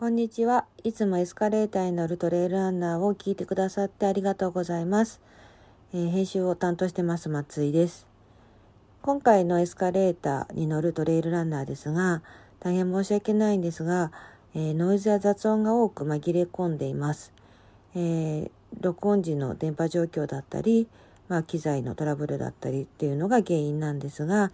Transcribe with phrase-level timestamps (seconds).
[0.00, 0.64] こんにちは。
[0.82, 5.20] いつもエスカレーターに乗るトレイルランナーを聞いてくださってありがとうございます。
[5.92, 8.06] えー編集を担当してます松井です。
[9.02, 12.22] 今回のエスカレーターに乗るトレイルランナーですが、
[12.60, 14.10] 大変申し訳ないんですが、
[14.54, 17.34] えーノイズや雑音が多く紛れ込んでいます。
[17.94, 20.88] えー録音時の電波状況だったり、
[21.28, 24.50] まあ、機材のトラブルだったりっていうのが原因なんですが、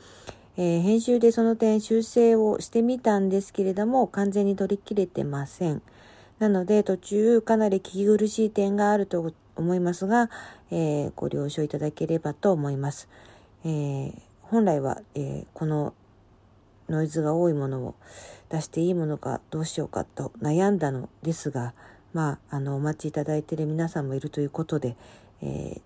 [0.57, 5.83] えー編集でその点修正をしてみたんですけれども完全に取り切れてません。
[6.39, 10.31] なので途中かなり聞き苦しい点があると思いますが、
[10.71, 13.09] えーご了承いただければと思います。
[13.65, 15.93] えー本来は、えこの
[16.89, 17.95] ノイズが多いものを
[18.49, 21.75] 出していいものかどうしようかと悩んだのですが、
[22.13, 24.97] まあ、あのお待ちいただいている皆さんもいるということで、
[25.43, 25.81] え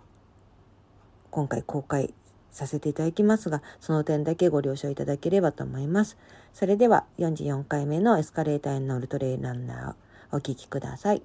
[1.31, 2.13] 今回公開
[2.51, 6.17] させていただきますが、その点だけご了承いただければと思います。
[6.53, 9.95] それでは44回目のエスカレーターに乗るトレイランナーを
[10.33, 11.23] お聞きください。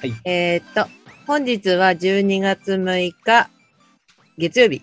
[0.00, 0.14] はい。
[0.24, 0.88] えーっと、
[1.26, 3.50] 本日は12月6日、
[4.40, 4.82] 月曜日。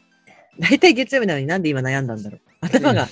[0.59, 2.41] だいたい月曜日なのになんで今悩んだんだろう。
[2.61, 3.07] 頭が、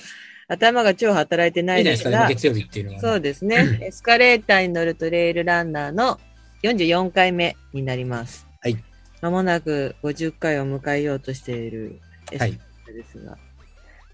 [0.48, 3.00] 頭が超働いてないですか、でもですが、月曜日っていうのは。
[3.00, 3.78] そうですね。
[3.82, 6.18] エスカレーターに乗るトレイルランナーの
[6.62, 8.46] 44回目になります。
[8.60, 8.76] はい。
[9.20, 12.00] まもなく50回を迎えようとしている
[12.32, 12.60] エスカはいレー。
[12.86, 13.38] ターですが、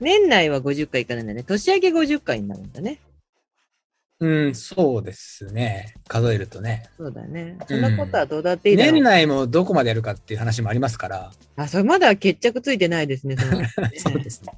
[0.01, 1.43] 年内は50回いかないんだね。
[1.43, 2.99] 年明け50回になるんだね。
[4.23, 5.95] うん、そうですね。
[6.07, 6.85] 数えるとね。
[6.97, 7.59] そうだね。
[7.67, 8.93] そんなことはどうだっていいだろう。
[8.93, 11.33] 年内もどこまでやるかっていう話もありますから。
[11.57, 13.37] あ、それまだ決着ついてないですね。
[13.37, 13.63] その
[13.99, 14.53] そうですね。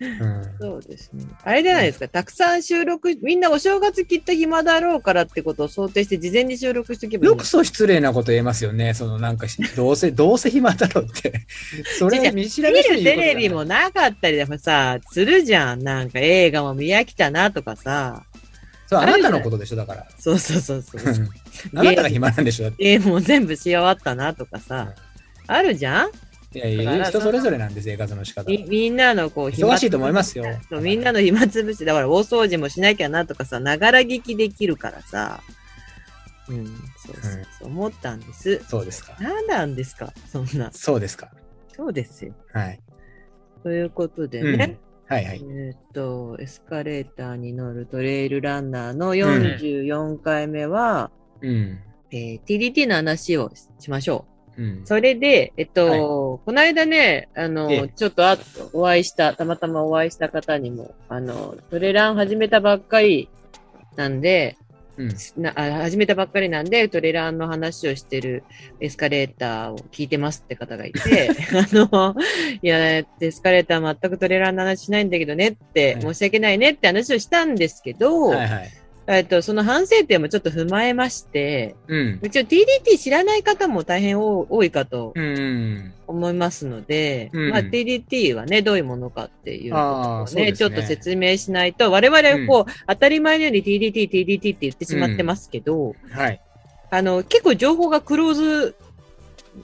[0.00, 0.54] うん。
[0.58, 1.24] そうですね。
[1.42, 2.08] あれじゃないですか。
[2.08, 8.94] たくさん収録、みんなお正月きっと暇だろうからってことを想定して事前に収録しておけばいいのよくそう失礼なこと言えますよね。
[8.94, 11.46] そのなんか、どうせ、 どうせ暇だろうって。
[11.98, 15.82] それ見調べ見してるテレビもなかったりでもさ、するじゃん。
[15.82, 18.24] なんか映画も見飽きたなとかさ。
[18.86, 20.06] そう、あなたのことでしょ、だから。
[20.18, 21.00] そうそうそうそう。
[21.74, 22.92] あなたが暇なんでしょ、だって。
[22.92, 24.94] えもう全部し終わったなとかさ。
[25.46, 26.10] あるじゃん？
[26.54, 28.50] いやいや、人それぞれなんで、生活の仕方。
[28.50, 35.40] みみんなのこう、忙しいと思いますよそうみんなの暇つぶし、だから大掃除もしなきゃなとかさ、ながら聞きできるからさ。
[36.48, 36.72] うん、そ
[37.12, 38.62] うそうそう、思ったんです。
[38.68, 39.16] そうですか。
[39.18, 40.12] 何なんですか？
[40.30, 40.70] そんな。
[40.72, 41.30] そうですか。
[41.74, 42.32] そうですよ。
[42.52, 42.80] はい。
[43.62, 44.56] ということでうん。
[44.58, 44.78] ね、
[45.14, 45.40] はいはい。
[45.48, 51.10] えーっと、エスカレーターに乗るトレイルランナーの44回目は、
[51.40, 51.78] うん。
[52.10, 54.26] えー TDT の話をしましょ
[54.56, 54.80] うんう。。
[54.84, 58.36] それで、えっと、この間ね、あの、ええちょっとあ
[58.72, 63.28] お会いした、たまたまお会いした方にも、あの、トレラン始めたばっかり
[63.94, 64.56] なんで、
[64.96, 65.08] うん。
[65.36, 68.44] なあ始めたばっかりなんで、トレランの話をしてる
[68.80, 72.14] エスカレーターを聞いてますって方がいて、 あの、
[72.62, 78.70] いや、エスカレーター全くトレランの話しないんだけどねって、はい申し訳ないねって話をしたんですけど、はいはい。
[79.06, 82.20] えっと、その反省点もちょっと踏まえまして、うん。
[82.22, 85.92] 一応 TDT 知らない方も大変多多いかとうん。
[86.06, 96.40] 思いますので、うんまあ TDT はね、どういうものかっていうことあをね、ねちょっと説明しないと、我々はこう、当たり前のように TDT、TDT って言ってしまってますけど、はい。
[96.90, 98.76] あの、結構情報がクローズ、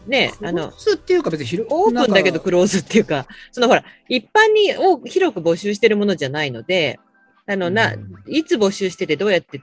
[0.06, 7.00] ね、あの、っていうか別に広オープンだけどクローズっていうか、そのほら、一般にを広く募集してるものじゃないので、
[7.50, 8.14] あの、な、うん。
[8.26, 9.60] いつ募集しててどうやって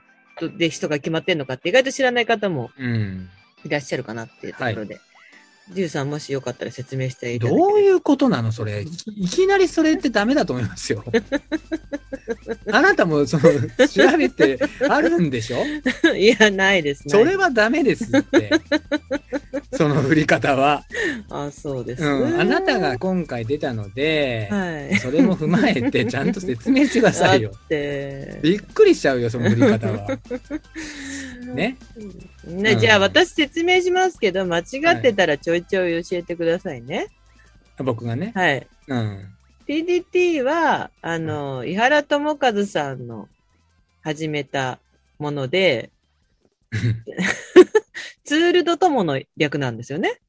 [0.58, 3.28] で人が決まってんのかって意外と知らない方もうん。
[3.64, 5.00] いらっしゃるかなっていうところで、
[5.72, 8.52] ジューさんもしよかったら説明していただけどういうことなの？
[8.52, 8.82] それ。
[8.82, 8.86] い
[9.16, 11.04] いきなりそれってダメだと思いますよ。
[12.72, 13.42] あなたもその
[13.88, 14.58] 調べて
[14.88, 15.58] あるんでしょ？
[16.12, 17.10] う いや、ないですね。
[17.10, 18.50] それはダメですって。
[19.76, 20.84] その振り方は。
[21.30, 22.40] あ、そうです、うん。
[22.40, 24.96] あなたが今回出たので、はい。
[24.96, 27.52] それも踏まえてちゃんと説明してくださいよ
[28.42, 30.18] びっくりしちゃうよ、その振り方は。
[31.54, 31.76] ね？
[32.48, 34.62] ね、うんじゃあ私説明しますけど、間違
[34.96, 37.08] ってたらちょいちょい教えてくださいね。
[37.78, 38.32] 僕がね？
[38.34, 38.66] はい。
[38.88, 39.28] うん。
[39.68, 43.28] TDT は、あの、井原智和さんの
[44.02, 44.80] 始めた
[45.18, 45.90] もので、
[48.24, 50.20] ツールド友の略なんですよね。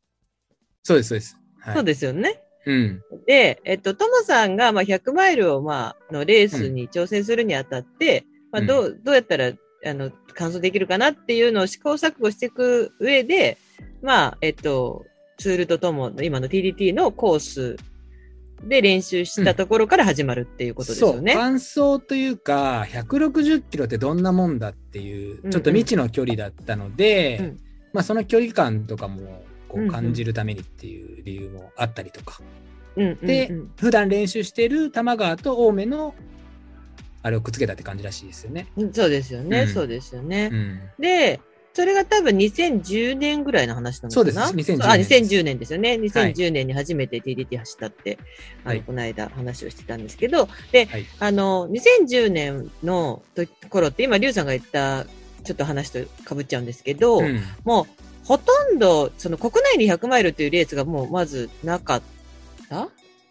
[0.84, 1.38] そうです、そうです。
[1.60, 2.42] はい、そうですよね。
[2.66, 3.02] うん。
[3.26, 9.52] で、えっと、トモさんが、まあ、100マイルを、まあ、のレースに挑戦するにあたって、まあ、どう、どうやったら、
[9.86, 13.58] あの、完走できるかなっていうのを試行錯誤していく上で、
[14.02, 15.06] まあ、えっと、
[15.38, 17.78] ツールとともの今の TDT のコース
[18.64, 21.34] で練習したところから始まるっていうことですよね。
[21.34, 27.60] そう、完走というか、160キロってどんなもんだっていう、ちょっと未知の距離だったので、うん。
[27.94, 29.92] まあその距離感とかもこうんううん。
[29.92, 32.42] 感じるためにっていう理由もあったりとか。
[32.98, 33.26] うんうんうん。
[33.26, 36.14] で、普段練習している玉川と青梅の
[37.22, 38.68] あれをくっつけたって感じらしいですよね。
[38.78, 39.74] うんそうですよね、うん。
[39.74, 40.50] そうですよね。
[40.52, 40.80] うん。
[41.00, 41.40] で、
[41.74, 44.48] それが多分2010年ぐらいの話なのかな？
[44.48, 44.72] そうです。
[44.74, 45.94] 2010年あ、です2010年ですよね。
[45.96, 48.18] 2010年に初めて TDT 走ったって、
[48.66, 48.78] あはい。
[48.78, 51.06] のこの間話をしてたんですけど、で、はい。
[51.20, 55.06] あの、2010年のと頃って、今、リュウさんが言った、
[55.44, 56.00] ちょっと話と
[56.36, 57.42] 被っちゃうんですけど、うん。
[57.64, 62.02] もう、ほとんど、その国内に100マイルっていうレースがもうまずなかっ
[62.70, 62.90] た？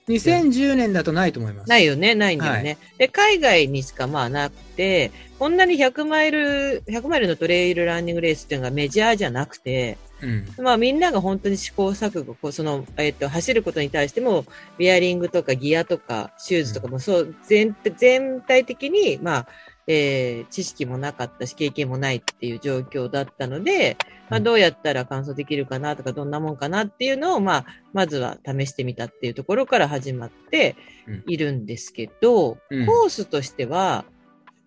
[0.08, 1.68] 2010年だとないと思います。
[1.68, 2.78] ないよね、ないんだよね。
[2.96, 10.46] で、海外にしかまあなくて、こんなに100マイル、100マイルのトレイルランニングレースっていうのがメジャーじゃなくて、うん。
[10.64, 14.44] まあみんなが本当に試行錯誤、こうその、えっと、走ることに対しても、
[14.78, 19.48] ビアリングとかギアとかシューズとかもそう、全全体的に、まあ、
[19.90, 23.96] えー知識もなかったし、経験もないっていう状況だったので、
[24.28, 30.76] まあうんどうやったら完走できるかなとか、どんなもんかなっていうのを、まあ、まずは試してみたっていうところから始まって
[31.06, 34.04] うんいるんですけど、うんコースとしては、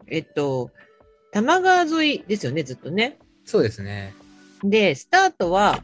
[0.07, 0.71] えっと、
[1.31, 3.19] 玉川沿いですよね、ずっとね。
[3.45, 4.13] そうですね。
[4.63, 5.83] で、スタートは、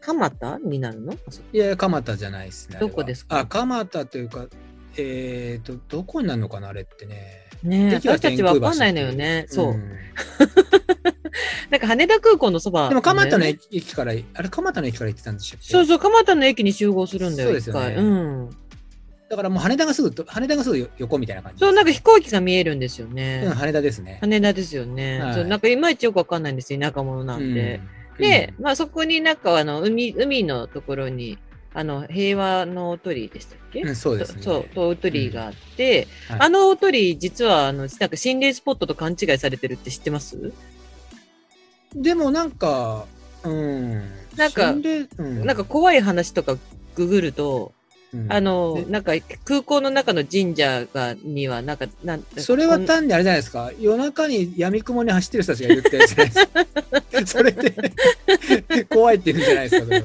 [0.00, 1.12] 蒲田になるの？
[1.52, 2.78] いや、蒲田じゃないですね。
[2.80, 3.40] どこですか？
[3.40, 4.46] あ、蒲田というか、
[4.96, 7.41] えっ、と、どこになるのかな、あれってね。
[7.62, 9.46] ね私たちわかんないのよね。
[9.48, 9.74] そう。
[9.74, 9.82] ん
[11.70, 13.48] なんか羽田空港のそば、でも、蒲田のね。
[13.50, 15.72] 駅駅から、あれ、蒲田の駅から行ってたんでしたっけ？
[15.72, 17.94] そうそう、蒲田の駅に集合するんだよ、そうですよね。
[17.96, 18.50] うん。
[19.30, 21.60] だからもう羽田がすぐと、羽田がすぐ横みたいな感じ。
[21.60, 23.44] そう、なんか飛行機が見えるんですよね。
[23.46, 24.18] うん、羽田ですね。
[24.20, 25.20] 羽田ですよね。
[25.20, 27.80] はいそうなんかいまいちよくわかんないんですよ、田舎者なんで。
[28.18, 31.38] うん、で、まあそこになんかあの、海、海のところに、
[31.74, 34.42] あの、平和の大鳥居でしたっけ、うん、うんそうですね。
[34.42, 36.40] そう、大鳥居があって、はい。
[36.40, 40.52] あの大鳥居、実は、あの、なんか心霊スポットと勘違いされてるって知ってます？
[41.94, 43.06] でもなんか、
[43.44, 44.02] うん。
[44.36, 44.74] なんかう
[45.22, 46.56] ん、なんか怖い話とか
[46.94, 47.72] ググると、
[48.14, 49.12] うんあので、なんか
[49.44, 53.70] 空港の中の神社が、には、なんか、なんそれは単にあれじゃないですか。
[53.80, 57.26] 夜中に闇雲に走ってる人たちがいるってやつじゃないですか。
[57.38, 59.86] それで怖いって言うんじゃないですか。
[59.86, 60.00] それ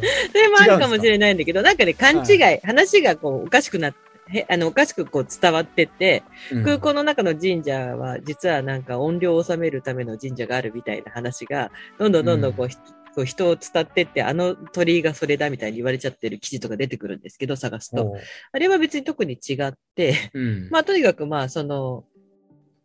[0.49, 3.93] もあるかもしれないんだけど、なんかね、勘違い、話がこう、おかしくなっ
[4.31, 12.77] て、あの、おかしくこう伝わってって、うん空港の中の神社は、実はなんか音量を収めるための神社があるみたいな話が、どんどんどんどんこう、ひ
[13.17, 18.15] こう人を伝ってって、あの鳥居がそれだみたいに言われちゃってる記事とか出てくるんですけど、探すと。
[18.51, 20.69] あれは別に特に違って、うん。
[20.69, 22.05] まあとにかくまあその、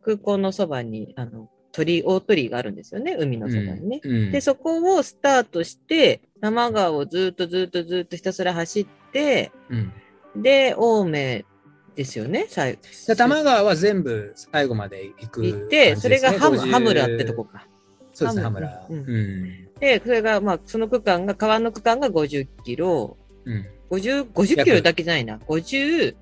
[0.03, 4.01] 空港のそばに、あの、鳥居、大鳥居があるんですよね、海のそばにね。
[4.03, 10.43] うんで、そこをスタートして、多摩川をずっとずっとずっとひたすら走って、うん。
[10.43, 11.45] で、青梅
[11.95, 12.79] ですよね、最後。
[12.91, 17.45] 摩川は全部最後まで行く、行って、それがハム、ハムラってとこ。
[17.45, 17.69] か。
[18.15, 18.61] そうですね、ハム。
[18.61, 19.62] ううんん。
[19.83, 23.67] で、それが、まあ、その区間が、川の区間が50キロ、うん。
[23.91, 25.39] 50、50キロだけじゃないな。
[25.39, 26.15] 50、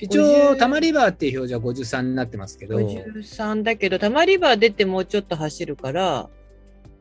[0.00, 6.28] 一応、多摩リバーっていう表示は53になってますけど、53だけど、多摩リバー出てもうちょっと走るから、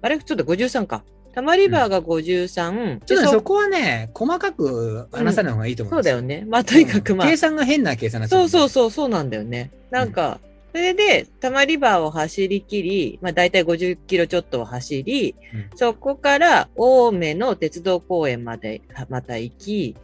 [0.04, 0.19] あれ？
[0.19, 1.04] ちょっと53か。
[1.33, 3.00] 多摩リバーが53。
[3.00, 6.45] でちょっとねそこはね、細かく話さない方がいいと思ですそううんだよね。
[6.48, 9.71] まあ、とにかくまあ、計算が変な計算になっちゃそうそううそう、そうなんだよね。
[9.89, 10.39] なんか、
[10.74, 19.96] それで、多摩リバーを走り切り、まあ大体50キロちょっとを走り、うんそこから青梅の鉄道公園まではまた行き、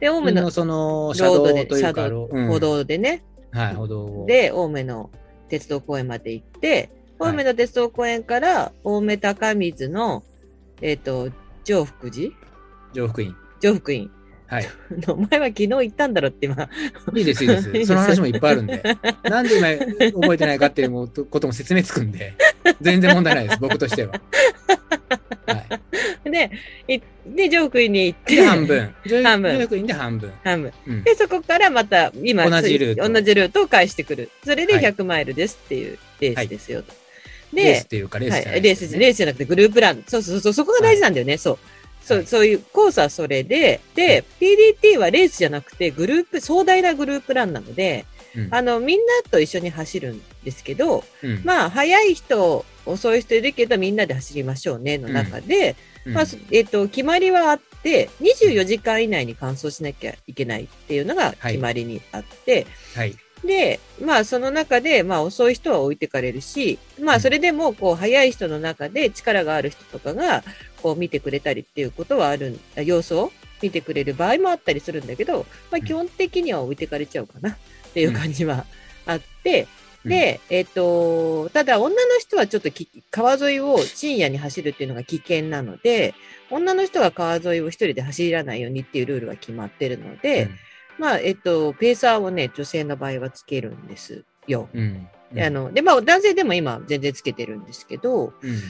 [0.00, 4.26] で、青梅ののそのロードで、車道、うん歩道でね、はい、歩道を。
[4.26, 5.10] で、青梅の
[5.48, 6.90] 鉄道公園まで行って、
[7.20, 10.24] 青梅の鉄道公園から青梅高水の、
[10.82, 11.30] えっ、と、
[11.62, 12.34] 上福寺？
[12.92, 13.36] 上福院。
[13.60, 14.10] 上福院。
[14.46, 14.68] はい。
[15.08, 16.68] お前は昨日行ったんだろって今。
[17.14, 17.70] いいです、いいです。
[17.86, 18.82] その話もいっぱいあるんで。
[19.24, 22.34] なんで今覚えてないかっていうことも説明つくんで、
[22.80, 24.20] 全然問題ないです、僕としては。
[25.46, 25.64] は
[26.26, 26.30] い。
[26.30, 26.50] で、
[26.88, 28.94] いで、上福院に行って、で、半分。
[29.04, 30.32] 上半分上福院で半分。
[30.44, 30.72] 半分。
[30.86, 31.04] うん。
[31.04, 34.30] で、そこからまた、今、同じルート同じルートを返してくる。
[34.44, 36.92] それではい100マイルですっていうレースですよと。
[37.52, 40.04] レースっで、ていうか、レースはいじゃないレース、レースじゃなくてグループラン。
[40.06, 41.58] そうそうそう、そこが大事なんだよね、そう。
[42.06, 42.26] そう、はい。
[42.26, 48.54] そういうコースはそれで、で、PDT はレースじゃなくて、グループ、壮大なグループランなので、うん。
[48.54, 51.42] あの、みんなと一緒に走るんですけど、うん。
[51.44, 56.14] まあ、早い人、遅い人いるけど、みんなで走りましょうね、の中で、うん。
[56.14, 63.16] まあ、えっ、と、決まりはあって、24時間以内に完走しなきゃいけないっていうのが決まりにあって、はい。
[63.44, 70.42] で、まあ、その中で、まあ、遅い人は置いてかれるし、まあ、それでも、こう、早い人の中で力がある人とかが、
[70.86, 77.50] こう、見てくれたりっていうことはあるん、様子を見てくれる場合もあったりするんだけど、まあ、基本的には置いてかれちゃうかな。
[77.50, 77.56] っ
[77.92, 78.66] ていう感じは
[79.04, 79.66] あって、
[80.04, 80.10] うん。
[80.10, 86.14] で、えっ、と、ただ女の人はちょっとき川沿いを深夜に走るっていうのが危険なので、
[86.50, 90.50] 女の人は川沿いを一人で走らないようにっていうルールが決まってるので、
[90.98, 94.68] まあ、えっ、と、ペーサーをね、女性の場合はつけるんですよ。
[94.72, 95.08] うん。
[95.36, 98.60] あの、で、まあ、男性でも今全然つけてるんですけど、うん、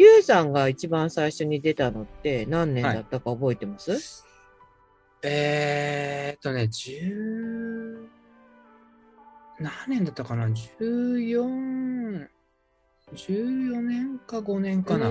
[0.00, 4.24] ゆうさんが一番最初に出たのって何年だったか覚えてます、
[5.22, 8.08] えーっとね、十、
[9.58, 12.28] 何年だったかな ?14、
[13.12, 15.10] 14年か5年かな。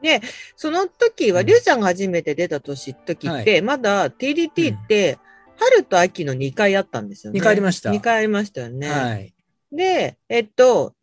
[0.00, 0.22] で、
[0.56, 5.18] その時は、うんりゅうさんが初めて出た年時って、まだ TDT って、
[5.56, 7.40] 春と秋の2回あったんですよね。
[7.40, 8.88] 2回ありました2回ありましたよね。
[8.88, 9.34] はい。
[9.70, 10.94] で、えっと、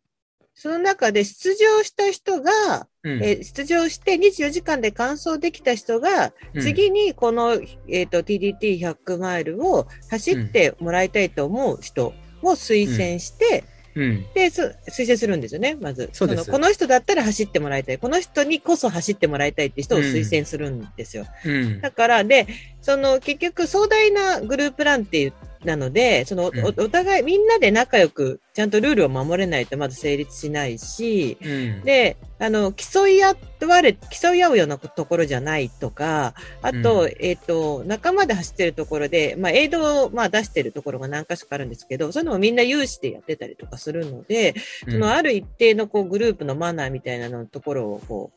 [0.60, 12.12] その中で出場した人が、うんえー出場して24時間で完走できた人が、うん次にこの、えっと TDT100 マイルを走ってもらいたいと思う人
[12.42, 13.64] を推薦して、
[13.96, 14.26] うん。
[14.34, 16.10] で、そ推薦するんですよね、まず。
[16.12, 17.98] そのこの人だったら走ってもらいたい。
[17.98, 21.24] この人にこそ走ってもらいたいって人を推薦するんですよ。
[21.46, 21.80] うん。
[21.80, 22.46] だから、で、
[22.82, 25.32] その結局壮大なグループランっていう、
[25.64, 26.64] なので、その、うん。
[26.64, 31.82] おお互いみんなで仲良く、ちゃんとルールを守れないとまず成立しないし、うん。
[31.82, 33.36] で、あの、競い合
[33.66, 37.12] われ、競い合うようなところじゃないとか、あと、うん。
[37.20, 44.54] えっ、と、仲間で走ってるところで、まあ、エイドを、まあ、出してるところが何か所かあるんですけど、そういうのもみんな有志でやってたりとかするので、
[44.88, 48.32] そのある一定のこうグループのマナーみたいなのところをこ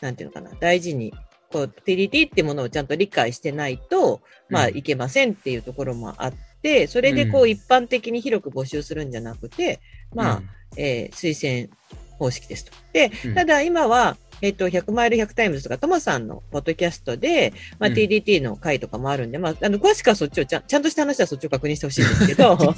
[0.00, 1.12] う、なんていうのかな、大事に、
[1.50, 4.76] こう、TDT ってものをちゃんと理解してないと、まあ、うん。
[4.76, 6.49] いけませんっていうところもあって、
[6.88, 7.50] それでこううん。
[7.50, 9.80] 一般的に広く募集するんじゃなくて、
[10.14, 10.42] まあ、
[10.76, 11.74] えー推薦
[12.18, 12.72] 方式ですと。
[12.92, 13.34] で、うん。
[13.34, 17.94] ただ今は、えっ、と、100マイル100タイムズとか、トマさんのポッドキャストで、まあ、うん。
[17.94, 22.74] TDT の回とかもあるんで、まあ、あの、詳しくはそっちをちゃん、ちゃんとした話はそっちを確認してほしいんですけど、 こ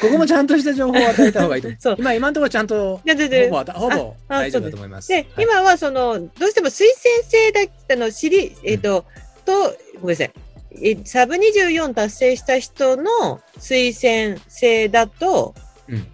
[0.00, 1.78] こもちゃんとした情報を与えた方がいいと思う。
[1.80, 1.96] そう。
[1.98, 3.00] 今、今のところちゃんと、
[3.74, 5.08] ほぼほぼ大丈夫だと思います。
[5.08, 5.26] で、はい。
[5.38, 9.04] 今はその、どうしても推薦制だったの、知り、えっ、と、
[9.44, 10.30] と、ごめんなさい。
[10.82, 15.54] えサブ24達成した人の推薦制だと、
[15.88, 16.06] うん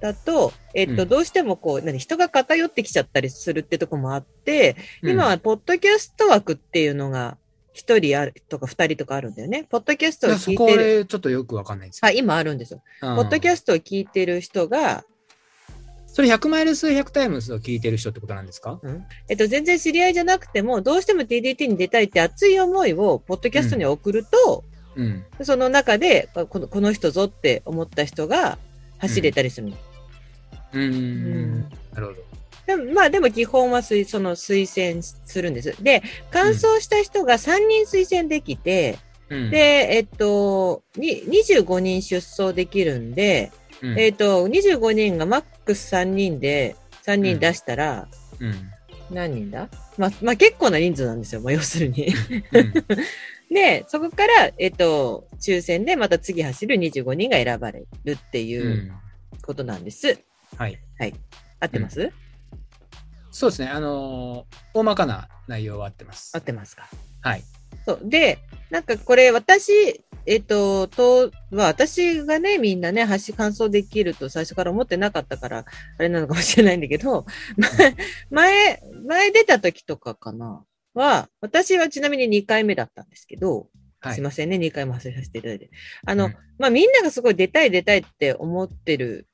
[0.00, 7.38] だと、えっ、と、うんどうしてもこう、何、人が偏ってきちゃったりするってとこもあって、うん今は、ポッドキャスト枠っていうのが、
[7.72, 9.64] 一人あるとか二人とかあるんだよね。
[9.64, 10.82] ポッドキャストを聞いてる。
[10.82, 12.82] でちょっとよくわかんないんですあ、け今あるんですよ。
[13.00, 15.04] ポッドキャストを聞いてる人が、
[16.16, 18.80] それ100マイル数100タイムズを聞いてる人ってことなんですか？
[19.28, 25.26] えっと、全然知り合いじゃなくても、どうしても TDT に出たいって熱い思いを、ポッドキャストに送ると、うん。
[25.42, 28.56] その中でこの、この人ぞって思った人が
[28.96, 29.76] 走れたりするの。
[30.72, 31.58] うーん。
[31.58, 31.60] ん。
[31.92, 32.18] なるほど。
[32.66, 35.74] でもまあ、でも基本は推その推薦するんです。
[35.82, 43.98] で、完走した人が3人推薦できて、うん、で、えっと、に25人出走できるんで、うん。
[43.98, 48.08] えっと、25人がマックス3人で、3人出したら、
[48.40, 48.70] うん
[49.08, 49.68] 何人だ？
[49.98, 51.40] まあ、まあ結構な人数なんですよ。
[51.40, 52.08] まあ要するに。
[52.52, 52.72] うん
[53.54, 58.92] で、そこから、えっと、抽選でまた次走る25人が選ばれるってういうん
[59.42, 60.18] ことなんです。
[60.56, 60.80] はい。
[61.60, 62.10] 合ってます、
[63.30, 63.68] そうですね。
[63.68, 66.40] あのー大まかな内容は合ってます合。
[66.40, 66.88] ってますか？
[67.20, 67.44] はい。
[67.86, 68.00] そう。
[68.02, 68.38] で、
[68.70, 75.64] なんかこれ私、えっと、と、は私がね、みんなね、走、完走できると最初から思ってなかったから、
[75.98, 77.26] あれなのかもしれないんだけど、
[77.56, 77.96] 前、
[78.30, 80.64] 前、前出た時とかかな
[80.94, 83.68] は、私はちなみに2回目だったんですけど、
[84.00, 84.14] はい。
[84.14, 85.70] すいませんね、2回も走らせていただいて。
[86.04, 89.28] あの、うんまあ、みんながすごい出たい出たいって思ってる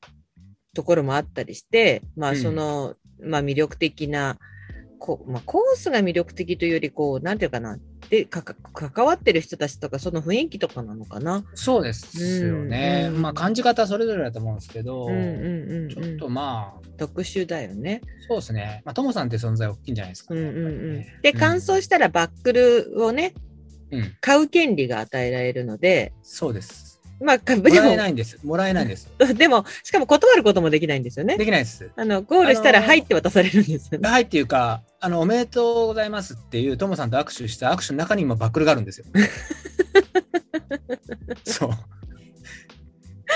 [0.75, 4.38] ところもあったりして、まあ、うんその、まあ、魅力的な、
[4.99, 7.78] こう、まあ、コースが魅力的というより、こう、なんていうかな、
[8.12, 11.47] で、かか、関わってる人たちとか、その雰囲気とかなのかな？
[11.54, 13.09] そうですよね。
[13.11, 16.28] うんまあ、感じ方はそれぞれだと思うんですけど、うんうんうん、うんちょっと。
[16.28, 18.02] まあ、特殊だよね。
[18.28, 18.83] そうですね。
[18.85, 20.50] まあ、ともさんって存在大きいんじゃないですか、うんね。
[20.50, 21.19] うんうんやっぱりね。
[21.23, 23.33] で、完走したらバックルをね、
[23.90, 24.12] うん。
[24.21, 26.91] 買う権利が与えられるので、そうです。
[27.23, 28.38] まあ、か もらえな、いんです。
[28.45, 29.09] もらえないんです。
[29.35, 31.45] でも、しかも断ることもできないんですよねで。
[31.45, 31.91] きないです。
[31.97, 34.09] あの、ゴールしたら、あのーはいって渡されるんですよね。
[34.09, 39.07] はいっていうか、あの、おめでとうございますっていう、ともさんと握手した握手の中にもバックルがあるんですよ。
[41.45, 41.71] そう。
[41.71, 41.75] っ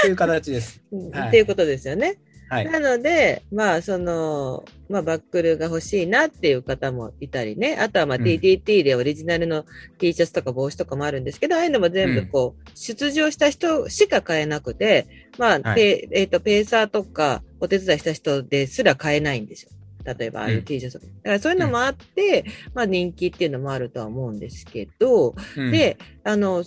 [0.02, 0.82] ていう形です。
[1.12, 2.18] はいっていうことですよね。
[2.48, 2.70] はい。
[2.70, 7.76] なので、まあ、その、まあ、バックルが欲しいなっていう方もいたりね。
[7.80, 9.64] あとは、まあ、うん TTT でオリジナルの
[9.98, 15.06] T シャツとか帽子とかもあるんですけど、ああいうのも全部こう、出場した人しか買えなくて、
[15.38, 19.70] まあ、はいペえっ、と、ペーサーとかお手伝いした人ですら買えないんですよ。
[20.04, 21.12] 例えばああいう T シャツとか。
[21.24, 26.62] だからそういうのもあって、まあ人気っていうのもあるとは思うんですけど、うん、で、あの、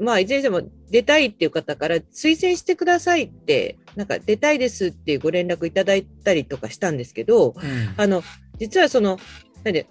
[0.00, 8.22] まあ、いずれにしても出たいっていう方から推薦してくださいって、なんか出たいですっていうご連絡いただいたりとかしたんですけど、うんあの、
[8.58, 9.18] 実はその、
[9.62, 9.86] なんで、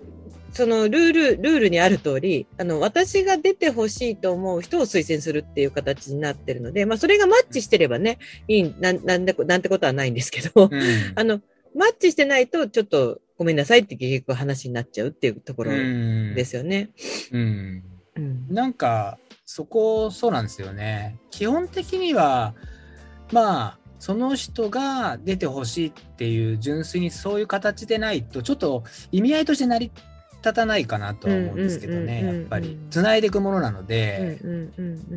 [0.51, 10.81] そのルール、ルールにある通り、あの、私が出てほしいと思う人を推薦するっていう形になってるので、まあ、それがマッチしてればね、いい、なん、なんで、なんてことはないんですけど、うん
[11.15, 11.41] あの、
[11.75, 16.89] マッチしてないと、ちょっとごめんなさいって結局話になっちゃうっていうところうんですよね。
[17.31, 17.83] うん
[18.15, 18.47] うん。
[18.49, 19.17] なんか
[19.51, 21.18] そこそうなんですよね。
[21.32, 22.53] 基本的には
[23.32, 29.91] まあその人が出てほしいっていう純粋にそういう形でないとちょっと意味合いとして成り
[30.44, 32.77] 立たないかなとは思うんですけどねやっぱり。
[32.91, 34.38] つないでいくものなので。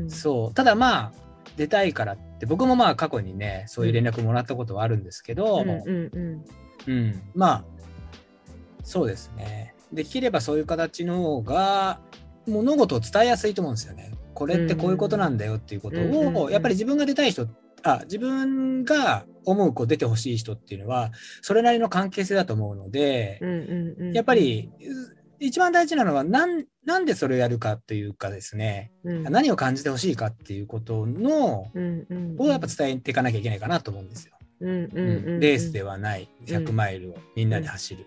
[0.08, 0.54] そう。
[0.54, 1.12] ただまあ
[1.58, 5.62] 出たいからって僕もまあ過去にねそういう連絡もらったことはあるんですけど。
[6.86, 7.64] うん、まあ
[8.82, 9.74] そうですね。
[9.92, 12.00] できればそういう形の方が
[12.46, 17.48] 物事を伝えやすいと思うんですよねこれってこういうことなんだよっていうことをやっぱり自分が出たい人
[17.84, 21.10] あ自分が思うこう出てほしい人っていうのは
[21.40, 23.40] それなりの関係性だと思うので。
[24.14, 24.70] やっぱり
[25.42, 28.92] 一番大事なのはなんなんでそれをやるかというかですね。
[29.04, 31.70] うん、何を感じてほしいかっていうことの
[32.38, 34.34] をやっぱ伝えていかなきゃいけないかなと思うんですよ。
[34.60, 36.28] レースではない。
[36.46, 38.06] 100マイルをみんなで走る、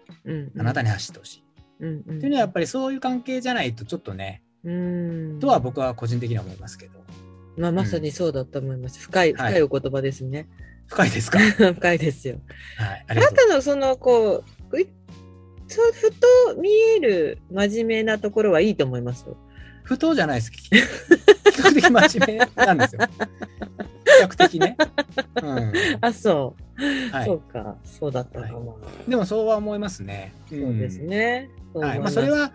[0.58, 1.44] あなたに走ってほしい。
[1.82, 4.72] うんうん、っていうのはやっぱりそういう関係じゃないとちょっとね、う
[5.36, 7.00] ん、とは僕は個人的には思いますけど。
[7.57, 9.00] まあ、まさにそうだと思います。
[9.00, 10.48] 深い、はい深いお言葉ですね。
[10.88, 11.39] 深いですか？
[11.39, 11.74] はい。
[11.74, 12.38] 深いですよ。
[12.79, 14.88] あありがとうなたのその、こう、う
[15.67, 19.25] そうふと見える真面目なところはいいと思います？
[19.25, 19.38] よ。
[19.84, 20.51] 不当じゃないです。
[20.51, 20.69] 比
[21.62, 23.01] 較的真面目なんですよ。
[23.03, 24.77] 比較的ね。
[25.41, 25.74] うん。
[26.01, 27.13] あ、そう。
[27.15, 27.75] はいそうか。
[27.84, 28.79] そうだったかも。
[29.07, 30.34] でもそうは思いますね。
[30.48, 31.00] んそうです。
[31.00, 31.50] ね。
[31.74, 32.00] そう思はいい。
[32.01, 32.51] まあそれ、は、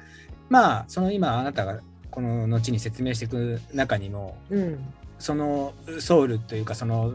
[0.49, 4.79] まあその今あなたがこの後に説明していく中にも、うん。
[5.19, 7.13] そのソウルというかその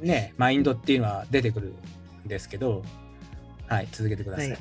[0.00, 1.74] ね、マインドっていうのは出てくる
[2.24, 2.82] んですけど、
[3.66, 4.50] はい、続けてください。
[4.50, 4.58] はい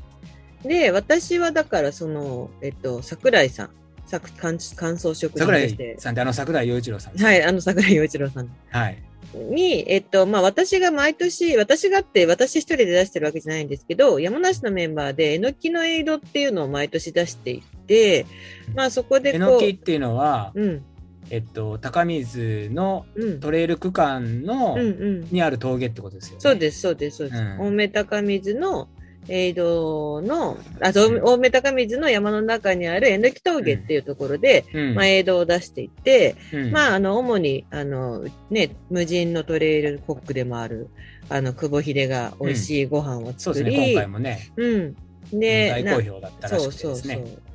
[0.63, 3.69] で、私はだから、その、えっと、桜井さん、
[4.05, 8.97] さ感感想食品桜井さんってあの桜井陽一郎さんはい、あの桜井陽一郎さんはい。
[9.35, 18.27] に、えっと、まあ、私が毎年、私がって、私一人で出してるわけじゃないんですけど、山梨のメンバーで、えのきのエイドっていうのを毎年出していて、
[18.75, 20.83] まあ、そこでえこう、のきっていうのは、うん、
[21.31, 25.27] えっと、高水のうん、トレイル区間の、うん、うん。
[25.31, 26.39] にある峠ってことですよね。
[26.39, 27.41] そうです、そうです、そうです。
[27.41, 28.87] うん青梅高水の、
[29.27, 34.95] エイドの、あ、そう青梅高水の山の中にあるえのき峠っていうところで、うん。
[34.95, 40.89] まあ、エイドを出していて、うんまあ、あの、主に、あの、ね、無人のトレイルコックでもある、
[41.29, 44.95] あの、久保秀が美味しいご飯を作り、そうですね、今回もね、うん。
[45.31, 47.23] で、大好評だったらしそうそうそくてですね。
[47.25, 47.27] う。
[47.27, 47.48] う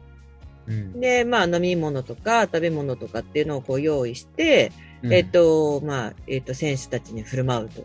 [0.72, 1.00] ん。
[1.00, 4.72] で、まあ、飲み物とか食べ物とかっていうのをこう用意して、
[5.02, 5.12] うん。
[5.12, 7.84] えっと、まあ、えっと、選手たちに振る舞うと。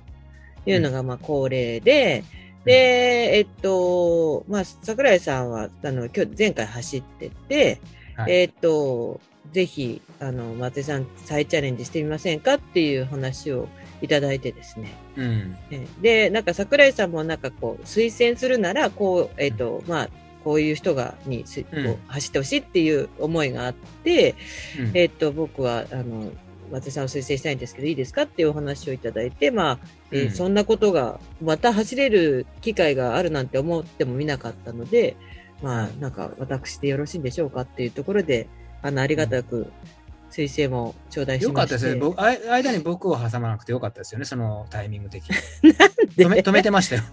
[0.66, 2.24] いうのが、まあ、恒例で、
[2.66, 7.80] で、えっと、まあ、桜井さんは、あの、今日、前回走ってて、
[8.16, 8.32] はい。
[8.32, 13.68] えっと、ぜひ、あの、松井さん、再チャレンジしてみませんかっていう話を
[14.02, 14.94] いただいてですね。
[15.16, 15.58] うん。
[15.72, 20.10] えで、なんか桜井さんもなんかこう、推薦するなら、こう、えっ、と、まあ、
[20.44, 24.36] こういう人が、にす、こうんう走ってほしいっていう思いがあって、
[24.80, 26.32] うんえっ、と、僕は、あの、
[26.72, 29.80] 松井さんを推薦したいんですけど、いいですかっていうお話をいただいて、まあ、
[30.12, 35.16] えーうんそんなことが、また走れる機会があるなんて思ってもみなかったので、
[35.62, 38.48] まあ、なんか、私でよろしいんでしょうかっていうところで、
[38.82, 39.72] あの、ありがたく、
[40.32, 41.64] 推薦も頂戴しよか。
[41.64, 41.96] ったですね。
[42.00, 45.36] 僕、あ間に僕を挟まなくてよかったですよね、そのタイミング的に。
[46.16, 46.26] で？
[46.26, 47.04] 止め止めてましたよ。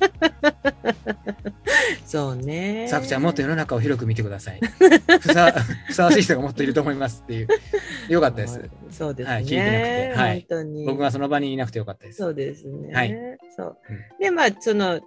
[2.06, 2.86] そうね。
[2.88, 4.60] さくちゃん、もっと世の中を広く見てください。
[5.20, 5.52] ふさ
[5.86, 7.48] ふさわしい人がもっといると思いますっていう。
[8.08, 8.60] よかったです。
[8.90, 9.34] そうですね。
[9.34, 10.86] はい聞いてなくてはい本当に。
[10.86, 12.18] 僕がその場にいなくてよかったです。
[12.18, 12.94] そうですね。
[12.94, 15.00] はいそううんで、まあ、その、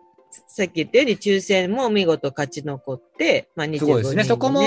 [0.47, 4.61] さっき言ったように抽選も見事勝ち残って、まあ、25人、すごいですねそこも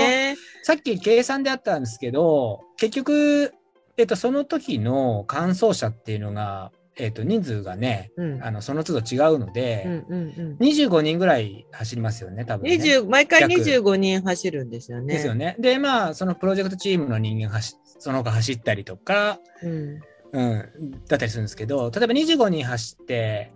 [0.65, 3.53] さっき計算であったんですけど、結局、
[3.97, 8.45] えっと、その時の完走者っていうのが、えっと、人数がね、うん。
[8.45, 10.57] あの、その都度違うので、うんうんうん。
[10.59, 12.75] 25人ぐらい走りますよね、多分、ね。
[12.75, 15.15] 20毎回約25人走るんですよね。
[15.15, 15.57] ですよね。
[15.59, 20.01] で、まあ、そのプロジェクトチームの人間が走その他走ったりとか、うん。
[20.33, 23.53] うん、だったりするんですけど、例えば25人走って、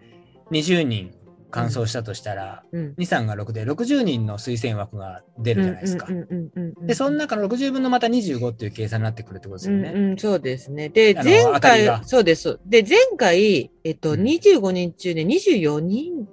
[0.51, 1.11] 20人
[1.57, 2.95] 完走したとしたら、うん。
[2.99, 6.07] 2、3が6で、60人の推薦枠が出るじゃないですか。
[6.09, 6.87] うんうんうんうんうん。
[6.87, 9.93] で、その中の60分のまた25っていう計算になってくるってことですよね。
[9.95, 10.89] うんうん、そうですね。
[10.91, 12.59] で、前回そうです。
[12.67, 16.29] で、前回、えっと、うん25人中で24人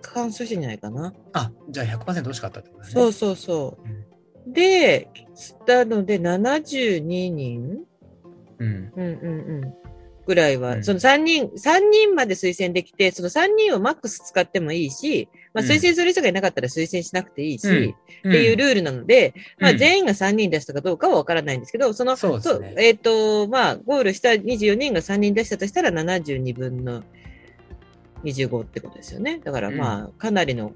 [0.00, 1.12] 完走してんじゃないかな。
[1.32, 2.90] あ、じゃあ100%惜しかったってことね。
[2.90, 3.88] そうそうそう。
[3.88, 4.12] うん
[4.46, 7.84] で、したので、72人
[8.58, 8.92] うん。
[8.96, 9.74] うんうんうん。
[10.26, 10.84] ぐらいは、うん。
[10.84, 15.70] その3人、三人まで推薦できて、その3人をマックス使ってもいいし、まあうん。
[15.70, 18.30] 推薦する人がいなかったら推薦しなくていいし、うん。
[18.30, 22.40] っていうルールなので、まあうん全員が3人出したかどうかはわからないんですけど、その、そう
[22.76, 27.02] えっ、と、まあ、ゴールした24人が3人出したとしたら72分の
[28.24, 29.40] 25ってことですよね。
[29.42, 30.72] だからまあ、かなりの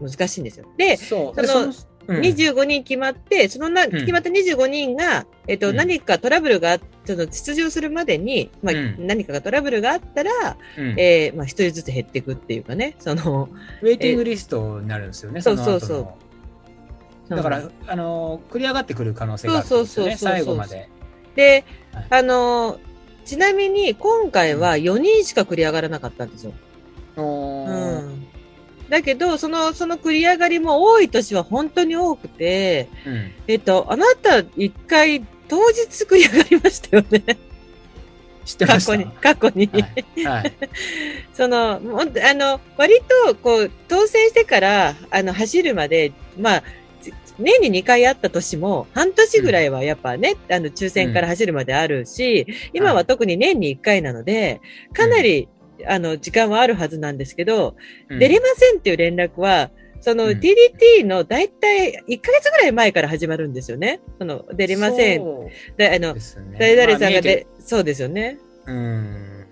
[0.00, 0.66] 難しいんですよ。
[0.76, 2.20] で、そのそうん。
[2.20, 3.90] 25人決まって、そのな、ん。
[3.90, 5.76] 決まった25人が、えっ、と、うん。
[5.76, 9.06] 何かトラブルがあその出場するまでに、まあ、うん。
[9.06, 10.30] 何かがトラブルがあったら、
[10.78, 10.94] うん。
[10.98, 13.48] えーまあ、一人ずつ減っていくっていうかね、その、
[13.82, 15.80] ウェイティングリストになるんですよね、そうの後の。
[15.80, 16.16] そうそ
[17.32, 20.30] うだから、あの、繰り上がってくる可能性があるんですよね、そうそうそうそう。
[20.30, 20.88] 最後まで。
[21.34, 22.06] で、はい。
[22.10, 26.52] あのーちなみに今回は4人しか繰り上がらなかったんですよ。
[27.16, 28.26] うん。
[28.88, 33.32] だけど、その、その繰り上がりも多い年は本当に多くて、うん。
[33.48, 37.22] えっと、あなた一回当日繰り上がりましたよね。
[38.44, 39.70] 知ってました過去に、過去に。
[39.72, 40.24] はい。
[40.24, 40.52] はい。
[41.32, 46.62] その、もうあの、割と、こう、当選してから、あの、走るまで、まあ、
[47.38, 54.60] 年に2回あった年も、半年ぐらいはやっぱね、あの、抽選から走るまであるし、今は特に年に1回なので、
[54.92, 55.48] かなり、
[55.86, 57.76] あの、時間はあるはずなんですけど、
[58.08, 59.70] うん出れませんっていう連絡は、
[60.04, 64.00] そのうん TDT の大体1ヶ月ぐらい前から始まるんですよね。
[64.18, 65.20] その、出れません。
[65.20, 66.20] そうであのね
[66.58, 68.38] 誰々さんがまあそうですよね。
[68.66, 69.46] うん。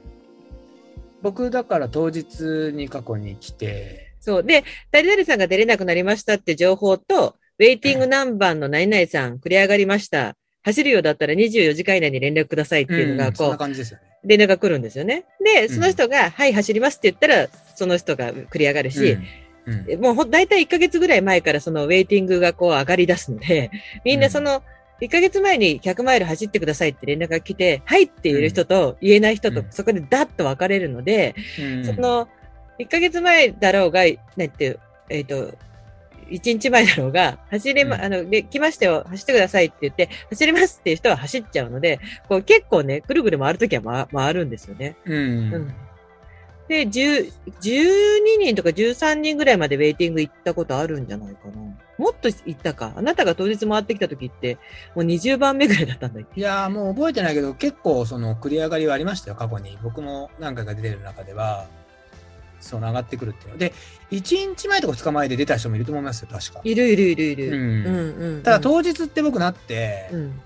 [1.22, 4.44] 僕、だから当日に過去に来て、そう。
[4.44, 10.36] で、誰々さんが出れなくなりましたって情報と、ウェイティング何番の何々さん、繰り上がりました。
[10.64, 14.04] 走るようだったら24時間以内に連絡くださいっていうのが、こう、感じですよね。
[14.24, 15.24] 連絡が来るんですよね。
[15.42, 19.16] で、んその人が、はい、走りますって言ったら、その人が繰り上がるし、
[19.66, 19.90] うん。
[19.90, 23.70] うんもう大体1ヶ月ぐらい前からそのウェイティングがこう上がり出すので、
[24.04, 24.62] みんなその、
[25.00, 29.66] 1ヶ月前に100マイル走ってくださいって連絡が来て、はいって言える人と言えない人とうん。
[29.70, 31.84] そこでダッと分かれるので、うん。
[31.84, 32.28] その、
[32.78, 34.02] 1ヶ月前だろうが、
[34.36, 35.54] なんていう、えっ、と、
[36.30, 38.02] 1日前だろうが、走れま、うん。
[38.02, 41.98] あの、で、来ましたよ、走ってくださいって言って、走れますっていう人は走っちゃうので、
[42.28, 44.96] こう結構ね、ぐるぐる回るときは回回るんですよね。
[45.04, 45.54] うん。
[45.54, 45.74] うん
[46.68, 51.54] で、10 12人とか13人ぐらいまでウェイティング行ったことあるんじゃないかな。
[51.98, 52.92] もっと行ったか。
[52.96, 54.56] あなたが当日回ってきた時って、
[54.94, 56.40] もう20番目ぐらいだったんだっけ？
[56.40, 59.76] いやーもう覚えてないけど、結構その繰り上がりはありましたよ、過去に。
[59.82, 61.66] 僕も何回か出てる中では、
[62.60, 63.58] その上がってくるっていうの。
[63.58, 63.72] で、
[64.12, 66.60] 1日前とか2日前で出た人もいると思いますよ、確か。
[66.64, 67.46] いるいるいるいる。
[67.48, 68.42] うんうんうん。
[68.42, 70.40] ただ当日って僕なって、うん。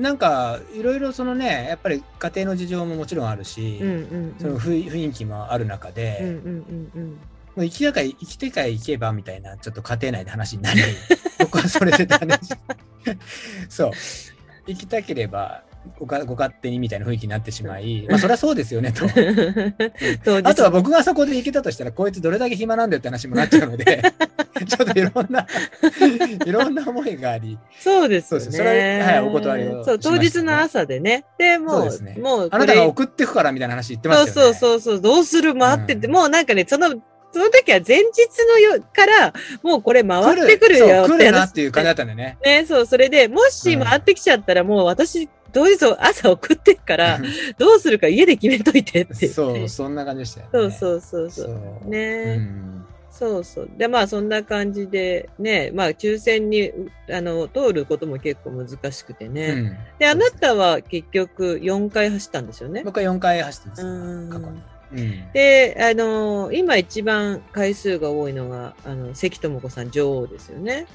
[0.00, 7.08] なんかいろいろそのね、やっぱり家庭の事情ももちろんあるし、うんうんその雰囲気もある中で、うんうんうんうん。
[7.10, 7.16] も
[7.56, 10.80] う生きたか生きてか行けばみたいな、ちょっと家庭内で話になり、
[11.38, 12.54] 僕はそれで話。
[13.68, 13.90] そう。
[14.66, 15.62] 行きたければ
[15.98, 19.04] ごかご勝手にみたいな雰囲気になってしまい、まあそりゃそうですよねと。
[20.44, 24.02] あとは僕がそこで行けたとしたら、こいつどれだけ暇なんだよって話もなっちゃうので、
[24.66, 25.46] ちょっといろんな、
[26.44, 28.44] いろんな思いがあり、そうですよね。
[28.44, 31.24] そうですそれははいお断りをそう、当日の朝でね。
[31.38, 34.54] で、もう、そうねもうあなたが送ってくからみたいな話言ってましたよね。
[34.54, 36.88] そうそうそうそう、どうする回ってて、うんもうなんかね、その、
[37.32, 38.04] その時は前日
[38.48, 42.38] のよから、もうこれ回ってくるよって話るなっていう感じだったんでね。
[42.44, 47.20] ね、そう、それで、もし回ってきちゃったら、もう私、当日朝送ってっから、
[47.58, 49.28] どうするか家で決めといてって。
[49.28, 50.50] そう、そんな感じでしたよね。
[50.52, 51.46] そうそうそうそう。
[51.46, 53.70] そうね、うんそうそう。
[53.76, 56.72] で、まあそんな感じで、ね、まあ抽選に、
[57.10, 59.48] あの、通ることも結構難しくてね。
[59.48, 62.82] うんで、あなたは結局4回走ったんですよね。
[62.82, 64.62] 僕は4回走ってます、うん過去に。
[64.92, 70.86] うんで、あの今一番回数が多いのが、あの、関智子さん女王ですよね。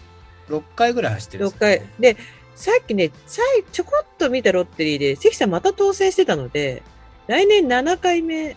[0.50, 2.14] 6回ぐらい走ってるんです6よね回。
[2.14, 2.18] で、
[2.56, 6.84] さっきね、さいちょこっと見たロッテリーで、関さんまた当選してたので、
[7.28, 8.56] 来年7回目。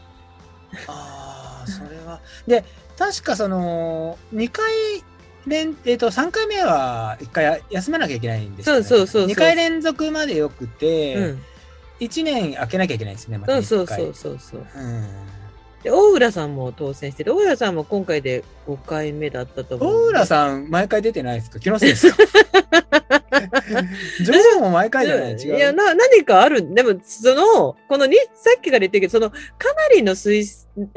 [0.86, 2.20] ああ、それは。
[2.46, 2.64] で、
[2.96, 4.72] 確かその、2回
[5.46, 8.82] 連、えっ、と、3回目は1回休まなきゃいけないんですよ、ね。
[8.82, 11.42] そうそうそうそう2回連続までよくて、うん。
[12.00, 13.64] 1年空けなきゃいけないんですね、また1回。
[13.64, 14.82] そうそうそうそうそう。
[14.82, 15.37] うん。
[15.88, 19.96] で、大浦さんも当選してて、大浦さんも今回で5回目だったと思う。
[20.04, 21.58] 大浦さん、毎回出てないですか？
[21.58, 22.16] 気のせいですか？
[24.24, 25.32] 女王も毎回じゃない？
[25.32, 25.56] 違う？
[25.56, 26.74] いや、な、何かある？
[26.74, 30.44] でも、その、このに、さっきから言ってるけど、その、かなりの推、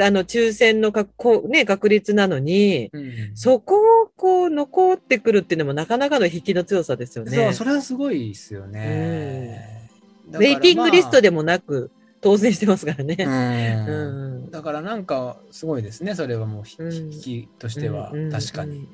[0.01, 1.07] あの、抽選のか
[1.47, 7.31] ね、確率なのに、うんそこをこう、残ってくるっていうのもなかなかの引きの強さですよね。
[7.31, 9.89] そう、それはすごいですよね。
[10.33, 13.15] ウェイティングリストで、でもなく、当選してますからね。
[13.19, 13.87] うん。
[13.87, 14.51] うん。
[14.51, 18.87] だからなんかすごいですねそれはもう引きとしてはうん確かに。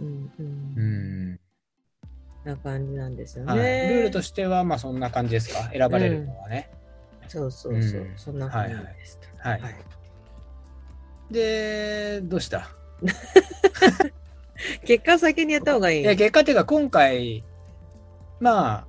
[2.45, 3.51] な感じなんですよね。
[3.51, 5.69] はい、ルールとしてはまあそんな感じですか？
[5.71, 6.71] 選ばれるのはね。
[7.27, 8.13] そうそうそう、うん。
[8.15, 9.19] そんな感じです。
[9.39, 9.75] はいはい。
[11.29, 12.69] でどうした？
[14.85, 16.01] 結果先にやった方がいい。
[16.01, 17.43] いや結果っていうか今回
[18.39, 18.85] ま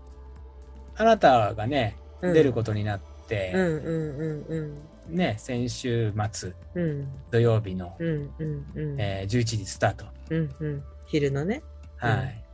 [0.96, 2.34] ああなたがねうん。
[2.34, 3.07] 出ることになって、
[3.54, 10.06] うんうんうんうんね先週末うん土曜日の、うんうんうんえー11時スタート。
[10.30, 11.62] うんうん昼のね。
[11.96, 12.44] はい。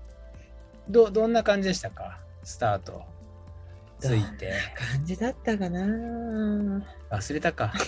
[0.89, 2.19] どどんな感じでしたか？
[2.45, 3.03] スタート
[3.99, 4.53] ついて。
[4.77, 5.81] 感じだったかな？
[7.11, 7.73] 忘れたか。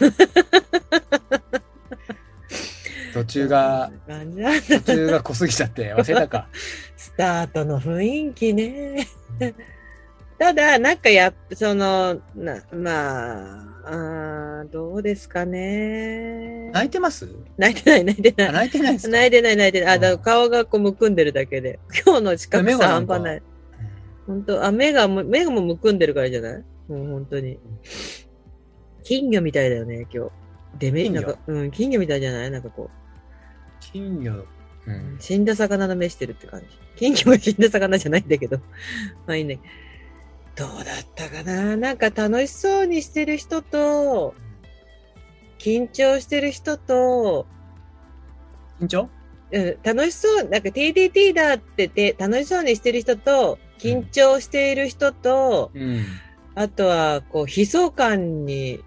[3.15, 4.81] 途中が、感じだった？
[4.81, 6.49] 途中が濃すぎちゃって忘れたか。
[6.97, 9.07] スタートの雰囲気ね。
[10.39, 16.71] ただ、なんかやっその、なまあ、あーどうですかね。
[16.73, 17.29] 泣いてます？
[17.57, 18.69] 泣いてない、泣いてあない。
[18.69, 19.13] 泣いてないですか？
[19.13, 19.95] 泣いてない、泣いてない。
[19.95, 21.79] あ、だから顔がこうむくんでるだけで。
[22.05, 23.43] 今日の近くさ半端ない。
[24.27, 26.65] 本当あ、目がも、目がもうむくんでるからじゃない？
[26.89, 27.59] もう本当に。
[29.05, 30.31] 金魚みたいだよね、今日。
[30.79, 31.21] でめ、金魚？
[31.23, 32.51] なんか、うん、金魚みたいじゃない？
[32.51, 32.91] なんかこ
[33.81, 34.33] 金魚？
[34.35, 34.47] う
[34.89, 35.17] う、ん。
[35.21, 36.67] 死んだ魚の目してるって感じ。
[36.97, 38.59] 金魚が死んだ魚じゃないんだけど。
[39.27, 39.61] まあいいね。
[40.57, 41.77] どうだったかな？
[41.77, 44.35] なんか楽しそうにしてる人と、
[45.59, 47.47] 緊張してる人と、
[48.81, 49.11] 緊張？
[49.53, 56.05] うん、楽しそう、なんか TDT だってて、楽しそうにしてる人と、緊張している人と、うん。
[56.55, 58.81] あとは、こう、悲壮感に、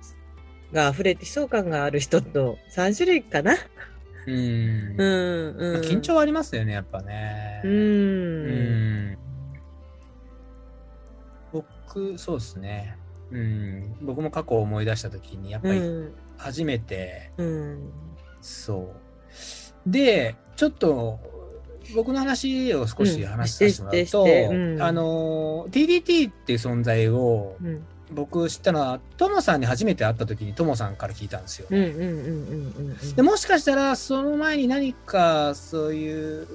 [0.73, 3.55] が溢れて、悲壮感がある人と、3種類かな？
[4.25, 4.35] うん。
[4.35, 5.75] うん、まうん。
[5.77, 7.61] あ緊張はありますよね、やっぱね。
[7.63, 7.67] う。
[7.67, 9.17] うんん。
[11.93, 12.97] 僕、そうですね。
[13.31, 13.95] うん。
[14.01, 16.13] 僕も過去を思い出したときに、やっぱりうん。
[16.37, 17.91] 初めて、うん。
[18.41, 18.93] そ
[19.87, 19.89] う。
[19.89, 21.19] で、ちょっと、
[21.95, 24.27] 僕の話を少し話させてもらうと、う
[24.77, 27.85] んあの、TDT っていう存在をうん。
[28.11, 31.67] 僕知ったのは、トモさんに初めて会った時にトモさんから聞いたんですよ。
[31.69, 36.47] でもしかしたら、その前に何かそういう、あ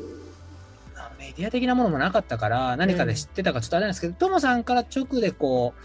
[1.25, 5.83] メディア的なものもなかったから、何かで知ってたかちょっとあれなんですけど、トモさんから直でこう、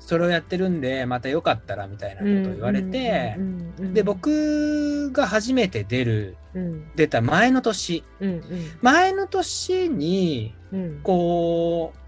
[0.00, 3.36] それをやってるんで、またよかったらみたいなことを言われて
[3.78, 6.90] で、僕が初めて出る、うん。
[6.96, 8.30] 出た前の年、うん。
[8.30, 8.42] うん。
[8.80, 11.00] 前の年に、うん。
[11.02, 11.98] こう、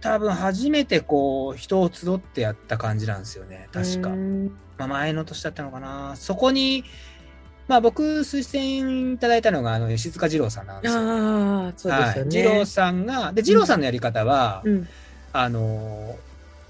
[0.00, 4.10] 多分初めてこう、人を集ってやった感じなんですよね、確か。
[4.10, 4.46] うん。
[4.78, 6.16] まあ、前の年だったのかな。
[6.16, 6.84] そこに、
[7.72, 11.00] まあ僕推薦いただいたのが、あの、吉塚二郎さんなんですよ。
[11.00, 12.28] ああ、そうですよはい。
[12.28, 12.42] ね。
[12.42, 14.88] 二郎さんが、で、二郎さんのやり方は、うん。
[15.32, 16.14] あの、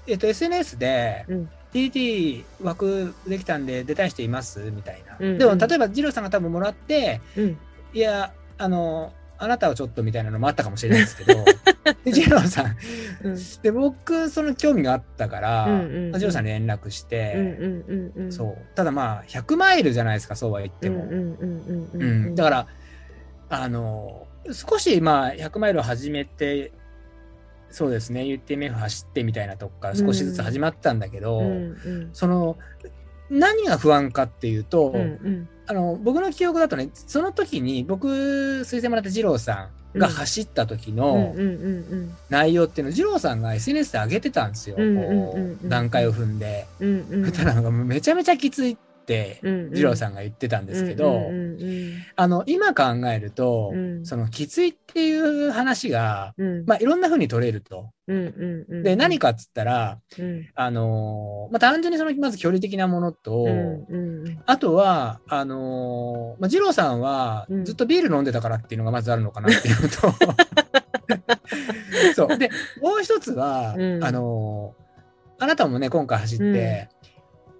[0.07, 4.59] えっと、SNS で、うん TT 枠できたんで出たい人います？
[4.71, 5.17] みたいな。
[5.19, 7.57] うんでも、例えば二郎さんが多分もらって、うん。
[7.93, 9.11] いや、あの、
[9.43, 11.45] あなたはちょっとみたいなのもあったかもしれないですけど、
[12.05, 12.77] で二郎さん、
[13.23, 13.37] うん。
[13.61, 17.09] で、僕、その興味があったから、うんうんうん二郎さんに連絡しうん。
[17.09, 18.11] て、うん。
[18.15, 18.31] うん。
[18.31, 18.75] そう。
[18.75, 22.29] ただまあ、100マイルじゃないですか、そうは言ってうん。
[22.29, 22.35] も。
[22.35, 22.67] だから、
[23.49, 26.71] あの、少しまあ、100マイルを始めて、
[27.69, 31.45] そうですね、UTMF 走ってみたいなとこから少しずつ始まったんだけど、うん。
[31.45, 32.09] うん。
[32.13, 32.57] その、
[33.29, 35.01] 何が不安かっていうと、うん。
[35.01, 35.49] うん。
[35.65, 40.95] あの、僕の記憶だとね、その時に僕、推薦もらった二郎さんが走った時うん。
[40.97, 41.35] の。
[42.29, 44.77] 内容っていうのを、二郎さんが SNS で上げてたんですよ。
[45.63, 46.65] 段階を踏んで。
[46.79, 47.05] うん。
[47.09, 47.87] うん。
[47.87, 48.92] めちゃめちゃきついって、
[49.43, 49.71] うん。
[49.71, 51.29] 二郎さんが言ってたんですけど。
[52.15, 56.65] あの、今考えると、うんそのきついっていう話が、うん。
[56.65, 57.89] まあいろんな風に取れると。
[58.83, 60.49] で、何かっつったら、うん。
[60.55, 63.45] あのーまあ単純にその、まず距離的なものと。
[64.45, 70.13] あとは、あのーまあ、二郎さんはうんずっとビール飲んでたからっていうのがまずあるのかなっていうのと、
[72.15, 72.37] そう。
[72.37, 72.49] で、
[72.81, 74.83] もう一つは、うんあのー
[75.39, 76.87] あなたもね、今回走って、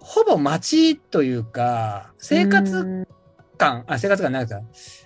[0.03, 3.07] ほぼ街というか、生活
[3.57, 4.61] 感、あ、生活感ないですか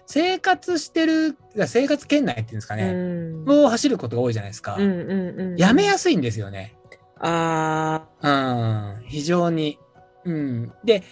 [0.07, 3.45] 生活してる、生活圏内っていうんですかうね、ん。
[3.47, 4.75] を走ることが多いじゃないですか。
[4.75, 4.81] うん。
[4.81, 5.39] うん。
[5.39, 5.55] うん。
[5.55, 6.75] やめやすいんですよね。
[7.19, 9.77] あうん、非常に。
[10.25, 10.73] うん。
[10.83, 11.03] で、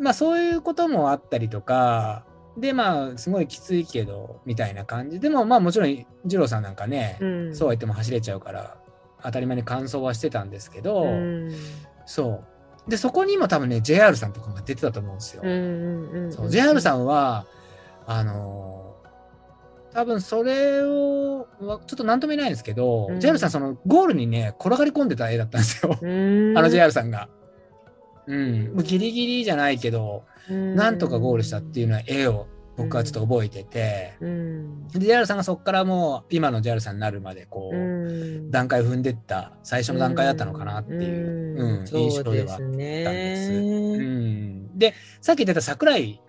[0.00, 2.24] まあそういうこともあったりとか、
[2.56, 7.24] で、まあすごいきついけど、みたいな感じでも、まあもちろん、二郎さんなんかね、あ。
[7.24, 7.54] うん。
[7.54, 8.78] そうは言っても走れちゃうから、
[9.22, 11.52] 当たり前に完走はしてたんですけど、うん。
[12.06, 12.44] そう。
[12.88, 15.42] で、そこにも多分ね、JR さんとかが出てたと思うんですよ。
[15.44, 16.10] うん。
[16.10, 16.32] うん。
[16.32, 17.02] そう JR さん。
[17.02, 17.46] んは、
[18.06, 18.78] あのー
[19.90, 25.92] 多分それを、わちょっと何とも言えないんですけど、うん JR さん、そのゴールにね、転がり込んでた絵だったんですよ。
[26.56, 27.28] あの JR さんが。
[28.26, 28.74] うん。
[28.74, 32.46] もうギリギリじゃないけど、なんとかゴールしたっていうのは絵を
[32.78, 34.88] 僕はちょっと覚えてて、うん。
[34.88, 38.50] で JR さんがそこからもう今の JR さんになるまでこう、うん。
[38.52, 41.86] 段階踏んでった最初の段階だったのかなっていう、うん。
[41.86, 43.52] 印象ではあったんです。
[43.52, 46.22] うん、でさっき言ってた桜井。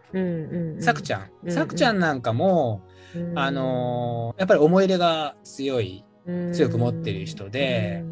[0.80, 1.52] さくちゃゃん、うん。
[1.52, 2.82] さくちゃんなんかも、
[3.16, 3.38] ん。
[3.38, 6.04] あのーやっぱり思い入れが強い、
[6.52, 8.04] 強く持ってる人で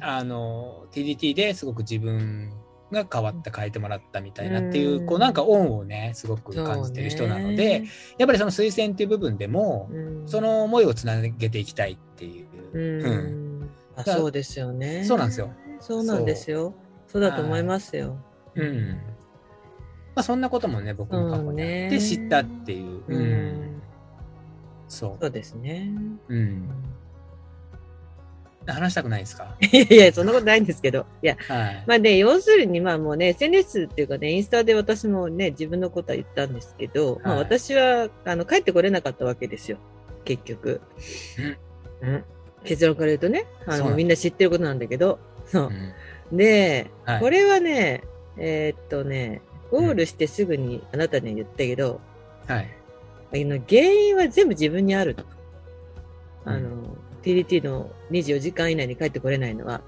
[0.00, 2.53] あのー TDT ですごく自分
[2.94, 5.06] が変わった変えてもらったみたいなっていう、うん。
[5.06, 7.84] こうなんか恩をねすごく感じてる人なので、、
[8.16, 9.90] やっぱりその推薦っていう部分でも、
[10.24, 13.04] その思いをつなげていきたいっていう、うん。
[13.04, 13.70] うん。
[13.96, 15.04] あそうですよね。
[15.04, 15.52] そうなんですよ。
[15.80, 16.74] そうなんですよ。
[17.06, 18.16] そうだと思いますよ。
[18.54, 19.00] うん。
[20.14, 23.22] まあ、そんなこともね僕も過去にあって知ったっていう、ううん。
[23.78, 23.82] ん。
[24.88, 25.90] そそうですね。
[26.28, 26.68] う、うん、
[28.72, 29.56] 話したくないですか？
[29.60, 31.06] いやいや、そんなことないんですけど。
[31.22, 39.78] いや、はい、まあね、要するに、まあもうね、SNS っていうかね、インスタで私もね、自分のことは言ったんですけど、まあはい私は、あの、帰ってこれなかったわけですよ。
[40.24, 40.80] 結局。
[42.00, 42.24] うん。
[42.64, 45.70] 結論から言うとね、あの、みんな知ってることなんだけど、そう
[46.32, 46.34] う。
[46.34, 48.02] んで、はいこれはね、
[48.38, 52.00] えーっとね、ゴールしてすぐにあなたには言ったけど、
[52.46, 52.68] はい
[53.32, 55.24] あの原因は全部自分にあると。
[56.46, 56.93] うんあの、
[57.24, 59.80] TDT の24時間以内に帰ってこれないのは、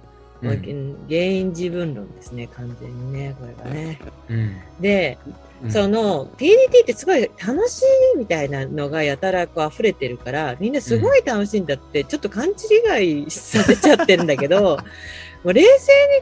[0.42, 1.06] うん。
[1.08, 3.98] 原因自分論ですね、完全にね、これがね。
[4.28, 4.56] うん。
[4.80, 5.18] で、
[5.62, 5.70] うん。
[5.70, 7.82] その、TDT ってすごい楽し
[8.14, 14.78] いみたいなのがやたらこう溢れてるから、みんなすごい楽しいんだって、ちょっと勘違いさせちゃってるんだけど、
[15.44, 15.70] もう冷静に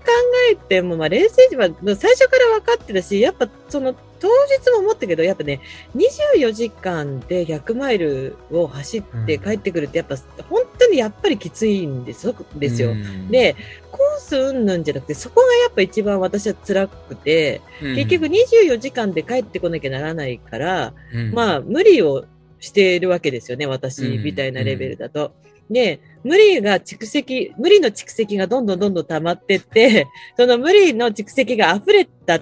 [0.01, 0.07] 考
[0.53, 5.61] えても、まあ冷静には最初から分かってたし、やっぱその当日も思ったけど、やっぱね、
[5.97, 10.17] 24時間で100マイルを走って帰ってくるって、やっぱ
[10.49, 12.35] 本当にやっぱりきついんですよ。
[12.57, 12.91] ですよ。
[12.91, 13.29] うん。
[13.31, 13.57] で、
[13.91, 17.95] コースうんぬんじゃなくて、そこがやっぱ一番私は辛くて、うん。
[17.97, 21.33] 結局24時間で帰ってこなきゃならないから、うん。
[21.33, 22.25] まあ無理を
[22.61, 25.33] しているわけですよね、私うんみたいなレベルだと。
[25.71, 32.41] で、無理が蓄積、無理の蓄積がどんどんどんどん溜まってって、その無理の蓄積が溢れた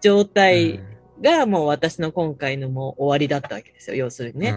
[0.00, 0.80] 状態
[1.22, 4.50] がもう私の今回のもう終わりだったわけですよ、要するにね。
[4.50, 4.54] う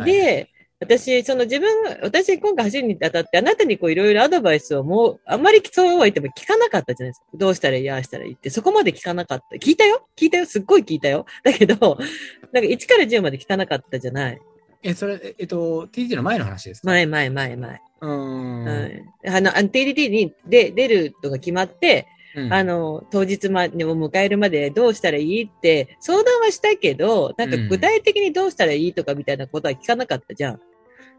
[0.00, 7.26] んで、私、その自分が、私今回走るにあたって、あなたにこういろいろアドバイスをもう、あんまりそうは言っても聞かなかったじゃないですか。
[7.34, 9.56] どうしたらいい、ああしたらいいって、そこまで聞かなかった。
[9.56, 11.74] 聞いたよ聞いたよすっごい聞いたよだけど、
[12.52, 14.38] なんか1から10まで聞かなかったじゃない。
[14.84, 16.86] え、それ、えっと、TT の前の話ですか？
[16.88, 17.80] 前、前、前、前。
[18.00, 18.64] うん。
[18.64, 19.04] はい。
[19.26, 30.60] あの、TDT にで出るとか決まって、うんあの、当日までを迎えるまでどうしたらいいって相談はしたけど、なんか具体的にどうしたらいいとかみたいなことは聞かなかったじゃん。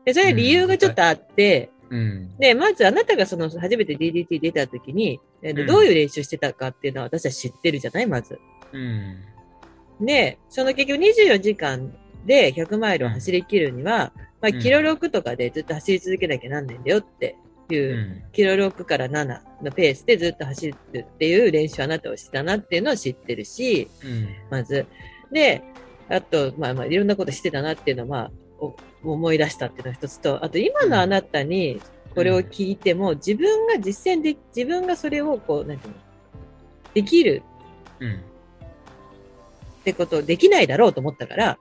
[0.05, 2.37] で、それは理由がちょっとあって、うん。
[2.37, 8.39] で、まずあなたがその初めて DDT 出た時に、えうんどういう練習してたかっていうのは私は知ってるじゃないまず。
[8.71, 9.17] うん。
[10.05, 11.93] で、その結局24時間
[12.25, 17.35] で100マイルを走り切るには、まあ、うんキロ6とかでずっと走り続けなきゃなんないんだよって
[17.75, 18.23] いうう、ん。
[18.31, 24.27] キロ6から7のペースでずっと走るっていう練習をあなたはしてたなっていうのを知ってるし、うん。
[24.49, 24.85] まず。
[25.31, 25.61] で、
[26.09, 31.79] あと、まあまあ、いろんなことしてたなっていうのは、まあ、お思い出したっていうのが一つと、あと今のあなたに
[32.13, 35.99] これを聞いても、自分が実践で、自分がそれをこう、なんていうの、
[36.93, 37.43] できる
[37.99, 38.15] うん。
[38.15, 41.57] ってことできないだろうと思ったから、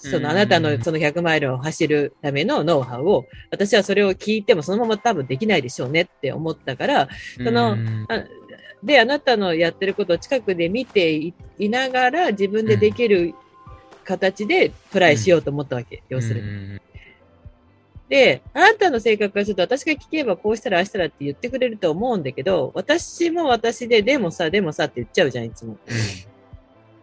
[0.00, 7.76] そうんのあなたのその100マイルを走るためのノウハウを、私はそれを聞いてもそのまま多分できないでしょうねって思ったから、その
[8.82, 13.34] で、あなたのやってることを近くで見ていいながら自分でできる
[14.04, 16.74] 形でトライしようと思ったわけ、要するに。
[16.74, 16.80] に。
[18.08, 25.76] で、あなたの性格からすると私が聞けばこうしたらああしたらって言ってくれると思うんだけど、私も私で、でもさ、でもさって言っちゃうじゃん、いつも。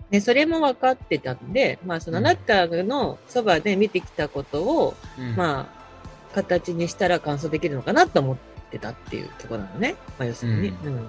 [0.09, 8.37] で、それも分かってたんで、まあ、そのあなたのそばで見てきたことを、うん、まあ、形にしたら完走できるのかなと思っ
[8.71, 9.95] てたっていうところなのね。
[10.17, 10.69] まあ、要するに。
[10.69, 11.07] うん。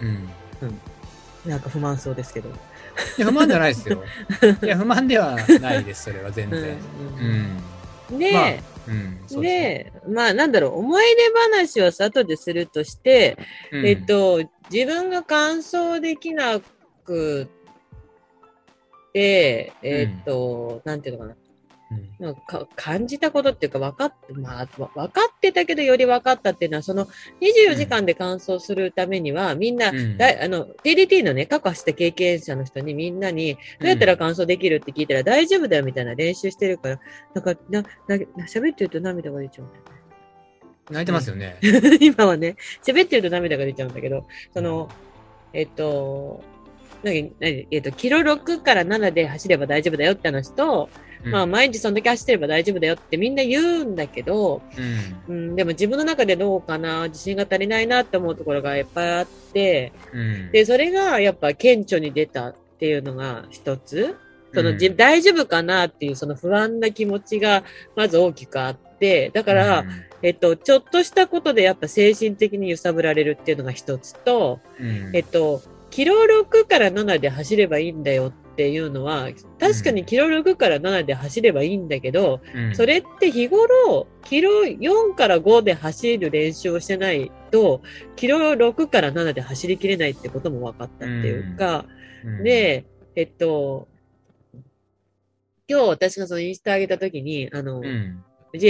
[0.00, 0.80] うん。
[1.46, 2.48] なんか不満そうですけど。
[2.48, 2.52] い
[3.18, 4.02] や、不満じゃないですよ。
[4.62, 6.76] いや、不満ではないです、それは全然。
[8.10, 8.18] うん。
[8.18, 9.42] で、まあうん。
[9.42, 13.38] でまあなんだろう、思い出話を後でするとして、
[13.70, 16.60] うんえっ、と、自分が完走できな
[17.04, 17.48] く
[19.12, 21.32] て、えっ、と、なんていうのかな。
[21.32, 21.50] うん
[22.20, 27.06] なんか感じたことっていうか分かって、まあ、わ分かってたけどより分かったっていうのは、その
[27.40, 37.00] 24時間で乾燥するためには、みんな、うんだいあの、DDT のね、過去走った経験者の人にみんなに、どうやったら乾燥できるって聞いたら大丈夫だよみたいな練習してるから、
[37.34, 39.90] なんか、な、な、喋ってると涙が出ちゃうんだよね。
[40.90, 41.58] 泣いてますよね。
[42.00, 44.88] 今はね、喋ってると涙が出ちゃうんだけど、その、
[45.52, 46.42] えっと、
[47.02, 50.88] 何、何、えっと、キロ6から7で走れば大丈夫だよって話と、
[51.24, 51.32] うん。
[51.32, 54.62] まあ、毎日そんだけ走ってれば大丈夫だよってみんな言うんだけど、
[55.28, 55.34] うん。
[55.34, 60.50] うん、でも自分の中でどうかな、自信が足りないなって思うところがいっぱいあって、うん。
[60.52, 64.16] で、それがやっぱ顕著に出たっていうのが一つ。
[64.52, 67.62] その、大丈夫かなっていうその不安な気持ちが
[67.94, 69.84] まず大きくあって、だから、
[70.22, 75.10] えっと、ちょっとしたことでやっぱ精神的に揺さぶられるっていうのが一つと、うん。
[75.14, 79.28] えっと、キロ6から7で走ればいいんだよっていうのは、
[79.58, 82.74] 確かにキロ6から7で走ればいいんだけど、うん。
[82.74, 87.82] それって日頃、キロ4から5で走る練習をしてないと、
[88.16, 91.86] キロ6から7で走りきれないってことも分かったっていうか、
[92.24, 92.44] うん。
[92.44, 92.84] で、
[93.16, 93.88] えっと、
[95.68, 98.22] 今日私がそのインスタ上げたときに、あの、うん。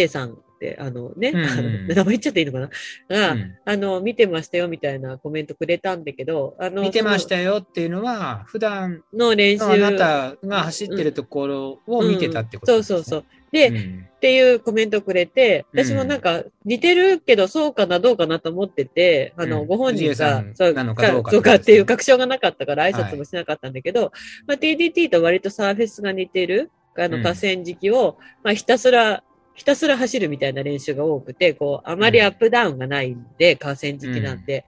[0.09, 0.39] さん
[0.79, 2.69] あのね、うん名前言っちゃっていいのかな？
[3.09, 3.57] が、うん。
[3.65, 9.65] あの、見てましたよみたいなコメントくれたんだけど、あの、見てましたよっていうのは、普段その練習。
[9.65, 13.25] のあなたが走ってるところを見てたってことうんそうそうそう。
[13.53, 14.07] で、うん。
[14.17, 19.67] っていうコメントくれて、うん私もなんか似てるけどそうかなどうかなと思ってて、あの、うん。
[19.67, 24.13] ご本人がん、そうなのかそうかっていう確証がなかったから挨はい拶もしなかったんだけど、
[24.47, 27.23] まあ、TDT と割とサーフェスが似てる、あのうん。
[27.23, 29.23] 河川敷を、まあ、ひたすら、
[29.61, 34.65] ひたすら走るみたいな練習が多くて、こう、あまりアップダウンがないんで、河川敷なんで。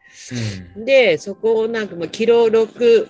[0.77, 0.85] うん。
[0.85, 3.09] で、そこをなんかもうキロ6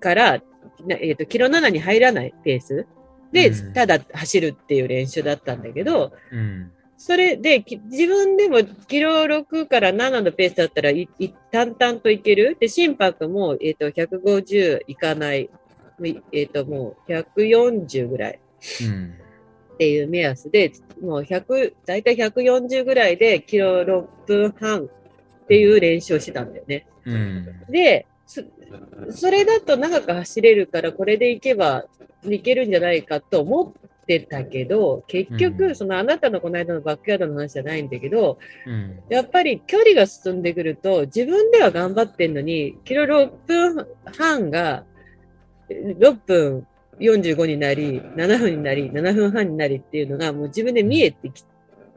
[0.00, 0.42] から、
[0.86, 2.86] なえっ、と、キロ7に入らないペース
[3.30, 3.72] で、うん。
[3.74, 6.72] ただ走るっていう練習だったんだけど、うん。
[6.96, 12.56] それで、き自分でもキロ6から7のペースだったらい、い淡々といける？
[12.58, 15.50] で、心拍も、えっ、と、150いかない。
[16.02, 18.40] いえっ、と、もう140ぐらい。
[18.80, 19.23] うん
[19.74, 20.72] っていう目安で、
[21.02, 26.86] もう100、だいたい140ぐらいでキロ6分半っていう練習をしてたんだよね。
[27.04, 27.46] うん。
[27.68, 28.42] で、そ
[29.10, 31.84] それだと長く走れるから、これでいけば
[32.24, 35.74] いけるんじゃないかと思ってたけど、結う局、ん。
[35.74, 39.02] そのあなたのこの間のバックヤードの話じゃないんだけど、うん。
[39.08, 44.84] やっぱり距離が進んでくると、自分では頑張ってんのに、キロ6分半が
[45.68, 46.66] 6分
[47.00, 51.44] 45になり、7分になり、7分半になりっていうのがもう自分で見えてき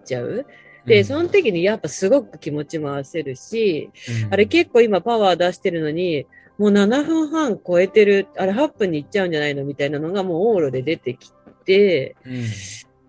[0.05, 0.45] ちゃう。
[0.85, 3.89] で、その時にやっぱすごく気持ちも焦るし、
[4.25, 4.33] うん。
[4.33, 6.25] あれ結構今パワー出してるのに、
[6.57, 11.31] もう7分半超えてる、あれ8分に行っちゃうんじゃないのみたいなのがもう往路で出てき
[11.65, 12.45] て、うん。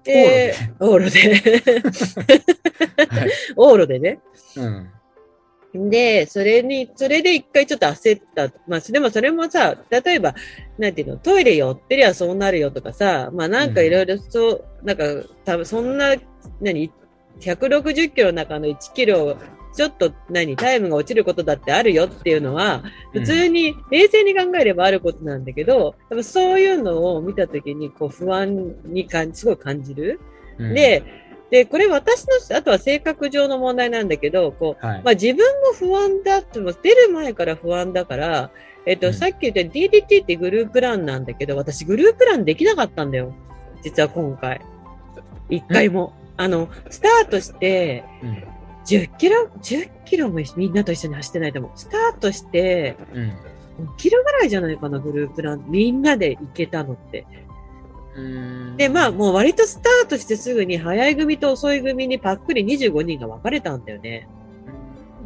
[0.05, 1.61] で、往路で、
[3.09, 3.31] はい。
[3.57, 4.21] 往路でね。
[4.57, 4.91] うん
[5.75, 8.49] で、それに、それで一回ちょっと焦った。
[8.67, 10.35] まあ、でもそれもさ、例えば、
[10.79, 15.05] なんていうの、トイレ寄ってりゃそうなるよとかさ、まあなんかいろいろそう、なんか、
[15.45, 16.15] 多分そんな、
[16.61, 16.91] 何、
[17.41, 19.37] 160キロの中の1キロ、
[19.77, 30.19] ちょっと何、タイムが落ちることだってあるよっていうのは、普通に、冷静に考えればあることなんだけど、多分そういうのを見たときに、こう不安に感じ、すごい感じる。
[30.59, 31.05] うんで、
[31.51, 38.51] で、これ私の、あとは性格上の問題なんだけど、こう、はいまあ自分も不安だっても、出る前から不安だから、
[38.87, 43.35] えっと、うんさっき言った DDT ってグループランなんだけど、私グループランできなかったんだよ。
[43.83, 44.61] 実は今回。
[45.49, 46.13] 一回も。
[46.37, 48.45] あの、スタートして、うん
[48.87, 51.73] 10キロ、10キロもみんなと一緒に走ってないと思う。
[51.75, 53.33] スタートして、うん
[53.79, 55.65] 5キロぐらいじゃないかな、グループラン。
[55.69, 57.27] みんなで行けたのって。
[58.19, 64.29] うんで、まあ、もう割とスタートしてすぐに、早い組と遅い組にパックリ25人が分かれたんだよね。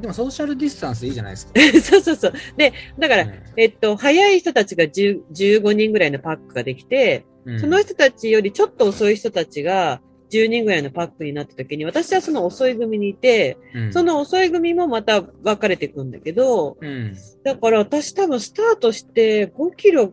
[0.00, 1.52] でもソーシャルディスタンスいいじゃないですか。
[1.80, 2.32] そうそうそう。
[2.56, 3.26] で、だから、
[3.56, 17.14] えっと、早い人たちが10 15人ぐらいのパックができて、うんその人たちよりちょっと遅い人たちが10人ぐらいのパックになった時に、私はその遅い組にいて、うんその遅い組もまた分かれていくんだけど、うん
[17.44, 20.12] だから私多分スタートして5キロ、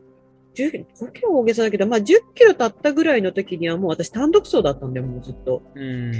[0.63, 2.03] 10 5キロ大げさだけど、まあ10
[2.35, 5.63] キロ経ったぐらいの時にはもう私単独走だったんだよ、もうずっと。
[5.75, 6.13] うん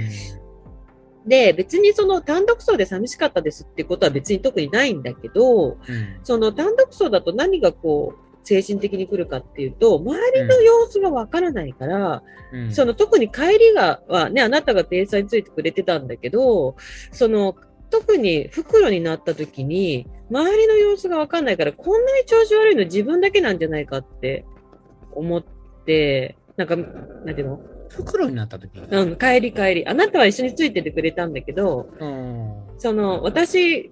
[1.26, 5.76] で、別にその単独走で寂しかったですってことは別に特にないんだけど、うん。
[6.22, 12.22] その単独走だと何がこう、精神的に来るかっていうと、周りの様子がわからないから、
[12.52, 12.72] うん。
[12.72, 16.74] その特に帰りが、はね、あなたがペーサーについてくれてたんだけど、
[17.12, 17.54] その、
[17.90, 24.44] 特に袋になった時に、周りの様子がわかんないから、こんなに調子悪いの自分だけなんじゃないかって
[25.12, 25.44] 思っ
[25.84, 26.82] て、なんか、な
[27.32, 27.60] んていうの？
[27.90, 28.70] 袋になった時？
[28.78, 29.86] うん、帰り帰り。
[29.86, 32.54] あなたは一緒についててくれたんだけど、うん。
[32.78, 33.90] その、私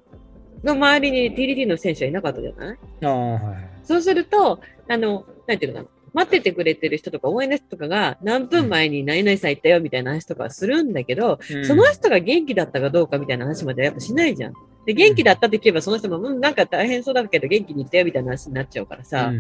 [0.62, 2.78] の周りに TDT の選手はいなかったじゃない？
[3.04, 3.68] ああ、はい。
[3.82, 5.97] そうすると、あの、なんていうのかな？
[6.12, 14.54] 待っててくれてる人とか応援の人とかが何分前に何々さん行ったよみたいな話とかはするんだけど、その人が元気だったかどうかみたいな話までやっぱしないじゃん。
[14.86, 19.32] で、元気だったって聞けばその人も、うん、なんか大変そうだけど元気に行ったよみたいな話になっちゃうからさ。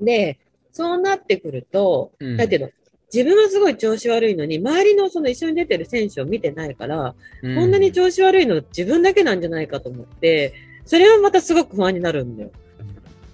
[0.00, 0.38] で、
[0.72, 2.70] そうなってくると、うん、だけど、
[3.12, 10.52] 自分はすごい調子悪いのに、周りのその一緒に出てる選手を見てないから、うん、こんなに調子悪いの自分だけなんじゃないかと思って、
[10.84, 12.50] それはまたすごく不安になるんだよ。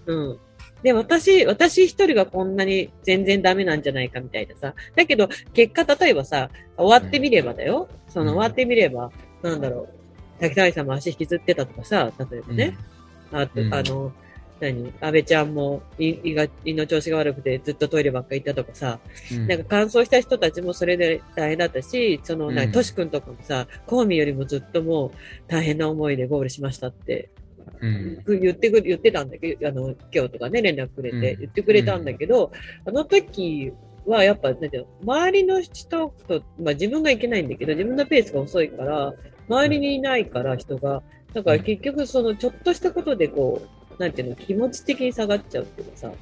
[0.07, 0.39] うん。
[0.83, 4.75] で、私、私一人がこんなに全然ダメなんじゃないかみたいなさ。
[4.97, 7.89] だけど、結果、例えばさ、終わってみればだよ。
[8.09, 9.11] その終わってみれば、
[9.43, 9.89] なんだろ
[10.39, 10.41] う。
[10.41, 12.77] 滝谷さんも足引きずってたとかさ、例えばね。
[13.33, 13.75] あと、うん。
[13.75, 14.13] あの、
[14.61, 14.93] 何？
[15.01, 18.99] 安倍ちゃんも胃胃が胃の調子が悪くてずっとトイレばっか行ったとかさ、
[19.33, 22.55] うん、なんか乾燥した人たちもそれで大変だったし、その、うん。
[22.55, 25.11] なんかトシ君とかもさ、コーミよりもずっともう
[25.49, 27.31] 大変な思いでゴールしましたって
[27.83, 31.41] うん、言ってく、言ってたんだけど、あの、今日とかね、連絡くれてうん。
[31.41, 32.53] 言ってくれたんだけど、
[32.85, 33.73] あの時
[34.07, 39.15] はやっぱ、なんていうの、周りの人と、まあ自分がいけないんだけど、自分のペースが遅いから、
[39.49, 41.03] 周りにいないから人が、
[41.33, 43.63] だから結局そのちょっとしたことでこ
[43.99, 46.13] う、なんていうの、気持ち的に下がっちゃうっていうかさ、っ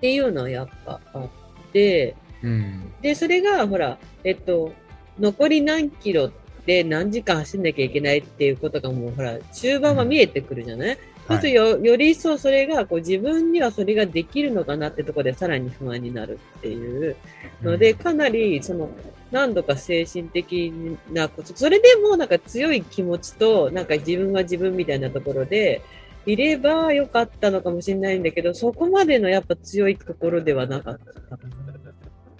[0.00, 1.28] ていうのはやっぱあっ
[1.72, 4.72] て、うん、で、それが、ほら、えっと、
[5.18, 6.30] 残り何キロ
[6.66, 10.98] で何時間走んなきゃいけないっていうことがもう、ほら、中盤は見えてくるじゃない、
[11.28, 17.16] そうするとよより一層それがこう自分にはそれができるのかなってところでさらに不安になるっていう。
[17.62, 18.90] ので、かなりその
[19.30, 20.72] 何度か精神的
[21.10, 25.80] なこと、それでもなんか強い気持ちとなんか自分は自分みたいなところで
[26.26, 30.98] いればよかったのかもしれないんだけど、そこまでのやっぱ強いところではなかっ
[31.28, 31.38] たっ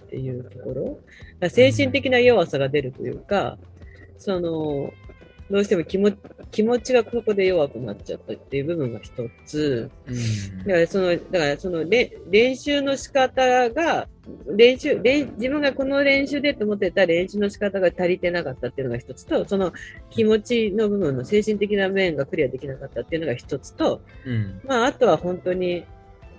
[0.09, 0.69] ていうとこ
[1.41, 1.49] ろ。
[1.49, 3.57] 精神的な弱さが出るというか、
[4.17, 4.93] その、
[5.49, 6.11] どうしても気持
[6.49, 9.11] 気持ちがここで弱くなっちゃったっていう部分が一
[9.45, 9.91] つ。
[10.07, 14.07] うん、だからその、だからそのれ練習の仕方が、
[14.55, 19.71] 練習練、自分がこの練習でと思ってた練習の仕方が足りてなかったっていうのが一つと、その
[20.09, 25.85] 気持ちの部分の精神的な面がクリアできなかったっていうのが一つと、うん、まああとは本当に、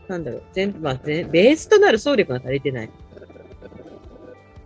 [0.09, 2.91] なんだろう、全まあ、全ベースとなる走力が足りてない。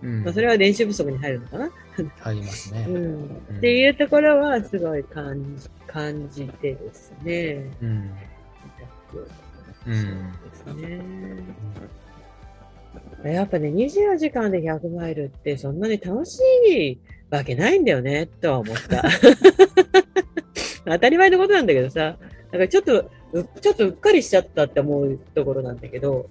[0.03, 1.71] うん、まあ、それは練習不足に入るのかな。
[2.21, 2.87] 入りますね。
[2.89, 3.25] うん、
[3.59, 7.65] っていうところはすごい感じ感じてですね。
[7.83, 8.11] うん。
[9.87, 9.93] うん。
[9.93, 11.01] ですね。
[13.25, 16.99] やっぱね、24時間で100マイルってそんなに楽しい
[17.31, 19.05] わけないんだよね、とは思った。
[20.87, 22.17] 当たり前のことなんだけどさ、
[22.51, 23.11] なんかちょっと、
[23.61, 26.29] ちょっとうっかりしちゃったって思うところなんだけど、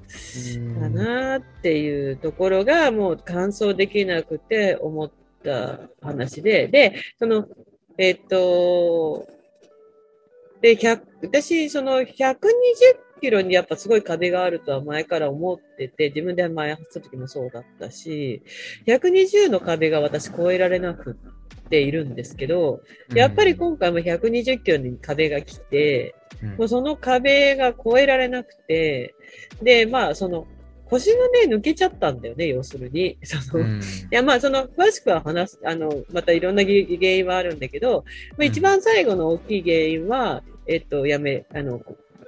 [0.81, 5.11] かなーっていうところがもう完走できなくて思っ
[5.43, 7.47] た話で、で、その、
[7.97, 9.27] えっ、と、
[10.61, 12.45] で、100私、その120
[13.21, 18.41] キロにやっぱすごい壁があるとは前から思ってて、自分で前走った時もそうだったし、
[18.87, 21.17] 120の壁が私超えられなく
[21.65, 22.81] っているんですけど、
[23.13, 26.49] やっぱり今回も120キロに壁が来て、うん。
[26.55, 29.15] もうその壁が越えられなくて、
[29.61, 30.47] で、まあ、その、
[30.89, 33.17] 腰がね、抜けちゃったんだよね、要するに。
[33.23, 33.81] その、いうん
[34.11, 38.03] や、まあ、その、詳しくは話す、あの、またいろんな原原因はあるんだけど、
[38.37, 41.81] まあ、一番最後の大きい原因は、えっと、やめ、あの、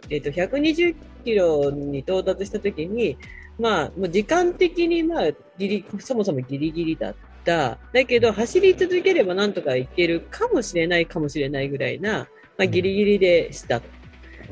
[0.10, 3.18] えっと、120キロに到達したときに、
[3.58, 7.80] まあ、もう時間的に、まあ、ギリ、そもそもギリギリだった。
[7.94, 13.82] だけど、走り続ければなんとかいけるかもしれないかもしれないぐらいな、まあ、ギリギリでした。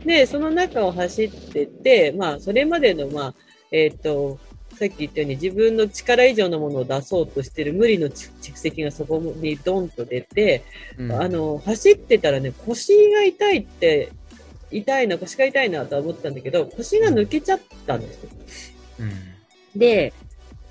[0.06, 3.36] で、その中を走ってて、まあ、それまでの、まあ、
[3.72, 4.40] えっ、と、
[4.78, 10.64] さっき言ったように自分の力以上のものを出そうとしてる無理の蓄積がそこにドンと出て、
[10.98, 11.12] うん。
[11.12, 14.12] あの、走ってたらね、腰が痛いって、
[14.72, 18.30] 痛いな、腰が痛いなとは思ったんだけど、腰が抜けちゃったんですよ。
[19.00, 19.80] うん。
[19.80, 20.14] で、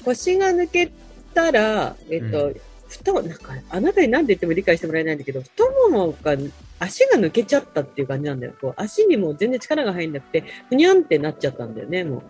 [0.05, 0.91] 腰が抜け
[1.35, 6.37] たら、えっ、と、う太、なんか、あなたに何て言っても理解してもらえないんだけど、太ももが、
[6.79, 8.55] 足が抜けちゃったっていう感じなんだよ。
[8.61, 12.23] こう足にもう全然力が入んなくて、ふにゃんってなっちゃったんだよね、も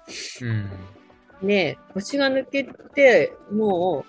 [0.42, 0.68] うん
[1.42, 1.46] う。
[1.46, 4.04] で、腰が抜けて、も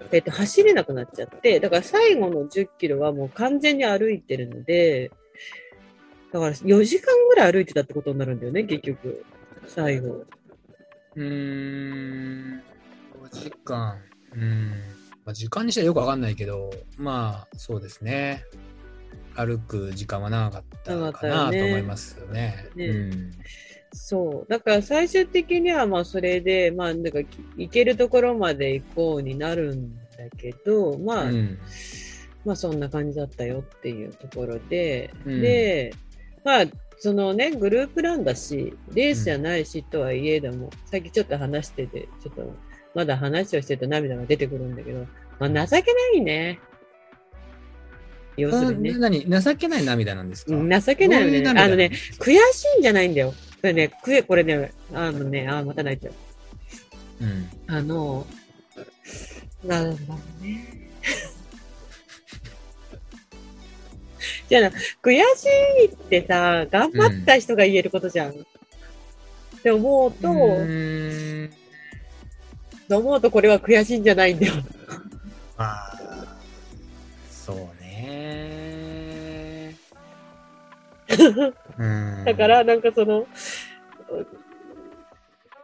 [0.00, 5.10] う、えっ、と、走れなくなっちゃって、だから最後の10キロはもう完全に歩いてるので、
[6.32, 9.24] だから4時間ぐらい歩いてたってことになるんだよね、結局。
[9.66, 10.24] 最後。
[11.16, 12.62] うーん、
[13.22, 13.98] 5時間。
[14.32, 14.70] うん。
[15.24, 18.44] まあ、時間にしてはよくわかんないけど、まあ、そうですね。
[19.34, 22.68] 歩く時間は長かった長かなと思いますよね。
[22.74, 23.32] ねうん。
[23.92, 24.50] そう。
[24.50, 27.18] だから最終的にはまあそれで、まあなんか
[27.56, 30.00] 行けるところまで行こうになるんだ
[30.36, 31.58] けど、まあ、うん
[32.44, 35.92] まあそんな感じだったよっていうところで、うんで、
[36.44, 36.64] まあ
[36.98, 42.54] そのね、グループランだし、レースじゃないしとはいえども、さっきちょっと話してて、ちょっと
[42.94, 45.06] まだ話をしてると涙が出てくるんだけど、
[45.38, 46.60] まあ情けないね。
[48.40, 48.92] 要するにね。
[48.98, 50.54] な何情けない涙なんですか？
[50.54, 51.42] うん情けないよね。
[51.42, 53.32] どうう涙あのね悔しいんじゃないんだよ。
[53.60, 56.14] これね、くえ、これね、あのね、あ、また泣いちゃう。
[57.22, 58.26] うんあの、
[59.64, 60.88] なんだろうね。
[64.48, 64.70] じゃあな、
[65.02, 65.46] 悔し
[65.82, 68.30] いってさ、頑張った人が言えることじゃん。
[68.30, 68.34] っ
[69.62, 71.50] て思うと、う
[72.90, 74.54] 思うとこれは悔しいんじゃないんだよ。
[75.58, 76.36] まあ
[77.30, 77.79] そうね
[82.24, 83.26] だから、なんかその、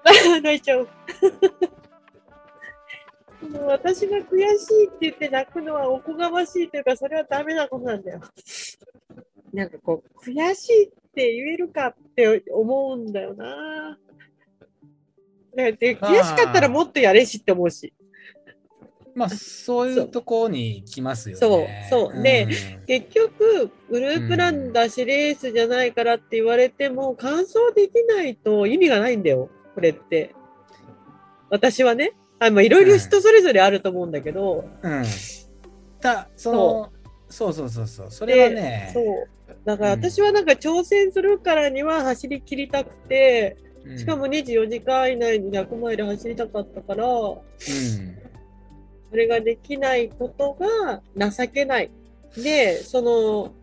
[0.43, 0.89] 泣いちゃう。
[3.43, 8.21] う私が悔しいって言って泣くのはおこがましいというか、それはダメなことなんだよ。
[9.53, 13.99] なんかこう、悔しいって言えるかって思うんだよな。
[15.57, 17.93] だって悔しかったらもっとやれしって思うし。
[19.17, 21.41] まあそういうとこに来ますよね。
[21.91, 22.23] そうそう。
[22.23, 22.49] でん。
[22.87, 30.35] 結局、グループランだし、レースじゃないからって言われても、完走できないと意味がないんだよ、これって。
[31.49, 32.13] 私はね。
[32.39, 35.05] あまあ、いろいろ人それぞれあると思うんだけど、うん。
[36.01, 36.93] た、その、
[37.31, 37.53] そう。
[37.55, 38.11] そうそうそう。
[38.11, 39.29] それはね、そう。
[39.65, 43.57] だから私はなんか挑戦するからには走り切りたくて、
[43.87, 43.99] うん。
[43.99, 47.07] しかも24時間以内に100マイル走りたかったから、
[49.17, 51.01] それができないことが
[51.31, 51.91] 情けない。
[52.37, 53.55] で、その、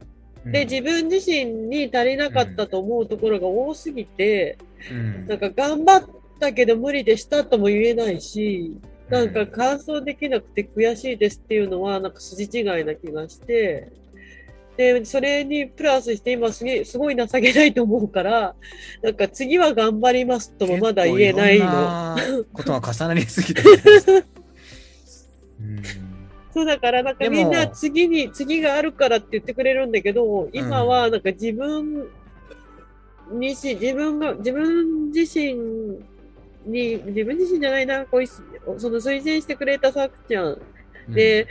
[0.43, 4.57] うん、で、自分自身に足りなかったと思うところが多すぎて、
[4.89, 8.79] うん、なんか頑張ったけど無理でしたとも言えないし、
[9.09, 13.91] なんか完走できなくて悔しいですっていうのはなんか筋違いな気がして、
[14.75, 18.55] で、それにプラスして今すげえ、すごい情けないと思うから、
[19.03, 21.65] なんか次は頑張りますともまだ言えないの。
[21.67, 22.17] の。
[22.51, 24.33] ことが重なりすぎて、うん。
[26.53, 32.07] そうだからなんかみんな次に、次があるからって言ってくれるんだけど、今はなんか自分
[33.31, 35.53] にし、自分が、自分自身
[36.65, 38.41] に、自分自身じゃないな、こういそ
[38.89, 40.61] の推薦してくれたさくちゃん。
[41.09, 41.47] で、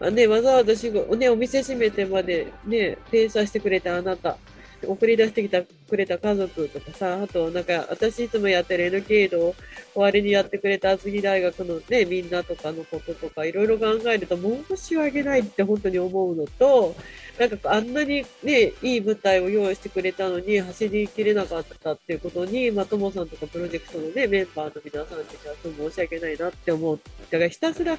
[0.00, 0.72] あね、わざわざ
[1.16, 4.38] ね、お店閉めてまでね、ペーサーしてくれたあなた、
[4.86, 9.54] 送り出してきたくれた家族とかさ、あとなんか私いつもやってる NK の
[9.92, 16.94] 終わりにやってくれた厚木大学のね、みんなとかのこととかいろいろ考えると申し訳ないって本当に思うのと、
[17.38, 25.30] なんかあんなにね、いい舞台を用意してくれたのに走りきれなかったっていうことに、まあ、ともさんとかプロジェクトのね、メンバーの皆さんには
[25.62, 27.00] すごい申し訳ないなって思う。
[27.30, 27.98] だからひたすら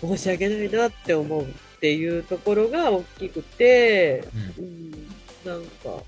[0.00, 1.46] 申し訳ないなって思うっ
[1.80, 4.24] ていうところが大きくて、
[4.58, 4.92] うんうん、
[5.44, 6.02] なんか、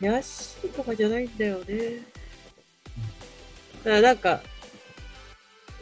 [0.00, 1.98] 悔しいとかじゃないんだよね。
[3.84, 4.40] だからなんか、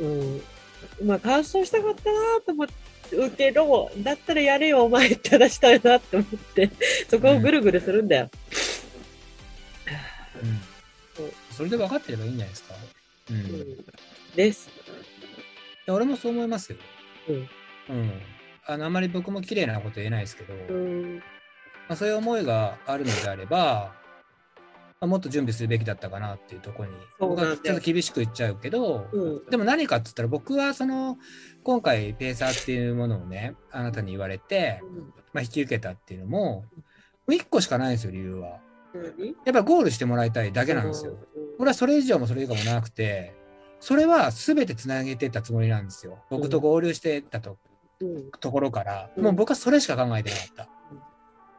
[0.01, 0.43] うん、
[1.05, 6.71] まあ、完走したかったなと思うけど、だったらやれよ、お前って話したいなって思って、
[7.09, 8.31] そこをぐるぐるするんだよ。
[10.43, 10.61] うん
[11.51, 12.75] それで分かってればいいんじゃないですか？
[13.31, 13.85] うん。
[14.37, 14.71] です。
[15.87, 16.79] や俺もそう思いますよ。
[17.29, 17.49] うん。
[17.89, 18.23] うん。
[18.65, 21.17] あの、あまり僕も綺麗なこと言えないですけど、うん。
[21.17, 21.23] ま
[21.89, 23.93] あ、そういう思いがあるのであれば、ま
[25.01, 29.51] あ、もっと準備するべきだったかなっていうところに、僕はちょっと厳しく言っちゃうけど、うん。
[29.51, 31.19] でも何かって言ったら僕はその
[31.63, 34.81] 今回ペーサーっていうものをねあなたに言われて、
[35.33, 36.65] まあ、引き受けたっていうのもも
[37.29, 38.61] う1個しかないんですよ理由は。
[38.95, 39.37] 何？
[39.45, 41.17] やっぱゴールしてもらいたいだけなんですよ。
[41.59, 43.35] 俺はそれ以上もそれ以下もなくて
[43.81, 46.19] それは全てつなげてたつもりなんですよ。
[46.31, 47.59] 僕と合流してたと
[48.01, 48.31] うん。
[48.31, 49.25] ところから、うん。
[49.25, 50.69] もう僕はそれしか考えてなかった。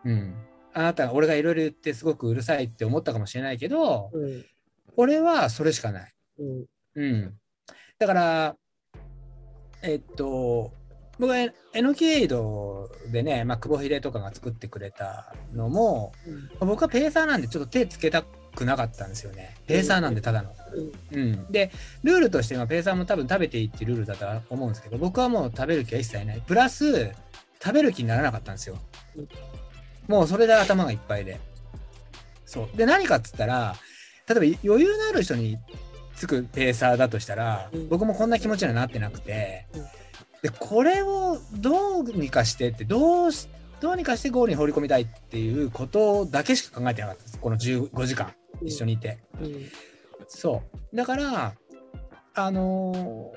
[0.06, 0.36] うん。
[0.74, 4.46] あなたが俺がいろいろ言ってすごくうるさいって思ったかもしれないけど、うん。
[4.96, 6.14] 俺はそれしかない。
[6.40, 6.66] うん。
[6.96, 7.34] うん。
[7.98, 8.56] だから、
[9.82, 10.74] えっと、
[11.20, 16.14] 僕はエノキエイドでね、まあ、久保秀とかが作ってくれたのも、
[16.60, 18.24] 僕はペーサーなんでちょっと手つけた
[18.56, 19.56] くなかったんですよね。
[19.68, 20.54] ペーサーなんでただの。
[21.12, 21.52] うん。
[21.52, 21.72] で、
[22.04, 26.42] ルールとしてはペーサーも多分食べていいっていうルールだとは思うんですけど、僕はもう食べる気は一切ない。
[26.46, 27.12] プラス、
[27.62, 28.78] 食べる気にならなかったんですよ
[29.18, 29.28] うん。
[30.10, 31.40] もうそれで頭がいっぱいで。
[32.46, 32.78] そう。
[32.78, 33.76] で、何かっつったら、
[34.28, 35.58] 例えば余裕のある人に
[36.16, 39.86] つくペーサーだとしたら、うん僕もこんな気持ちにはなってなくて、うん
[40.42, 43.48] で、これをどうにかしてって、どうし、
[43.82, 47.40] どうにかしてゴールに放り込みたいっていうことだけしか考えてなかったです。
[47.40, 48.28] この15時間。
[48.28, 49.20] うん一緒にいて。
[49.40, 49.70] うん
[50.28, 50.96] そう。
[50.96, 51.54] だから、
[52.34, 53.32] あの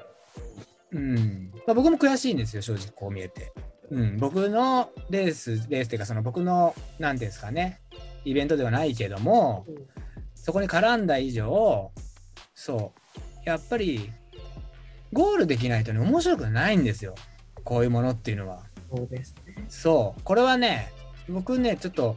[0.93, 3.53] ーうん、まあ、僕も悔しいんですよ、正直こう見えて。
[3.93, 7.81] うん、僕のレース、レースっていうか、その僕の、なんていうんですかね、
[8.25, 9.75] イベントではないけども、うん
[10.43, 11.93] そこに絡んだ以上、
[12.53, 12.93] そ
[13.47, 14.11] う、やっぱり、
[15.13, 17.15] ゴールできないとね、面白くないんですよ。
[17.63, 18.65] こういうものっていうのは。
[18.91, 19.65] そうですね。
[19.69, 20.91] そう、これはね、
[21.29, 22.17] 僕ね、ちょっと、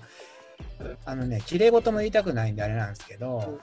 [1.05, 3.59] あのね、綺麗事も言いたくないんであれなんですけど、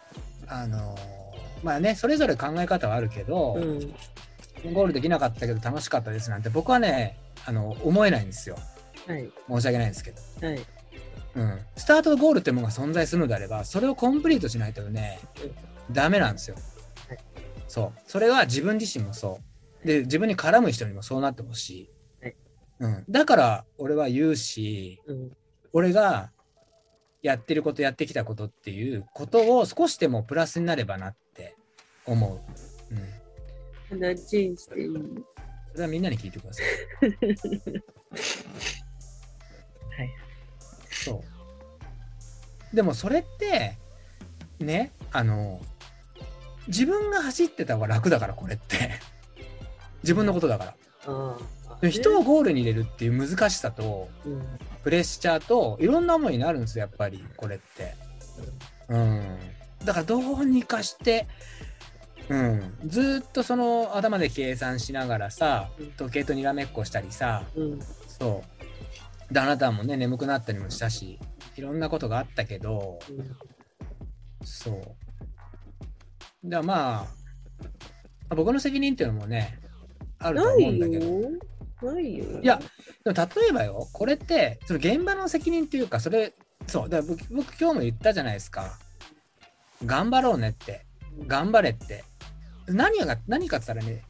[0.46, 1.22] あのー
[1.64, 3.94] まあね、それぞれ考え方はあるけど、うん。
[4.72, 8.56] ゴールできなかったけど楽しかったですなんて僕はね、あの、思えないんですよ。
[9.06, 9.30] はい。
[9.48, 10.46] 申し訳ないんですけど。
[10.46, 10.60] はい。
[11.34, 11.60] うん。
[11.76, 15.18] スタートとゴールってものが存在するのであれば、それをコンプリートしないとね、
[15.90, 16.56] ダメなんですよ。
[17.08, 17.18] はい
[17.72, 17.92] そう。
[18.06, 19.40] それは自分自身もそ
[19.82, 19.86] う。
[19.86, 21.90] で、自分に絡む人にもそうなってほしい。
[22.22, 22.36] はい
[22.80, 23.04] うん。
[23.08, 25.32] だから、俺は言うし、うん。
[25.72, 26.30] 俺が
[27.22, 31.56] やってることやってきたことっていうことを少しでもプラスになればなって
[32.04, 32.40] 思う。
[33.94, 33.98] うん。
[34.00, 34.88] 話にしていい
[35.72, 36.66] それはみんなに聞いてください。
[39.96, 40.10] はい。
[40.90, 41.24] そ
[42.72, 42.76] う。
[42.76, 43.78] でもそれって、
[44.58, 45.60] ね、あの、
[46.68, 48.90] 自分が走ってた方が楽だから、これって。
[50.02, 50.76] 自分のことだか
[51.82, 51.90] ら。
[51.90, 54.42] 人をゴールに入れるっていう難しさと、うん。
[54.82, 57.94] プレッシャーと、いろんな思いになるんですよ、やっぱり、これって。
[58.88, 59.38] うん。
[59.84, 61.26] だからどうにかして、
[62.32, 67.80] うん、ずーっとその頭で計算しながらさうん時計とにらめっこしたりさうん。
[68.08, 68.42] そ
[69.30, 71.18] うであなたもね眠くなったりもしたし
[71.56, 73.36] いろんなことがあったけどうん。
[74.44, 74.96] そうだか
[76.44, 77.06] らま
[78.28, 79.58] あ僕の責任っていうのもね
[80.18, 81.30] あるとな思うんいだけどよ。
[81.82, 82.24] ないよ。
[82.40, 82.60] いや
[83.04, 86.32] でも例えばよこれってその現場の責任っていうかそれ
[86.66, 88.78] そうだから僕僕今日も言ったじゃないですか
[89.84, 90.86] 頑張ろうねって
[91.26, 92.04] 頑張れって
[92.74, 94.02] 何が何かって言ったらね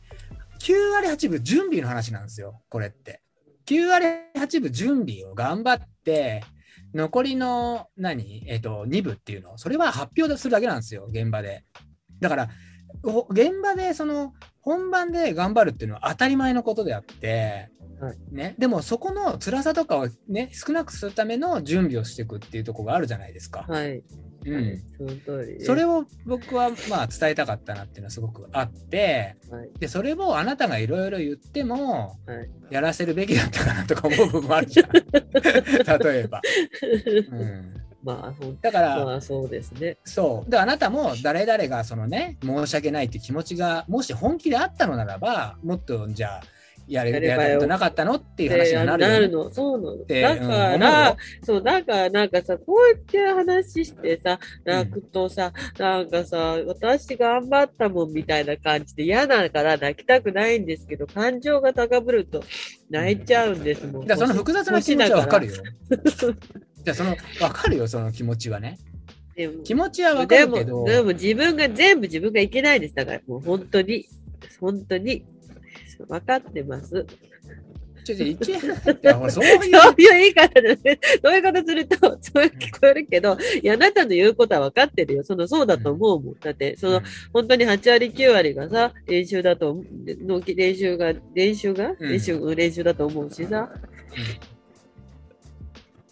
[0.60, 3.20] 9割8分準備の話なんですよこれって
[3.66, 4.06] 9割
[4.36, 6.42] 8分準備を頑張って
[6.94, 11.64] 残りの何えっ、と2部っていうのそれは発表するだけなんですよ現場で
[12.20, 12.48] だから
[13.04, 17.68] お現場でその本番で頑張るっていうのは当たり前のことであって、
[18.00, 23.64] はいね、でもそこの辛さとかをね少なくするための準備をしていくっていうところがあるじゃないですか。
[23.68, 24.04] はい。
[24.45, 25.64] うん、その通り。
[25.64, 29.70] それを僕はまあ伝えたかったなっていうのはすごくあってはい。
[29.78, 32.51] でそれをあなたがいろいろ言ってもはい。
[32.70, 36.40] やらせるべきだったかなとか思う部分もあるじゃん 例えば、
[37.30, 39.97] うん、まあ、だから、まあ、そうですね。
[40.05, 46.43] そうであなたも誰々がそのね申し訳ないって気持ちがもし本気であったのならばもっとじゃあ
[46.89, 49.51] やれやれなかったのっていう話になるよねなるの。
[49.51, 49.97] そうなの。
[49.97, 62.43] だうんから、思そう、だからなんかさ、こうやって話してさ、泣くとさ、なんかさ、私頑張ったもんみたいな感じで嫌だから泣きたくないんですけど、感情が高ぶると
[62.91, 64.05] 泣いちゃうんですもん。
[64.05, 65.55] うだその複雑な気持ちはわかるよ。
[65.57, 65.62] よ。
[66.85, 68.78] じゃあそのわかるよその気持ちはね。
[69.37, 70.85] でも気持ちはわかでも、るけど。
[70.85, 72.95] でも自分が全部自分がいけないです。
[72.95, 74.07] だからもう本当に、
[74.61, 75.24] 本当に、
[76.09, 77.07] 分かってます。
[78.05, 78.26] ちょちょ
[79.30, 79.72] そういう。
[79.96, 85.22] 言い方でね、そういう方すると、そう聞こえるけど、いや、あなたの言うことは分かってるよ。
[85.22, 86.34] その、そうだと思うもん。
[86.40, 89.82] だって、その、本当に8割、9割がさ、練習だと
[90.26, 92.11] の練習が、練習が、うん。
[92.11, 93.70] 練習、練習だと思うしさ。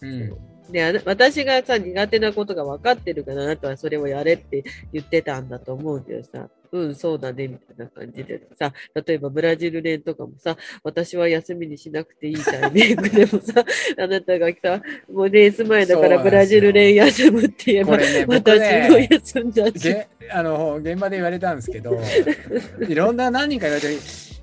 [0.01, 0.09] うん。
[0.09, 4.63] うんで、私がさ、苦手なことが分かってるから、あなたはそれをやれって
[4.93, 6.49] 言ってたんだと思うんだよさ。
[6.71, 8.73] うん、そうだね、みたいな感じでさ、
[9.05, 13.65] 例えばブラジル連とかもさ、私は休みにしなくていいタイミングでもさ、
[13.99, 19.73] あなたがさ、もうレース前だからブラジル連休むって言えば、ね僕私もね休んだし。
[19.79, 21.99] げあの現場で言われたんですけど
[22.87, 23.97] いろんな何人か言われて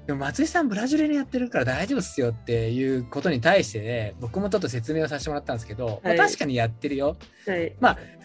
[0.08, 7.18] でも松井さんブラジルにやってるから大丈夫っすよっていうことに対して、ね、僕もちょっと説明をさせてもらったんですけど、まあはい確かにやってるよ。
[7.46, 7.76] はい。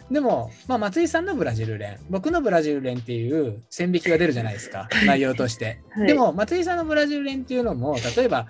[0.09, 4.87] でも、まあ、松井さんのブラジル連僕のブラジル連っていう線引きが出るじゃないですか。
[5.05, 6.07] 内容として、はい。
[6.07, 8.47] でも松井さんのブラジル連っていうのも例えば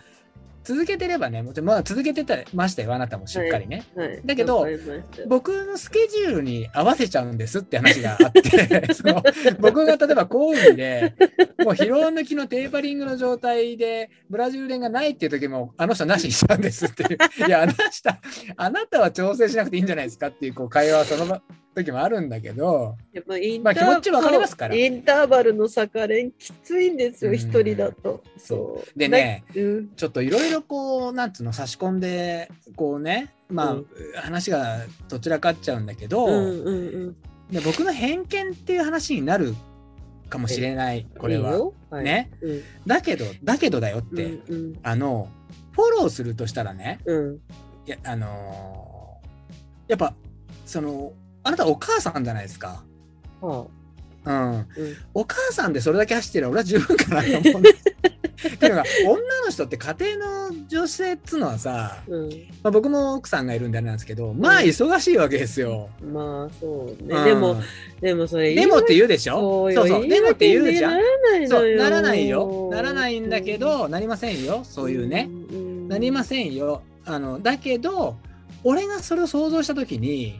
[0.63, 4.21] 続けてればねもちろんまあ続けてたましたよあなたもしっかりね、はい。
[4.25, 4.65] だけど
[5.27, 9.23] 僕のスケジュールに合わせちゃうんですって話があって その
[9.59, 11.13] 僕が例えば講義で
[11.59, 17.17] もう疲労抜きのテーパリングの状態でブラジル連がないっていう時もあの人なしにしたんですっていう。
[17.47, 18.21] いやあなた
[18.57, 21.41] あなたは調整しなくていいんじゃないですかっていうこう会話はその
[21.73, 27.37] 時もあるんだけどやっぱインまあ気持ちわかりますからインターバルの逆練きついんですよ、うん。
[27.37, 28.23] 一人だと。
[28.37, 28.99] そう。
[28.99, 29.89] でねなうん。
[29.95, 33.87] ちょっといろいろこうなんつうの差し込んでこうねまあ、うん。
[34.15, 36.71] 話がどちらかっちゃうんだけど、うんうんう
[37.09, 37.15] ん。
[37.51, 39.55] で僕の偏見っていう話になる
[40.29, 41.51] かもしれないこれは。
[41.51, 41.73] いいよ。
[41.89, 42.03] はい。
[42.03, 42.31] ね。
[42.41, 42.61] うん。
[42.85, 44.79] だけどだけどだよって、うん。
[44.83, 45.27] あの
[45.71, 47.35] フォローするとしたらねうん。
[47.85, 48.93] いやあのー
[49.87, 50.13] やっぱ
[50.65, 51.11] その
[51.43, 52.83] あなたお母さんじゃないですか。
[53.41, 53.67] は
[54.25, 54.95] うん、あうん。
[55.13, 57.59] お母さんでそれだけ走ってるら俺は十分かなと思う。
[57.59, 57.93] んです。
[58.49, 62.29] いうのが女の人って家庭の女性っつうのはさ、うん。
[62.61, 65.89] まあ、僕も奥さんがいるんであれなんですけどまあ忙しいわけですよ。
[66.01, 67.25] まあそうね、うん。
[67.25, 67.61] でも
[68.01, 70.07] でもそれでもって言うでしそょそうそう。
[70.07, 70.97] でもって言うじゃんな。
[70.97, 71.49] らないのよ。
[71.49, 72.69] そうならないよ。
[72.71, 74.61] ならないんだけどなりませんよ。
[74.63, 75.87] そういうね、ん。
[75.87, 76.83] なりませんよ。
[77.05, 78.17] あのだけど
[78.63, 80.39] 俺がそれを想像した時に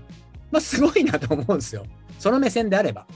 [0.53, 1.83] まあすごいなと思うんですよ
[2.19, 3.07] その目線であれば。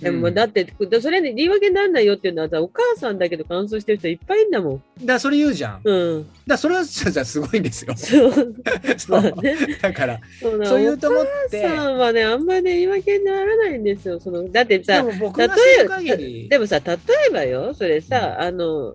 [0.00, 0.66] でもうんだって、
[1.02, 4.82] それで言い訳にならないよっていうのはさ、お母さんだけど乾燥してる人いっぱいいんだもん。
[5.00, 5.82] だからそれ言うじゃん。
[5.82, 6.26] だかうん。
[6.46, 7.94] らそれはじゃあすごいんですよ。
[7.94, 8.32] そう。
[8.96, 9.56] そうまあね。
[9.82, 14.18] だからそうなそういうと思っお母てさんはね、あんまりね、言い訳にならないんですよ。
[14.18, 16.96] その、だってでさ、も僕例が知るえ限りでもさ、例
[17.28, 18.94] えばよ、それさ、あの、ん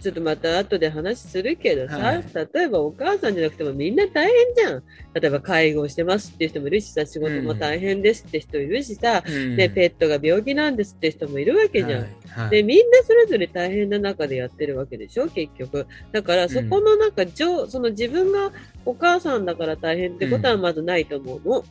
[0.00, 2.24] ちょっとまた後で話するけどさ、はい
[2.54, 4.82] 例えばお母さんじゃなくてもみんな大変じゃん。
[5.14, 11.90] 例えば介護してますっていう人もいるしさ、仕事も大変ですって人いるしさ、うんで、ペットが病気なんですって人もいるわけじゃん。
[11.90, 15.86] はいはいで、みんなそれぞれ大変な中でやってるわけでしょ、結局。
[16.12, 18.52] だから、そこのなんか、上その自分が
[18.84, 21.64] お母さんだから大変ってことはまずないと思うの。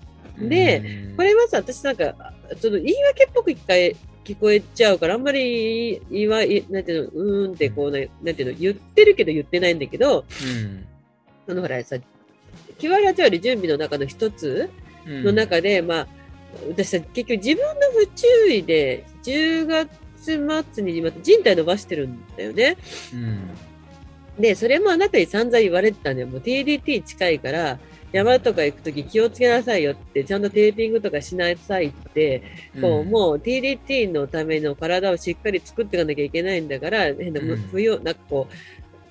[0.49, 3.95] で、うんこれはさ、私なんか、その言い訳っぽく一回
[4.27, 10.25] 聞こえちゃうから、あんまり言いわ、いなんていうの、うーんってこうね、なんていうの、言ってるけど言ってないんだけど、
[11.47, 11.95] あのほらさ、
[12.77, 14.69] 9割8割準備の中の一つ
[15.05, 16.07] うんの中で、まあ、
[16.67, 19.87] 私さ、結局自分の不注意で、10月
[20.73, 22.75] 末にまた人体伸ばしてるんだよね。
[23.13, 23.39] うん
[24.39, 26.27] で、それもあなたに散々言われてたんだよ。
[26.27, 27.79] もう TDT 近いから、
[28.17, 32.41] 山とか行くとき気をつけなさいよって、ちゃんとテーピングとかしなさいって、
[32.81, 37.57] こう、んもう TDT のための体をしっかり作っていかなきゃいけないんだから、変な、うん。
[37.57, 38.53] 不要、なんかこう、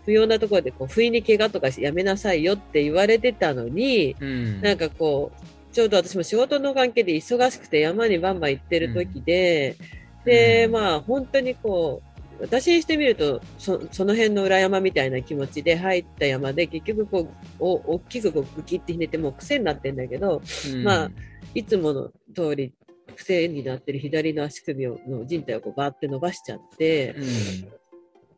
[0.04, 4.60] 不要なところで、こう、不意に怪我とかやめなさいよって言われてたのに、うん。
[4.60, 9.76] なんかこう、ちょうど私も仕事の関係で忙しくて山にバンバン行ってる時で、
[10.24, 10.72] で、うん。
[10.72, 17.28] まあ本当にこう、私にしてみるとそ、その辺の裏山みたいな気持ちで入った山で、結局こう、
[17.58, 20.84] お大きくこうグキってひねってもう癖になってんだけど、うん。
[20.84, 21.10] まあ
[21.54, 22.74] いつもの通り
[23.16, 27.14] 癖になってる左の足首をの人体をこうバーって伸ばしちゃって、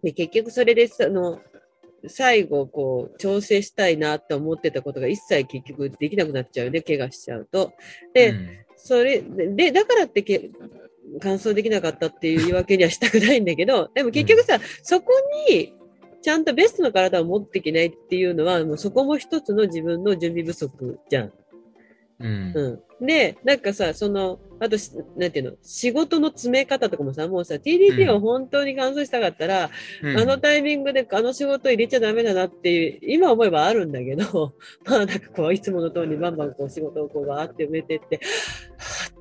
[0.03, 1.41] で結局それでさあの
[2.07, 7.73] 最後こう調整したいなって思ってたことが一切結局できなくなっちゃうね怪我しちゃうと。
[8.15, 8.49] で、うん。
[8.77, 10.51] それでだからってけ
[11.21, 15.13] 完走できなかったっていう言い訳にはしたくないんだけどでも結局さ、そこ
[15.49, 15.75] に
[16.23, 21.33] ちゃんとベストの体を持っていけないっていうのはもうそこも一つの自分の準備不足じゃん。
[22.21, 22.53] うん。
[22.55, 29.71] うん、で、なんかさ、その、あとし、なんていうの、仕事の詰め方とかもさ、もうさ、TDT を本当に完走したかったら、
[30.03, 30.19] うん。
[30.19, 34.55] あのタイミングであの仕事入れちゃダメだなっていう、今思えばあるんだけど、
[34.85, 38.17] まあなんかこう、いつもの通りにバンバンこう仕事をこうバーって埋めてって、
[38.79, 39.18] はぁ、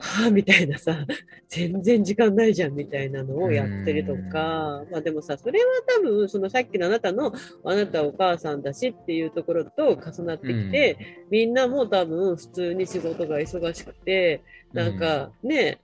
[0.00, 1.06] はぁ、みたいなさ、
[1.48, 7.32] 全然時間ないじゃんみたいなのをやってるとか、まあでもさ、それは多分、そのさっきのあなたの、
[7.64, 14.42] あなたはお母さんだしっていうところと重なってきて、みんなも多分普通に仕事が忙しくて、
[14.72, 15.80] なんかね、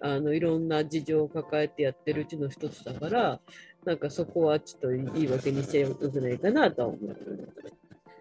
[0.00, 3.40] あの、いろんな事情を抱えてやってるうちの一つだから、
[3.84, 7.16] なんかそこはちょっといいわけにしちゃよくないかなとは思う。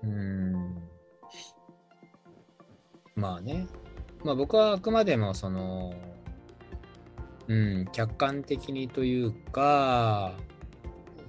[0.03, 0.81] うん
[3.15, 3.67] まあね。
[4.23, 5.93] まあ僕はあくまでもその、
[7.47, 10.33] うん、客観的にというか、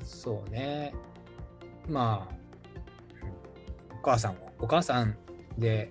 [0.04, 0.94] そうね。
[1.88, 2.34] まあ、
[3.24, 5.16] うんお母さんを、お母さん
[5.58, 5.90] で、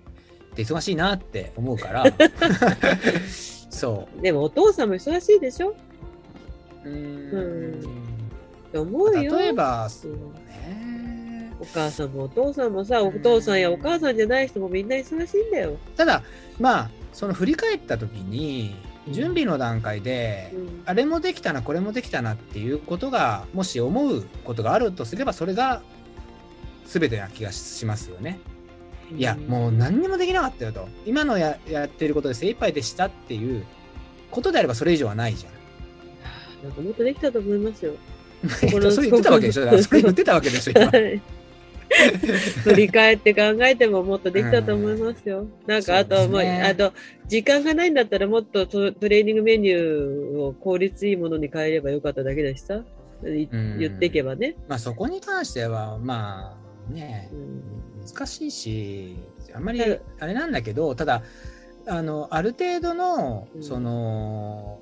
[0.54, 2.04] で忙しいなって思うから、
[3.70, 5.70] そでもお父さんも忙しいでしょ？
[5.70, 5.72] っ
[6.84, 6.88] う。
[6.90, 7.80] うん
[8.70, 9.36] て思うよ。
[9.38, 10.81] 例えば、そううんね。
[11.62, 15.78] お母さんもお父さんもさ、お父さんやお母さんじゃない人もみんな忙しいんだよ。
[15.96, 16.22] ただ、
[16.58, 25.82] まあ、その振り返った時に、うん準備の段階で、うんあれもできたな、これもできたなっていうことが、もし思うことがあるとすれば、それが
[26.86, 28.38] 全てな気がしますよね。
[29.16, 30.88] いや、もう何にもできなかったよと。
[31.04, 33.64] 今のややっていることで精一杯でしたっていう
[34.30, 35.52] ことであれば、それ以上はないじゃん。
[36.64, 37.94] なんかもっとできたと思いますよ。
[38.62, 40.90] えっとそれ言ってたわけでしょそれ言ってたわけでしょ今。
[41.92, 45.46] は い振り返って考えてももっとできたと思いますよ。
[45.66, 46.92] なんかあと、もう、ねあと、
[47.28, 52.82] 時間がないんだったらもっとトトレーニングメニューを効率いいものに変えればよかっただけだしさ。
[53.22, 54.56] 言っていけばね。
[54.68, 56.58] まあそこに関しては、ま
[56.90, 57.62] あねう、ん
[58.04, 59.16] 難しいし、
[59.54, 61.22] あんまりあれなんだけど、ただ、
[61.86, 64.80] あのある程度のうんその、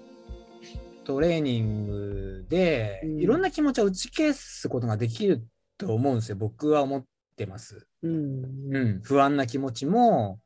[1.05, 5.43] トレーニングで、うんいろんな気持ちを打ち消すことができる
[5.87, 7.05] と思うんですよ僕は思っ
[7.37, 7.87] てます。
[8.03, 8.45] うん。
[8.75, 10.41] うん、不安な気持ちも、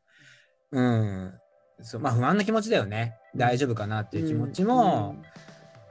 [0.70, 1.34] うん
[1.80, 5.16] そうまあ、不安な気持ちだよね大丈夫かなっていう気持ちも、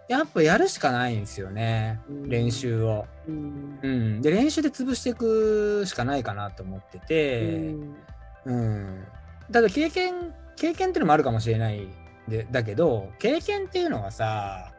[0.08, 3.06] やっぱやるしかないんですよね、うん練習を。
[3.28, 3.80] うん。
[3.82, 7.48] うん、で練習で潰していくしかないかなと思ってうて。
[7.72, 7.96] ん
[8.46, 9.04] うん、
[9.52, 11.88] ただ経験経験っていうのもあるかもしれない
[12.28, 14.73] でだけど経験っていうのはさ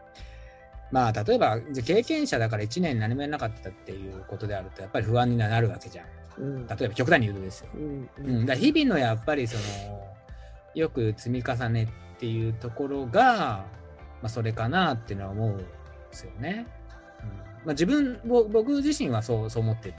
[0.94, 6.06] まあ例えば経験者だから1年何もやらなかったっていうことであるとやっぱり不安になるわけじゃん
[6.38, 6.66] うん。
[6.68, 8.08] 例えば極端に言うとですよ、うん。
[8.16, 10.00] うん、だ日々のやっぱりその
[10.76, 13.66] よく積み重ねっていうところが、
[14.22, 15.64] まあ、それかなっていうのは思うんで
[16.12, 16.68] すよね、
[17.20, 17.34] うんま
[17.66, 19.94] あ、自分ぼ僕自身はそうそう思ってる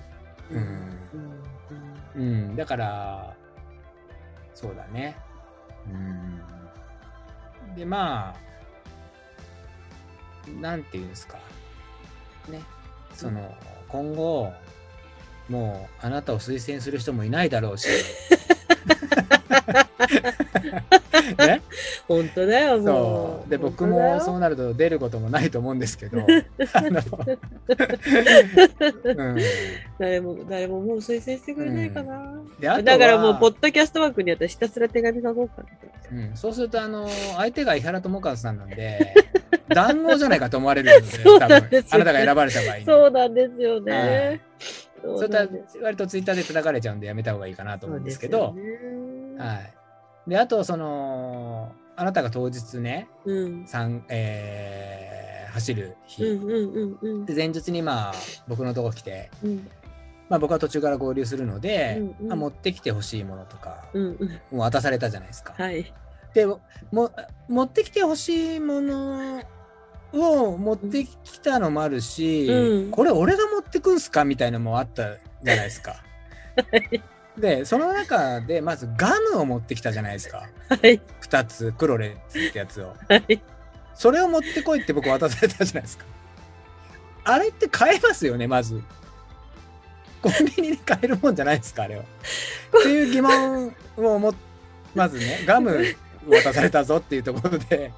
[0.52, 0.60] うん
[2.16, 2.22] うん。
[2.22, 3.36] うん、だから、
[4.54, 5.18] そうだね。
[5.90, 7.76] うん。
[7.76, 8.36] で、まあ、
[10.62, 11.38] なんていうんですか。
[12.50, 12.62] ね。
[13.14, 13.56] その、
[13.88, 14.54] 今後、
[15.50, 17.88] もう、あなたを推薦する人もいないだろうし。
[21.38, 21.62] ね、
[22.08, 22.84] 本当だよ、も。
[22.84, 23.50] そうう。
[23.50, 26.18] で、僕もそう本なると出ることもないと思うんですけど。
[30.00, 32.42] 誰も、誰ももう推薦してくれないかな。
[32.60, 35.68] で、あとはだからもう、ポッドキャスト枠にあったらひたすら手紙書こうかな。
[36.12, 39.14] うん、そうすると、あの、相手が井原智和さんなんで、
[39.70, 42.86] 談合じゃないかと思われるので、そうなん多分ですよあなたが選ばれた場合に。
[42.86, 44.42] そうなんですよね。
[45.02, 48.62] そそういったらなんですよ割とツイッターで叩かれちゃうんでやめた方がいいかなと思うんですけど、ね
[49.38, 49.74] はい。
[50.30, 53.66] で、あと、その、あなたが当日ね、うん。
[53.68, 55.26] 三えー
[55.56, 56.22] 走る日、
[57.26, 58.14] で前日にまあ
[58.46, 59.70] 僕のとこ来て、うん
[60.28, 64.30] まあ、僕は途中から合流するので、うんうんまあ、持ってきてほしいものとか、うんうん。
[64.30, 65.54] もう渡されたじゃないですか。
[65.58, 65.94] はい。
[66.34, 66.60] でも
[67.48, 69.42] 持ってきてほしいもの
[70.12, 74.26] を持ってきたのもあるし、うんこれ俺が持ってくんすか？
[74.26, 75.96] みたいなのもあったじゃないですか。
[77.38, 80.50] でその中でまずガムを持ってきたじゃないですか。
[80.70, 81.02] はい。
[81.22, 82.96] 2つクロレッツってやつを。
[83.10, 83.42] はい。
[83.94, 86.06] それを持ってこいって僕渡されたじゃないですか。
[87.26, 88.82] あれって買えますよねまず。
[90.22, 92.04] コンビニで買えるもんじゃないですかあれは。
[92.04, 92.06] っ
[92.84, 94.34] ていう疑問をも
[94.94, 95.96] まずねガム
[96.28, 97.92] 渡されたぞっていうところで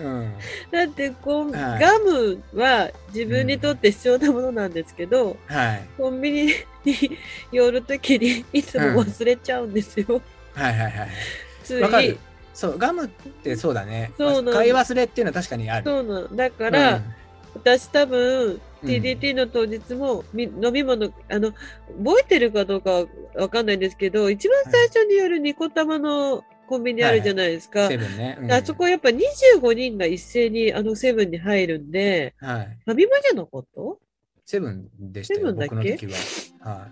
[0.00, 0.32] うん。
[0.70, 1.80] だってこう、はい。
[1.80, 5.86] ガムは自分にとって必要なものなんですけど、はい。
[5.96, 6.52] コンビニ
[6.84, 7.18] に
[7.52, 10.20] 寄るときにいつも忘れちゃうんですよ。
[10.54, 11.08] はいはいはい
[11.62, 12.18] つい。
[12.54, 14.12] そうガムってそうだね。
[14.18, 15.84] そう買い忘れっていうのは確かにある。
[15.84, 16.36] そうなの。
[16.36, 17.04] だから、うん。
[17.54, 21.52] 私多分、うん TDT の当日も、み飲み物、あの、
[22.02, 27.88] 覚えてるかどうかはわかんないんですけど、一番最初によるニコ玉のコンビニあるじゃないですか。
[27.88, 28.52] セブンね、うん。
[28.52, 32.78] あそこやっぱ25人が一斉にあのセブンに入るんで、はい。
[32.84, 33.80] ファミマじゃなかった？
[34.46, 35.74] セブンでしたよセブンだっけ？
[35.74, 36.74] 僕の時は。
[36.76, 36.90] はい。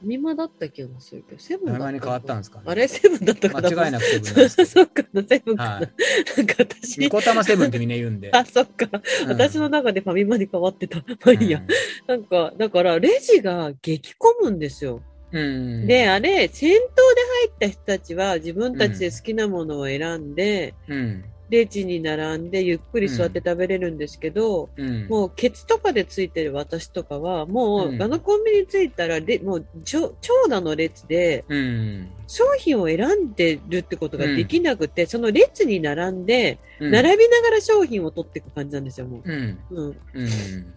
[0.00, 2.64] ファミマだった気がするけど、セブンだったに変わったんですかね？
[2.66, 3.70] あれセブンだったかな？
[3.70, 5.70] 間違いなくセブンでそうかな、セブンかな？
[5.70, 5.90] はい。
[6.36, 6.98] なんか私。
[6.98, 8.30] ニ、コタマセブンってみんな言うんで。
[8.36, 8.86] あ、そっか。
[9.22, 9.28] うん。
[9.30, 10.98] 私の中でファミマに変わってた。
[10.98, 11.62] まあいいや。
[12.06, 15.00] なんか、だから、レジが激混むんですよ。
[15.32, 15.40] うん。
[15.40, 21.24] うんで、、あれ、先頭で入った人たちは自分たちで好きなものを選んで、うん。
[21.48, 25.06] レジに並んでゆっくり座って食べれるんですけど、うん。
[25.08, 32.12] もうケツとかでついてる私とかは、もう、うんあのコンビニ着いたらレ、もう長長蛇の列でうん。
[32.26, 36.90] 商品を選んでるってことができなくて、その列に並んで、うん。
[36.90, 39.58] 並びながら商品を取っていく感じなんですよ、もうん。
[39.70, 39.80] う。
[39.80, 39.96] うん。
[40.14, 40.74] うん。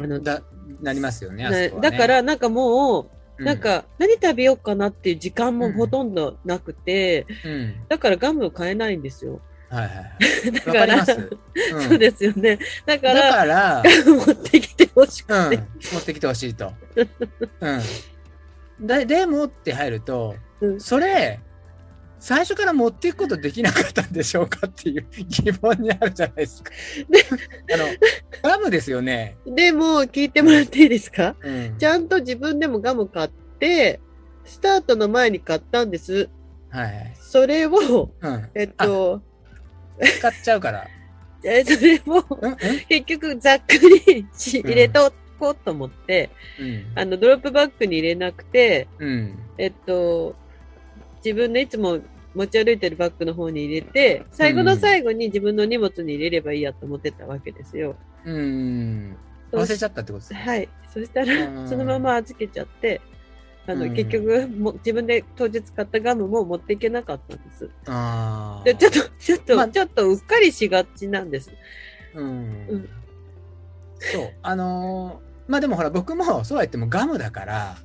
[0.00, 0.42] あの、だ、
[0.82, 1.48] なりますよね。
[1.50, 7.74] ねだか、ら、なんかもう、うなん、か、何食べようかなっていう時間もほとんどなくて、うん。
[7.88, 9.40] だからガムを買えないんですよ。
[9.68, 9.90] はいは
[10.46, 10.52] い。
[10.52, 10.96] だから。
[10.96, 12.58] うんそうですよね。
[12.86, 15.56] だかだら、から、 持ってきてほしくうん、て。
[15.92, 16.72] 持ってきてほしいと。
[17.60, 17.70] う
[18.82, 18.86] ん。
[18.86, 21.40] で、でもって入ると、うんそれ、
[22.20, 26.70] 最初から持っていくことできなかったんでしょうかっていう疑問になるじゃないですか。
[27.74, 27.86] あの、
[28.42, 29.36] ガムですよね。
[29.46, 31.36] でも、聞いてもらっていいですか？
[31.40, 31.78] うん。
[31.78, 34.00] ちゃんと自分でもガム買って、
[34.44, 36.28] スタートの前に買ったんです。
[36.70, 37.16] はいはい。
[37.20, 38.48] それを、うん。
[38.54, 39.22] えっと、
[40.18, 40.86] 使っちゃうから。
[41.44, 42.56] えそれを、うんうん
[42.88, 46.86] 結局ざっくりし入れとこうと思って、うん。
[46.96, 49.38] あの、ドロップバッグに入れなくて、うん。
[49.56, 50.34] えっと、
[51.24, 51.98] 自分のいつも
[52.34, 57.96] 持ち歩いてるバッグの方に入れて、最後の最後に自分の荷物に入れればいいやと思ってたわけですよ。
[58.24, 59.16] うん。
[59.52, 60.38] 忘れちゃったってことですね。
[60.40, 60.68] はい。
[60.92, 63.00] そしたらう、んそのまま預けちゃって、
[63.66, 67.70] あの、うん結局も、自分で当日買ったガムも持っていけなかったんです。
[67.86, 71.50] あで、ちょっと、ちょっと、まあちょっとうっかりしがちなんです。
[72.14, 72.26] うん、
[72.68, 72.88] うん
[74.00, 77.76] そうあのーまあでもほら僕もそうは言ってもガムだから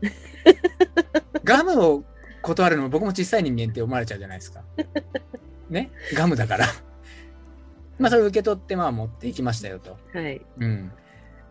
[1.46, 2.04] ガムを
[2.44, 4.62] 断るのも僕も小さい人間って思われちゃうじゃないですか。
[5.70, 5.92] ね？
[6.14, 6.68] ガムだから。
[7.98, 9.98] まあそれを受け取ってまあ持っていきましたよと。
[10.14, 10.42] はい。
[10.60, 10.92] うん、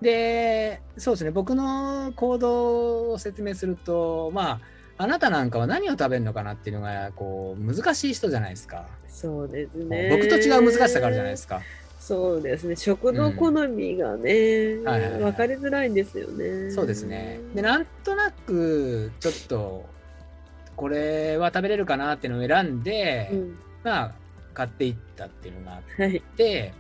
[0.01, 4.61] でそうですね僕の行動を説明するとまあ
[4.99, 8.87] あなたなんかは何を食べるのかなっていうのがこう難しい人じゃないですか。
[9.09, 10.11] そうですね。
[10.11, 11.63] 僕と違う難しさがあるじゃないですか。
[12.03, 12.75] そうですね。
[12.75, 16.73] 食の好みがね、はいはいはい分かりづらいんですよね。
[16.73, 17.41] そうですね。
[17.55, 19.87] で、なんとなく、ちょっと、
[20.83, 23.59] これは食べれるかなっていうのを選んで、うん。
[23.85, 24.15] まあ、
[24.53, 26.21] 買っていったっていうのがあっはい。
[26.21, 26.75] て、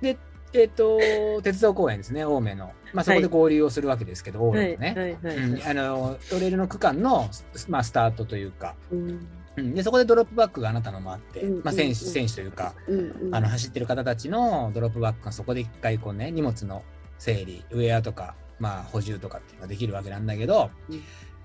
[0.00, 0.18] で、
[0.52, 0.98] えっ、と、
[1.40, 2.72] 鉄道公園ですね、青梅の。
[2.92, 4.74] まあ、そこで合流をするわけですけど、青はい。
[4.74, 5.62] 梅のね。
[5.64, 7.28] あのトレイルの区間の、
[7.68, 9.28] まあ、スタートというか、うん。
[9.56, 12.98] うんでそこでドロップバックがあなたのもあって、うんまあ、選手うん選手というか、うん。
[12.98, 16.82] うんあの走ってる方たちのドロップバックがそこで一回こうね荷物の
[17.20, 21.02] 整理ウェアとか、まあ、補充とかっていうのができるわけなんだけど、うん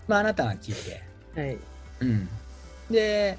[0.09, 1.03] まああなたが聞いて、
[1.40, 1.58] はい。
[2.02, 2.30] うん、
[2.90, 3.38] で、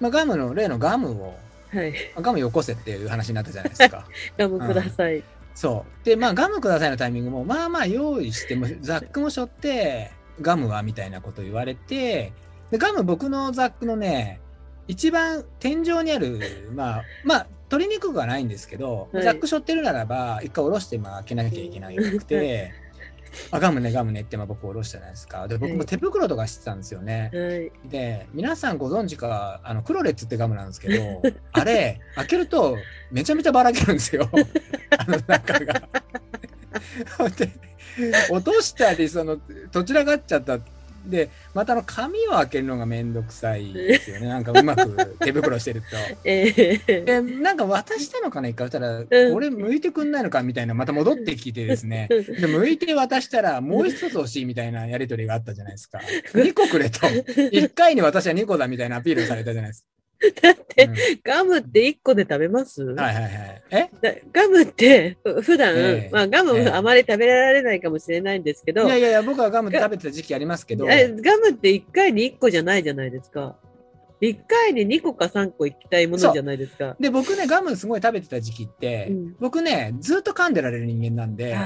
[0.00, 1.38] まあ、ガムの例のガムを
[1.72, 1.92] はい。
[1.92, 4.06] まあガムよこせっていう話になったじゃないですか。
[4.36, 5.22] ガムください。
[5.54, 10.10] そうでまあガムくださいのタイミングもまあまあ用意してもザックも背負って
[10.40, 12.32] ガムはみたいなこと言われて
[12.70, 14.40] でガム僕のザックのね
[14.88, 22.72] 一番天井にあるまあまあ取りにくくはないんですけど、はいザック背負ってるならば一回下ろしてまあ開けなきゃいけなくて、
[23.50, 27.54] あガムねガムねってまあ僕下ろしたじゃないですかで僕も手袋とかしてたんですよね、は
[27.86, 27.90] い。
[27.90, 31.22] で皆さんご存知かあのクロレッツってガムなんですけど
[31.52, 32.76] あれ開けると
[33.10, 34.28] めちゃめちゃばらけるんですよ
[34.96, 35.82] あの中が。
[37.36, 37.50] で
[38.30, 39.38] 落としたりその
[39.70, 40.58] どちらがっちゃった
[41.06, 44.28] でまたあの紙を開けるのがめんどくさいですよね。
[44.28, 45.86] なんかうまく手袋してると。
[46.24, 47.00] ええ。
[47.00, 48.68] でなんか渡したのかな一回。
[48.68, 49.06] したら、ん。
[49.34, 52.08] 俺向いてくんないのかみたいなまた戻ってきてですね。
[52.08, 56.00] で向いて渡したらもう一つ欲しいみたいなやり取りがあったじゃないですか。
[56.34, 57.00] 2個くれと。
[57.06, 59.84] 1回に私は2個だみたいなアピールされたじゃないです
[60.42, 60.62] だっか。
[60.74, 60.94] て、うん
[61.24, 62.82] ガムって1個で食べます？
[62.82, 63.62] はいはいはい。
[63.70, 63.90] え？
[64.00, 70.94] だガムって、ふ普段、ええまあガムええあまり食べられないかもしれないんですけど、いやいやいや、僕はガム食べてた時期ありますけど、ガ
[71.38, 73.56] ムって1回に1個じゃないじゃないですか。
[74.20, 76.94] 1回に2個か3個いきたいものじゃないですか。
[77.00, 81.56] で、僕ね、ガムすごい食べてた時期って、うん僕ね、ずっと噛んでられる人間なんで、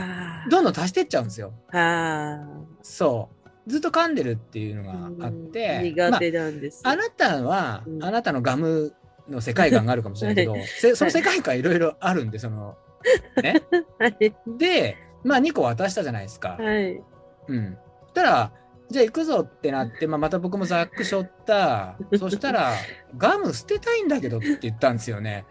[0.51, 1.53] どんどん足してっちゃうんですよ。
[1.73, 2.47] あ
[2.83, 3.46] そう。
[3.67, 6.83] ずっと噛んでるっていうのがあって、うん苦手なんです。
[6.85, 8.95] まあ、あなたは、うんあなたのガム
[9.29, 12.77] の世界観があるかもしれないけど、せその世界観いろいろあるんで、その、
[13.43, 13.63] ね。
[13.99, 14.35] はい。
[14.59, 16.57] で、まあ2個渡したじゃないですか。
[16.61, 17.03] はい。
[17.49, 17.79] うん。
[18.17, 18.53] たら、
[18.91, 21.97] じゃあ行くぞってなって、まあ、また僕もザック背負った。
[22.19, 22.73] そしたら、
[23.17, 25.45] ガム捨てたいんだけどって言ったんですよね。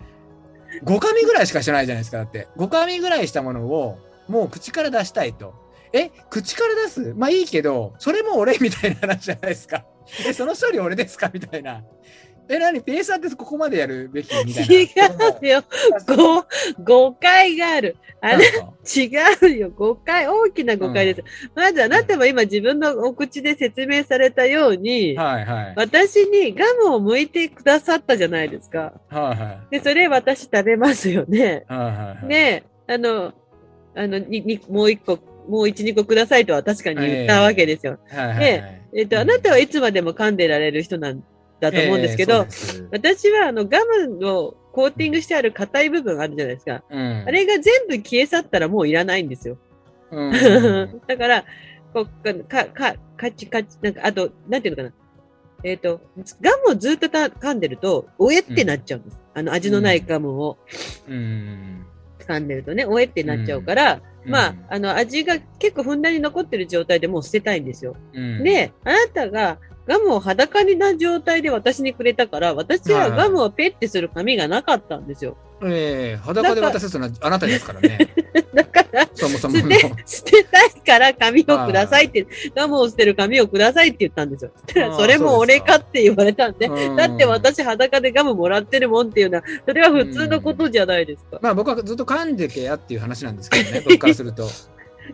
[0.83, 2.47] 5紙ぐらいしかしてないじゃないですか、だって。
[2.57, 5.53] 5紙ぐらいしたものを、もう口から出したいと。
[5.97, 7.13] え、口から出す？
[7.15, 9.85] まあいいけど、それも俺みたいな話じゃないですか。
[10.27, 11.31] え、その処理俺ですか？
[11.33, 11.83] みたいな。
[12.49, 12.81] え、何？
[12.81, 14.73] ペーサーってここまでやるべきみたいな。
[14.75, 14.87] 違
[15.41, 15.63] うよ。
[16.05, 16.45] ご
[16.83, 17.95] 誤解がある。
[18.21, 18.45] あれ？
[18.45, 19.09] 違
[19.41, 19.71] うよ。
[19.71, 21.23] 誤解、大きな誤解です。
[21.55, 25.73] まずあなたも今自分のお口で説明されたように、はいはい。
[25.75, 28.93] 私にガムを剥いてくださったじゃないですか。
[29.09, 29.79] はいはい。
[29.79, 31.65] で、それ私食べますよね。
[31.67, 32.27] はいはいはい。
[32.27, 33.33] で、あの、
[33.95, 35.17] あの、に、に、もう一個、
[35.47, 37.99] もう一、二個くださいとは確かに言ったわけですよ。
[38.09, 38.81] はいはいはい。
[38.97, 41.23] えっと、あなたはいつまでも噛んでられる人なん
[41.59, 42.45] だと思うんですけど、
[42.91, 46.83] 私はあのガムのコーティングしてある硬い部分あるじゃないですか。
[46.89, 49.57] うんあれが全部消え去ったらもういらないんですよ。
[50.11, 50.31] うん
[51.07, 51.45] だから、
[51.93, 54.95] こうか、か、か、カチカチ、なんか、あと、なんていうのかな。
[55.63, 56.01] えっ、と、
[56.41, 59.19] ガムをずっとた噛んでると、おえってなっちゃうんです。
[59.33, 60.57] あの、味のないガムを
[61.07, 61.85] うん
[62.19, 67.95] 噛んでるとね、おえってなっちゃうから、うんまあ、あの、味が結構ふんだんに残ってる状態でもう捨てたいんですよ。
[68.13, 69.57] うんで、あなたが
[69.87, 75.37] ガムを裸にな状態で私にくれたから、私はガムをペッてする紙がなかったんですよ。
[75.63, 77.97] ええ裸で渡すのはあなたですからね。
[78.53, 79.61] だから、そもそもの。
[79.61, 84.51] 捨て、捨てたいから紙をくださいって、ガムを捨てる紙をくださいって言ったんですよ。
[84.55, 91.39] そしたら、あー それも俺かって言われたんで、うんだって私裸でガムもらってるもんっていうのは、それは普通のことじゃないですか。
[91.41, 94.47] まあ僕はずっと噛んでけやっていう話なんですけどね、 僕からすると。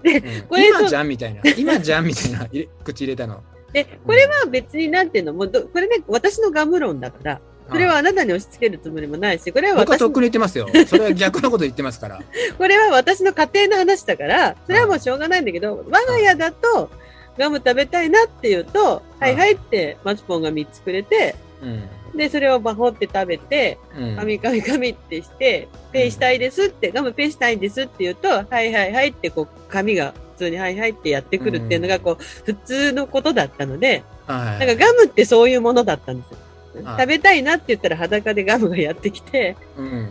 [0.03, 1.41] でうんこれ今じゃんみたいな。
[1.57, 2.47] 今じゃんみたいな
[2.83, 3.43] 口入れたの。
[3.73, 10.67] で、これは別になんていうの、もこれね、私のガム論だから、これはあなたに押し付けるつもりもないし、これは僕はとっくに言ってますよ。
[10.87, 12.21] それは逆のこと言ってますから。
[12.57, 16.89] これは私の家庭の話だから、それはもうしょうがないんだけど、我が家だと、
[17.37, 22.17] ガム食べたいなって言うと、はいはいってマツポンが3つくれて、うん。
[22.17, 24.15] で、それをバホって食べて、うん。
[24.17, 34.65] カミカミカミってして、ペイしたいですって、ガムペイしたいんですって言うと、はいはいはいって、こう、紙が普通にはいはいってやってくるっていうのが、こう、普通のことだったので、はい。
[34.65, 36.37] なんかガムってそういうものだったんですよ。
[36.73, 40.09] はい食べたいなって言ったら裸でガムがやってきて、うん。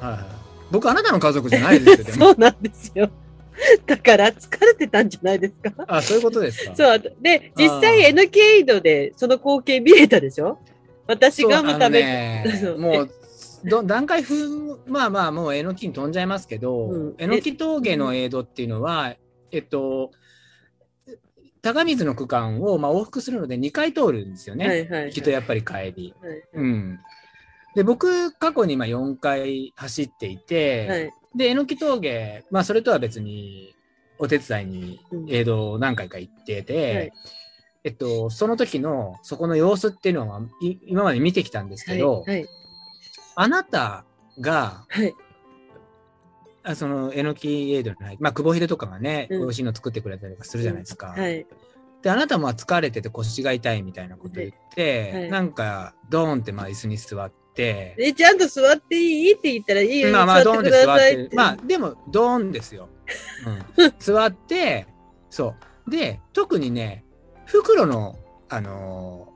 [0.00, 0.20] はいはい。
[0.70, 2.18] 僕、あなたの家族じゃないですよ、でも。
[2.26, 3.10] そうなんですよ。
[3.86, 5.72] だから疲れてたんじゃないですか？
[5.88, 6.76] あ、そういうことですか。
[6.76, 7.02] そう。
[7.20, 10.58] で、実際 NK エイドでその光景見れたでしょ？
[11.08, 12.44] 私ガム食べ、ね
[12.78, 13.10] もう、
[13.64, 14.46] ど段階風、
[14.86, 19.16] まあまあ、もうえのきに飛んじゃいますけどうん、えのき峠のエイドっていうのは、
[19.50, 20.12] えっと、
[21.62, 24.66] 高水の区間を、まあ、往復するので2回通るんですよね。
[24.66, 25.04] はいはいはい。
[25.06, 26.14] 行きとやっぱり帰り。
[26.20, 26.98] はいうん。
[27.74, 31.10] で、僕、過去にまあ4回走っていて、はい。
[31.36, 33.74] で、えのき峠、まあ、それとは別に、
[34.18, 37.12] お手伝いにうん映像を何回か行ってて、はい
[37.84, 42.46] えっと、その時の、そこの様子っていうのは、い今まで見てきたんですけど、はい。
[43.36, 44.04] あなた
[44.40, 45.12] が、はい。
[45.12, 45.27] あ
[46.74, 51.08] その、えのきエイドに入って、まあ、久保秀とかがね、うん美味しいの作ってくれたりとかするじゃないですか。
[51.08, 51.46] はい。
[52.02, 59.32] で、あなたも疲れてて腰が痛いみたいなこと言って、はいはいなんか、ドーンってまあ椅子に座って、え、ちゃんと座っていい？
[59.34, 60.10] って言ったらいいよ。
[60.10, 60.96] まあまあ、ドーン座ってくで座っ
[61.28, 62.88] てまあ、でも、ドーンですよ。
[63.76, 64.86] うん、 座って、
[65.30, 65.54] そ
[65.86, 65.90] う。
[65.90, 67.04] で、特にね、
[67.46, 68.16] 袋の、
[68.48, 69.32] あの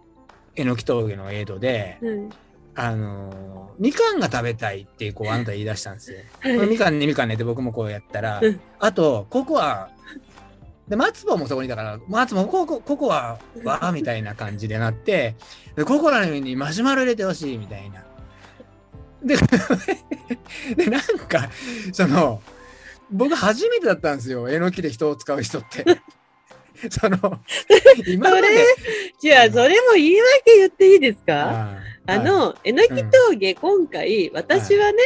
[0.54, 2.30] ー、えのき峠のエイドで、うん
[2.74, 6.19] あのー、みかんが食べたいって、こう、あなた言い出したんですよ。
[6.40, 9.90] はいみかんね、みかんねって僕もこうやったらうん、あと、ココア、
[10.89, 15.36] で、松葉もそこにいたから、松葉もココココアは、みたいな感じでなって、
[15.77, 18.05] でココアの上にマシュマロ入れてほしい、みたいな。
[19.23, 19.36] で、
[20.77, 21.51] で、なんか、
[21.93, 22.43] その、
[23.11, 24.49] 僕初めてだったんですよ。
[24.49, 25.85] えのきで人を使う人って。
[26.90, 27.19] その、
[28.09, 28.49] 今まで。
[29.20, 31.51] じゃあ、それも言い訳言っていいですか？
[31.51, 34.99] ああ、の、えのき峠、今回、私はね、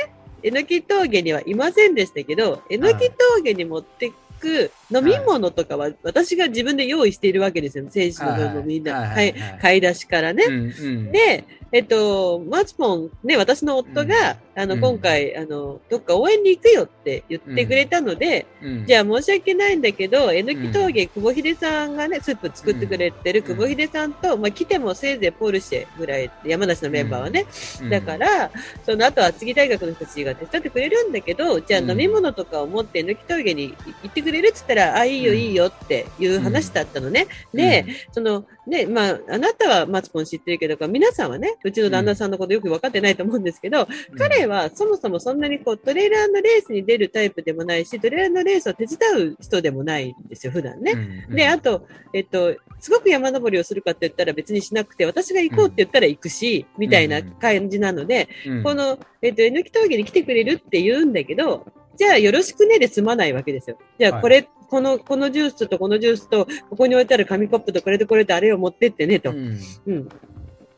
[0.43, 7.87] えのき峠にはいませんでしたけど、えのき峠に持ってく飲み物とかは、私が自分で用意しているわけですよ。
[7.91, 9.35] 選手の分もみんな、はい。
[9.61, 10.45] 買い出しからね。
[10.45, 14.81] うんうん、で、えっと、マツポン、ね、私の夫が、あの、うん。
[14.81, 23.57] 今回、あの、どっか応援に行くよって言ってくれたので、うん、じゃあ申し訳ないんだけど、えのき峠、久保秀さんがね、スープ作ってくれてるうん。
[23.57, 27.47] 久保秀さんと、まあ来てもせいぜいポルシェぐらい、山梨のメンバーはね、
[27.83, 27.91] うん。
[27.91, 28.51] だか、ら、
[28.85, 31.91] その後は厚木大学の人たちが手伝ってくれるんだけど、じゃあうん。
[31.91, 37.27] 飲み物とかを持って、えのき峠に行ってくれるって言ったら、あ、いいようんいいよっていう話だったのね。
[37.53, 50.93] で、その、ね、まあ、あなたはマツポン知ってるけど、皆さんはね、うちの旦那さんのことよく分かってないと思うんですけど、うん、彼はそもそもそんなにこうトレーラーのレースに出るタイプでもないし、トレーラーのレースを手伝う人でもないんですよ、普段ね。
[51.29, 61.67] うん、で、あと、えっと、すごく山登りをするかって言ったら別にしなくて、私が行こうって言ったら行くし、みたいな感じなので、うん、この、えっと、えのき峠に来てくれるって言うんだけど、
[61.97, 63.79] じゃあよろしくねで済まないわけですよ。
[63.99, 69.31] じゃあはいこれ、この、このジュースとこのジュースと、ここに置いてある紙コップとこれとこれとあれを持ってってねと。
[69.31, 70.09] うんうん。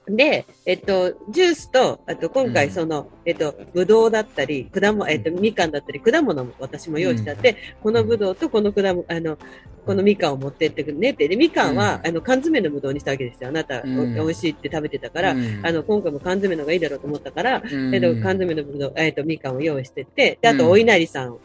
[0.08, 2.54] で、えっと、ジュースと、あと今うん。
[2.54, 9.38] 回その、えっと、ぶどうだったり、果物、えっと、みかんだったり、果物も私も用意してあって、このぶどうとこの果物、あの、
[9.86, 11.28] このみかんを持ってってくるねって。
[11.28, 12.08] で、みかんは、うん。
[12.08, 13.48] あの、缶詰のぶどうにしたわけですよ。
[13.48, 15.60] あなた、美味しいって食べてたから、うん。
[15.62, 17.94] あの、今回も缶詰のがいいだろうと思ったから、うん。
[17.94, 21.40] えっと、缶詰のぶどう、えっと、みかんを用意してって、で、あと、お稲荷さんを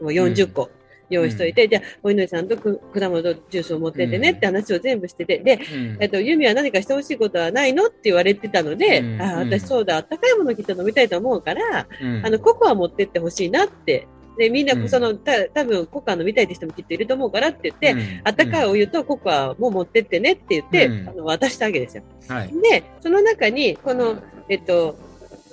[0.00, 0.70] 40個
[1.12, 5.96] 用意しといて、じゃあ、お稲荷さんとく果物とジュースを持ってってねって話を全部してて、で、うん。
[6.00, 7.86] えっと、ユミは何かしてほしいことはないの？
[7.86, 9.22] って言われてたので、うん。
[9.22, 12.26] あ私そうだ、あったかいものきっと飲みたいと思うから、うん。
[12.26, 14.06] あの、ココア持ってってほしいなって。
[14.38, 14.88] で、みんなう、ん。
[14.88, 18.20] その、た、多分ココア飲みたいって人もきっといると思うからって言って、うん。
[18.24, 21.08] あったかいお湯とココアも持ってってねって言って、うん。
[21.08, 22.02] あの渡したわけですよ。
[22.28, 22.48] はい。
[22.62, 24.96] で、その中に、この、えっと、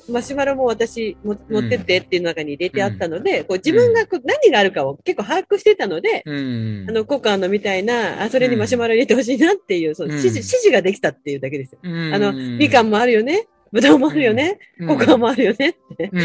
[0.09, 6.85] マシュマロも私も持ってってっていう中に入れてあったので、こう自分がこう何があるかを結構把握してたので、うん。
[6.89, 10.35] あの、ココア飲みたいな、あ、それにマシュマロ入れてほしいなっていう、その指示、うん。
[10.37, 11.79] 指示ができたっていうだけですよ。
[11.83, 12.13] うん。
[12.13, 13.47] あの、みかんもあるよね。
[13.71, 14.59] ぶどうもあるよね。
[14.87, 15.75] ココアもあるよね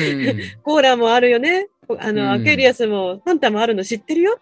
[0.63, 1.69] コーラもあるよね。
[1.99, 2.31] あの、うん。
[2.31, 4.39] アクエリアスもファンタもあるの知ってるよ。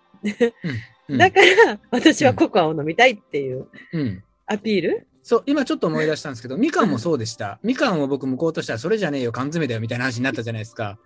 [1.09, 1.19] うん。
[1.19, 4.23] だから、私はココアを飲みたいっていううん。
[4.47, 7.61] アピールそう、今ちょっと思い出したんですけど、みかんもそうでした。
[7.63, 10.99] みかんを僕向こうとしたら、それじゃねえよ、缶詰だよ、みたいな話になったじゃないですか。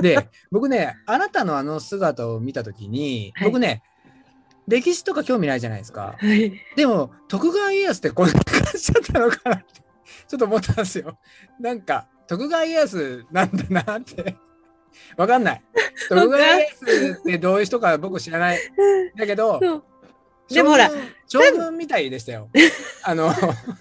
[0.00, 3.82] で、 僕ね、あなたのあの姿を見たときに、はい僕ね、
[4.68, 6.16] 歴史とか興味ないじゃないですか。
[6.18, 6.52] はい。
[6.76, 9.66] でも、徳川家康ってこんな感じだったのかなって、
[10.28, 11.18] ちょっと思ったんですよ。
[11.58, 14.36] なんか、徳川家康なんだなって。
[15.16, 15.62] わかんない。
[16.08, 18.58] 徳川家康ってどういう人か僕知らない。
[19.16, 19.84] だけど。
[20.48, 20.90] でもほら
[21.26, 22.48] 将軍みたいでしたよ。
[23.02, 23.32] あの、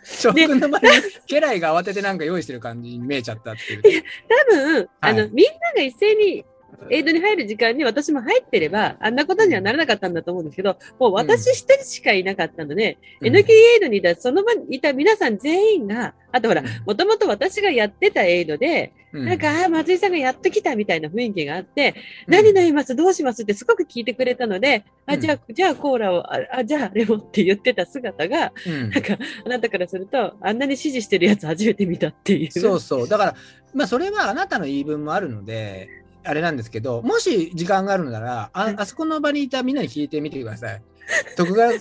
[0.04, 0.88] 将軍の前に
[1.28, 4.04] 家来が慌ててなんか用意してる感じに見えちゃったっていう。
[4.50, 6.46] 多分、あの、はいみんなが一斉に
[6.90, 19.26] エイドに入る時間に私も入ってれば、あんなことにはならなかったんだと思うんですけど、もう私一人しかいなかったので、うん NK エイドにいたその場にいた皆さん全員が、あとほらうん、もともと私がやってたエイドで、うん。
[19.26, 21.94] なんか、あー松井さんがやっと来たみたいな雰囲気があって、
[22.28, 22.34] うん。
[22.34, 22.96] 何飲みます？
[22.96, 23.44] どうします？
[23.44, 25.22] ってすごく聞いてくれたので、あ、うん。
[25.22, 28.90] じゃあ、じゃあコーラを、あ、あじゃあレモンって言ってた姿が、うん。
[28.90, 32.52] なんか、あなたからすると、あんなに指示してるやつ初めて見たっていう。
[32.52, 33.08] そうそう。
[33.08, 33.36] だから、
[33.76, 35.90] まあ、それはあなたの言い分もあるので、
[36.24, 40.82] あれなんですけど、もし時間があるのなら、ああそこの場にいたみんなに聞いてみてください。
[41.36, 41.74] 徳川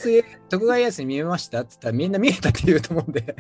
[0.79, 3.23] 家康に見えましたって言ったらみんな見えたって言うと思うんで。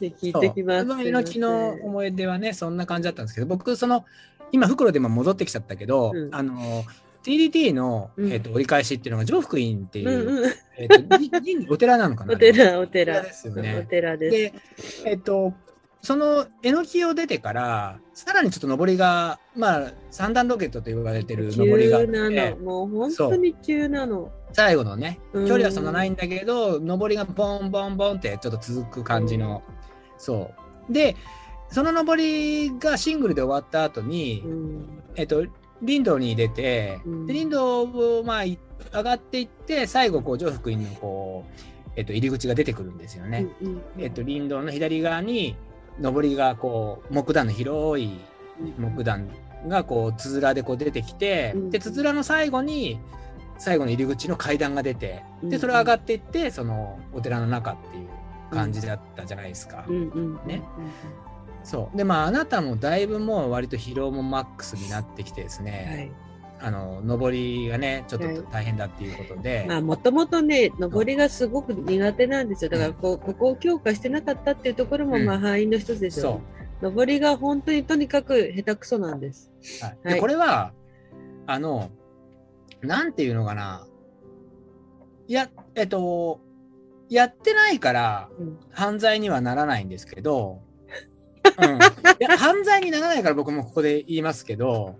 [0.00, 0.86] で聞いてきます。
[0.88, 4.04] そう猪木の思い出はね、そんな感じだったんですけど、僕、その、
[4.50, 6.84] 今、袋でも戻ってきちゃったけど、うんあの、
[7.24, 10.52] TDT の、うんえっと折り返しっていうのが上福院っていうう、んうん。
[10.76, 12.34] えっとお寺なのかな？
[12.34, 13.22] お寺、お寺。
[13.22, 15.02] ですよねお寺です。
[15.04, 15.54] で、えっと、
[16.04, 24.30] そのえのきを出てから、さらにちょっと上りが、まあ、三段ロケットと言われてる上りがあっての。、もう本当に急なの。
[24.52, 29.62] 最後のね、うん距離はそんなないんだけど、上りがボンボンボンってちょっと続く感じの、
[30.18, 30.50] そ
[30.90, 30.92] う。
[30.92, 31.16] で、
[31.70, 35.02] その上りがシングルで終わった後に、うん。
[35.16, 35.46] えっと、
[35.80, 37.82] 林道に出て、うんで林道
[38.18, 38.58] をまあい
[38.92, 43.46] 上がっていって、最後、こう、上福院のこう、えっと、入り口が出てくるんですよね。
[43.62, 45.56] うんえっと、林道の左側に、
[46.00, 48.20] 上りがこう、木段の広い
[48.78, 49.28] 木段
[49.68, 51.70] がこう、つづらでこう出てきて、うん。
[51.70, 53.00] で、つづらの最後に、
[53.58, 58.08] 最後の入り口の階段が出て、で、それ上がっていって、その、お寺の中っていう
[58.50, 59.84] 感じだったじゃないですか。
[59.88, 60.08] うん。
[60.08, 60.40] うん。
[60.46, 60.62] ね。
[61.62, 61.96] そう。
[61.96, 66.33] で、まあ、あなたもだいぶもう割と疲労もマックスになってきてですはね、い。
[66.64, 72.70] あの、上りがね、ちょっとはい大変だっていうことで、まあ、もともとね、登りがすごく苦手なんですよ。
[72.70, 76.40] だから、こう、ここを強化してなかったっていうところも、うんまあ、敗因の一つですそよ。
[76.80, 79.52] 登りが本当にとにかく下手くそなんです。
[79.82, 79.84] う。
[79.84, 80.72] はい、で、はいこれは、
[81.46, 81.90] あの、
[82.80, 83.86] なんていうのかな。
[85.28, 86.40] いや、えっと、
[87.10, 90.62] やってないからうん犯罪にはならないんですけど、
[91.60, 91.78] うん、い
[92.18, 94.96] や犯罪にならないから僕もここで言いますけど、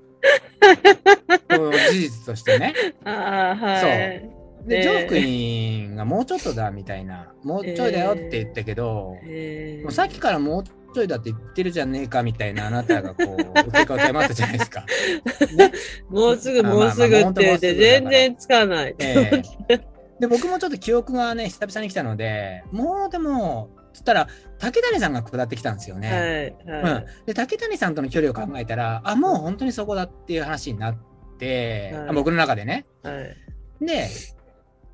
[1.90, 2.74] 事実としてね。
[3.04, 4.30] ああ、はい。
[4.66, 10.64] で、えージョークインがもうちょっとだみたいな、もうちょいだよって言ったけど、えーもうさっきからもう
[10.94, 14.86] ちょいだって言ってるじゃねえかみたいなあなたがこう、受け答え待ったじゃないですか。
[15.56, 15.72] ね
[16.08, 18.94] もうすぐ、もうすぐって言って、全然つかない。
[18.98, 19.80] ええ
[20.20, 26.54] で、僕もちょっと記憶がね、久々に来たので、もうでも、つったら、竹谷さんが下ってきたんですよね。
[26.66, 30.96] はい、はうん、で竹谷さんとの距離を考えたらあもう本当にそこだっていう話になっ
[31.38, 33.36] て、はいあ僕の中でねい、はい。
[33.80, 34.08] で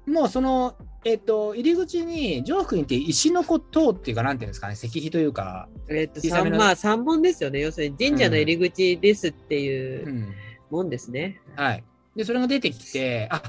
[0.07, 7.61] もうその、えっと入り口に上福院って石の子塔っていうかなんていうんですかね石碑というか、えっと、小さめの三まあ、三本ですよね。
[7.61, 10.35] 要するに神社の入り口ですっていううん
[10.71, 11.41] もんですね。
[11.57, 11.85] はい、
[12.17, 13.43] でそれが出てきてあ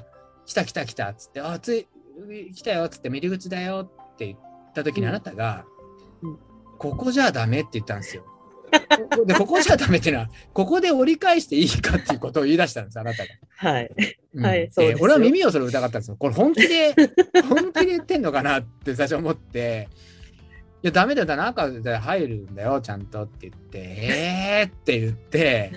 [0.45, 1.87] 来た来た来たっつってあつい
[2.53, 4.39] 来たよっつって入り口だよって言っ
[4.73, 5.65] た時にうんあなたが、
[6.21, 6.37] うん
[6.77, 8.25] ここじゃダメって言ったんですよ。
[9.27, 13.29] でここじゃダメっていうのはここで折り返していいかっていうことを言い出したんですあなたが。
[13.57, 13.91] はい。
[14.33, 16.15] うんはいそうですよ俺は耳をそれ疑ったんですよ。
[16.17, 16.95] これ本気で、
[17.47, 19.89] 本気で言ってんのかなって最初思って、
[20.83, 25.73] いや、ダメだよ、だ中で入るんだよ、ちゃんとって言って、えーって言って、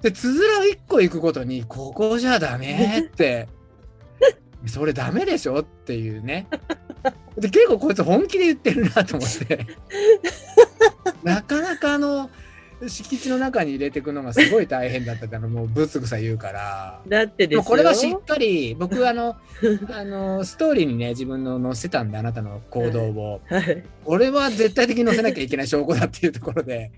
[0.00, 3.46] で、つづらを一個行くごとに、ここじゃダメって、
[4.66, 6.46] それダメでしょっていうね。
[7.36, 9.66] で、結構こいつ本気で言ってるなと思って、
[11.24, 12.30] なかなかあの、
[12.88, 17.00] 敷地の中に入れていくのがすごい大変だったから、もうぶつぐさ言うから。
[17.06, 17.62] だってですよ。
[17.62, 19.36] これはしっかり僕あの
[19.92, 23.84] あのストーリーにね自分の載せたんであなたの行動を、はい。
[24.04, 26.90] これは絶対的に載せなきゃいけない証拠だっていうところで、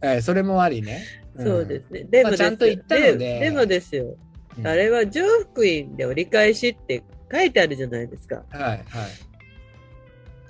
[0.00, 1.04] はい、それもありね、
[1.38, 2.04] んそうですね。
[2.10, 4.16] でもまあちゃんと言ったのででもですよ。
[4.58, 8.42] うんあれは上福院で折り返しって書いてあるじゃないですか。
[8.50, 8.84] はいはい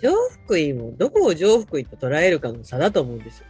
[0.03, 0.13] 上
[0.45, 3.47] 福院をどこを上福院と捉えるかの差だと思うんですよ。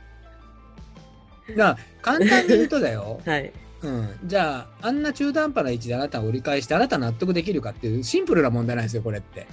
[1.51, 3.53] だから簡単に言うとだよ、 はい。
[3.83, 9.47] うん、じゃああんな中途半端な位置であなたを折り返してあなた納得できるかっていうシンプルな問題なんですよこれって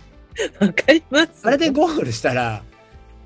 [0.59, 1.41] わかります。
[1.43, 2.63] あれでゴールしたら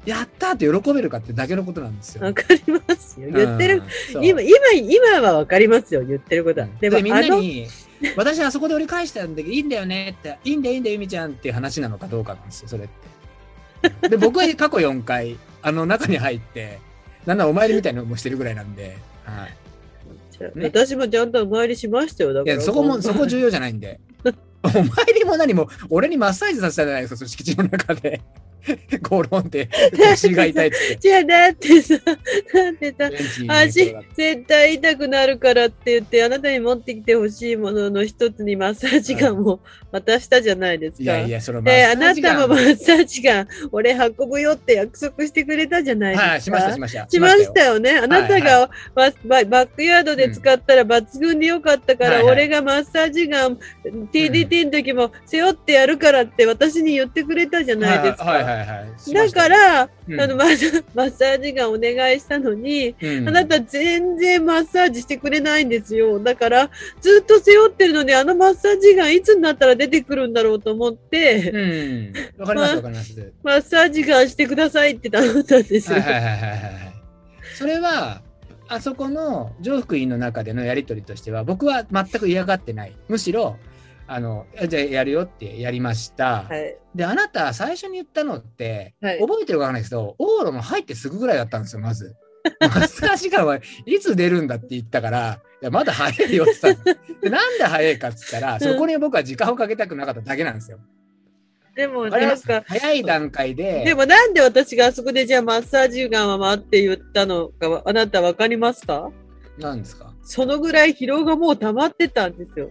[0.06, 3.30] やったーって喜べるかってだけのことなんですよわかりますよ。
[3.32, 3.84] 言ってる、
[4.16, 6.04] うん今、今、今はわかりますよ。
[6.04, 6.68] 言ってることは。
[6.80, 7.68] でも、でみんなに
[8.16, 12.88] 「私あそこで折り返したんだけどいいんだよね」って「いいんだよいいんだよゆみちゃん」っていう話なのかどうかなんですよそれっ
[14.02, 14.10] て。
[14.10, 16.80] で僕は過去4回あの中に入って
[17.26, 22.34] なんならお参りみたいなのもしてるぐらいなんで、はい、ね私もちゃんとお参りしましたよ。
[22.34, 22.54] だから。
[22.54, 24.00] いやそこもそこ重要じゃないんで
[24.68, 24.84] お前
[25.18, 28.22] にも何も俺にマッサージさせたじゃないですか、その敷地の中で。
[29.08, 30.98] ゴロンって腰が痛いって。
[31.00, 32.12] じゃあだってさ、だ
[32.70, 39.60] ってさ、足絶対痛くなるからって言って、あなたに持ってきてほしいものの一つにマッサージガンも
[39.92, 41.04] 渡したじゃないですか。
[41.04, 46.30] いやいや、そのマッで、サあなージガンたもマッサージガン、俺運ぶよって約束してくれたじゃないですか。
[46.32, 47.08] はい、しました、しました。
[47.08, 47.76] しましたよ。
[47.76, 47.92] よね。
[47.92, 53.60] あなたがバババックヤードで使ったら抜群に良かったから、はいはい俺がマッサージガン、
[54.12, 58.24] TDT の時も背負ってやるからって私に言ってくれたじゃないですか。
[58.24, 59.14] はいはいはいはい。
[59.14, 66.20] だから、うんあのマッサージガンお願いしたのに、うんあなた全然マッサージしてくれないんですよ。
[66.20, 66.70] だから、
[67.02, 72.46] ずっと背負ってるのに、あのマッサージガンいつになったら出てくるんだろうと思って、うん。
[72.46, 73.34] かります、わかります。
[73.44, 76.00] マッサージガンしてくださいって頼んだんですよ。
[76.00, 76.62] はいはいはいはい。
[77.58, 78.22] それは、
[78.68, 82.96] あそこの上福院の中でのやりとりとしては、僕は全く嫌がってない。
[83.08, 83.58] むしろ、
[84.08, 86.44] あの、じゃあやるよってやりました。
[86.44, 86.78] はい。
[86.94, 92.16] で、あなた最初に言ったのって、はい覚えてるかわかんないですけど、往路の入ってすぐぐらいだったんですよ、まず。
[92.60, 96.78] マッサージガンはいつ出るんだって言ったから、いや、まだ早いよって言っ
[97.24, 100.80] たなんで早いかって言ったら、そこに僕は時間をかけたくなかっただけなんですよ。
[101.76, 109.10] でもなんか、早い段階で、でもなんで私があそこでじゃあマッサージガンは待って言ったのか、あなたわかりますか？
[109.58, 110.14] なんですか？
[110.24, 112.70] そのぐらい疲労がもう溜まってたんですよ。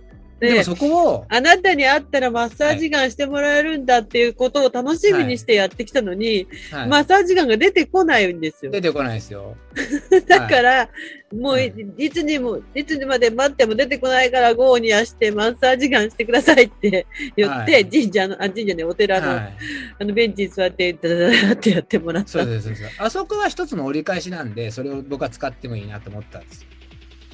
[0.49, 8.71] ででもそこを、あなたに会ったらマッサージガンしてもらえるんだっていうことを楽しみにしてやってきたのに、はいマッサージガンが出てこないんですよ。
[8.71, 9.57] 出てこないですよ。
[10.29, 10.89] だから、
[11.33, 17.07] もうはいいいつにも、いつにまで待っても出てこないから、ゴーにやしてマッサージガンしてくださいって
[17.37, 19.57] 言って、はい神社の、あ、神社ね、お寺の、はい。
[19.99, 22.31] あのベンチに座って、ダダダダってやってもらった。
[22.31, 22.85] そうですそうです。
[22.99, 26.67] あそこは一つの折り返しなんで、それを僕は使ってもいいなと思ったんです。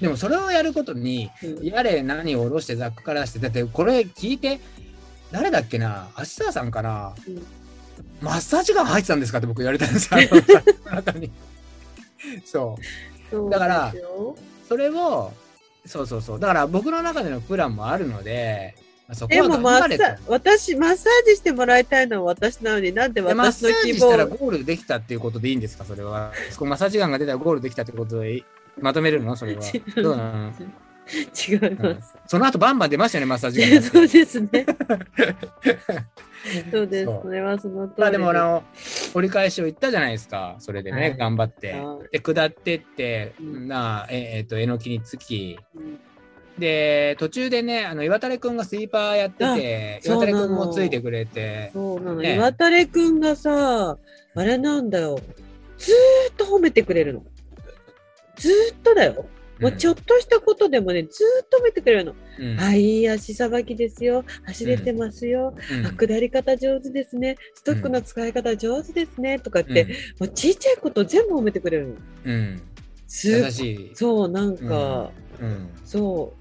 [0.00, 4.60] でもそれをやることに、うんやれ何を下ろしてザックから出して、だってこれ聞いて、
[5.30, 7.42] 誰だっけな、芦沢さんかな、うん
[8.22, 10.20] マッサージガン入ってたんですかって僕言われたんですよ。
[12.44, 12.78] そ
[13.32, 13.50] う。
[13.50, 13.94] だから
[14.68, 15.32] それを、
[15.86, 16.40] そうそうそう。
[16.40, 18.74] だから僕の中でのプランもあるので、
[19.08, 19.42] まあそこは
[20.28, 25.84] 私、マッサージしてもらいたいのは私なのになんででマッ私の希サージしたら望ゴールできたっていうことでいいんですか？
[25.84, 26.32] それは。
[26.50, 28.44] そこマッサージガンが出たらゴールできたってことで
[28.78, 29.36] まとめるの？
[29.36, 29.60] それは。
[30.02, 30.52] どうなの？
[31.12, 32.16] 違います。
[32.26, 33.82] その後バンバン出ましたよね、マッサージガン。
[33.82, 34.48] そうですね。
[36.70, 37.10] そうです。
[37.22, 38.62] それはその通りまあでもあの、
[39.14, 40.56] 折り返しを言ったじゃないですか。
[40.60, 41.72] それでね、はい頑張って。
[41.72, 45.98] はいで、下ってって、うんなあ、ええっと、えのきにつき、うん
[46.58, 52.20] で、途中でね、あの、岩垂くんがスイーパーやってて、岩垂くんもついてくれて、そうなの。
[52.20, 53.96] ね岩垂くんがさ、
[54.34, 55.18] あれなんだよ。
[55.78, 57.24] ずーっと褒めてくれるの。
[58.40, 59.26] ずーっとだよ。
[59.60, 62.14] もうちょっとしたことでもね、ずーっと褒めてくれるの。
[62.38, 64.24] うん、あ、いい足さばきですよ。
[64.46, 65.54] 走れてますよ。
[65.70, 67.36] うんあ、下り方上手ですね。
[67.54, 69.38] ストックの使い方上手ですね。
[69.38, 69.84] とかって、
[70.18, 71.94] もうちっちゃいこと全部褒めてくれるの。
[72.24, 72.62] うん、うん
[73.06, 73.90] す優しい。
[73.94, 75.10] そう、なんか、
[75.40, 76.39] うんそう。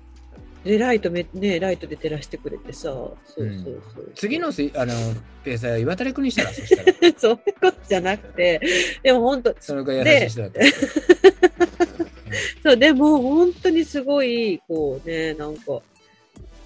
[0.64, 4.12] で、ライトめ、ね、ライトで照らしてくれてさ、そうそうそう。
[4.16, 4.54] 次のあの
[5.44, 6.94] ペーサー岩垂くんにしたら、そしたら。
[7.18, 8.62] そういうことじゃなくて、
[9.02, 10.60] でも本当、そのぐらい優しい人だった。
[12.64, 15.82] そう、でも本当にすごい、こうね、なんか、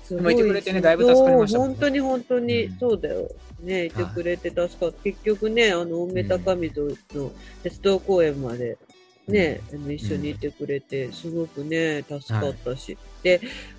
[0.03, 3.29] すもいてくれてねだいぶ助かりましたね本当に本当に、うんそうだよ。
[3.61, 7.31] ね、いてくれて助かって、結局ね、あの、梅高水の
[7.63, 8.77] 鉄道公園まで、
[9.27, 12.87] ね、あの一緒にいてくれて、すごくね、助かったし。
[12.91, 12.97] で、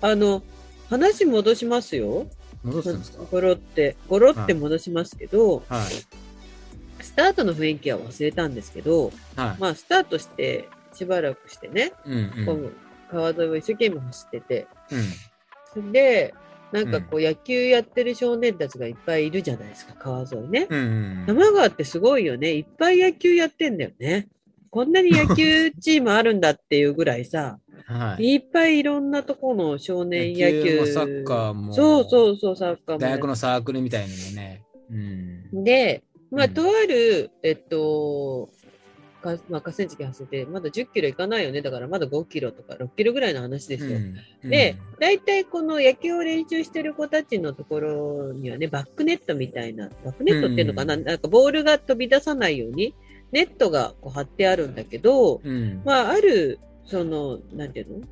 [0.01, 0.43] あの、
[0.89, 2.27] 話戻しますよ。
[2.63, 3.23] 戻すんですか？
[3.31, 7.03] ゴロって、ゴロって戻しますけど、はい。
[7.03, 9.61] スタートの雰囲気は忘れたんですけど、はい。
[9.61, 12.17] まあ、スタートして、しばらくしてね、うんう
[12.53, 12.75] ん。
[13.11, 14.67] 川沿いを一生懸命走ってて、
[15.75, 16.33] うんで、
[16.71, 20.67] なんかこう野球やってる少年たちがいっぱいいるじゃないですか、川沿いね。
[20.69, 21.25] うんうん。
[21.27, 22.53] 玉川ってすごいよね。
[22.55, 24.29] いっぱい野球やってんだよね。
[24.75, 28.33] こんなに野球チームあるんだっていうぐらいさ、 はい。
[28.33, 30.57] いっぱいいろんなところの少年野球。
[30.57, 34.63] 野球もサッカーもそうそうそう、サッカーもね、大学のサークルみたいのもね。
[34.91, 35.63] うん。
[35.63, 38.49] で、まあ、うんとある、えっと、
[39.21, 41.61] かまあ、河川敷走って、まだ10キロ行かないよね。
[41.61, 43.95] だからまだ5キロとか6キロぐらいの話ですよ。
[43.95, 52.93] うんで、大体この野球を練習してる子たちのところにはね、バックネットみたいな、バックネットっていうのかな、なんかボールが飛び出さないように、
[53.35, 55.81] ネットがこう張ってあるんだけど、うん。
[55.83, 58.07] まあ、ある、その、なんていうの？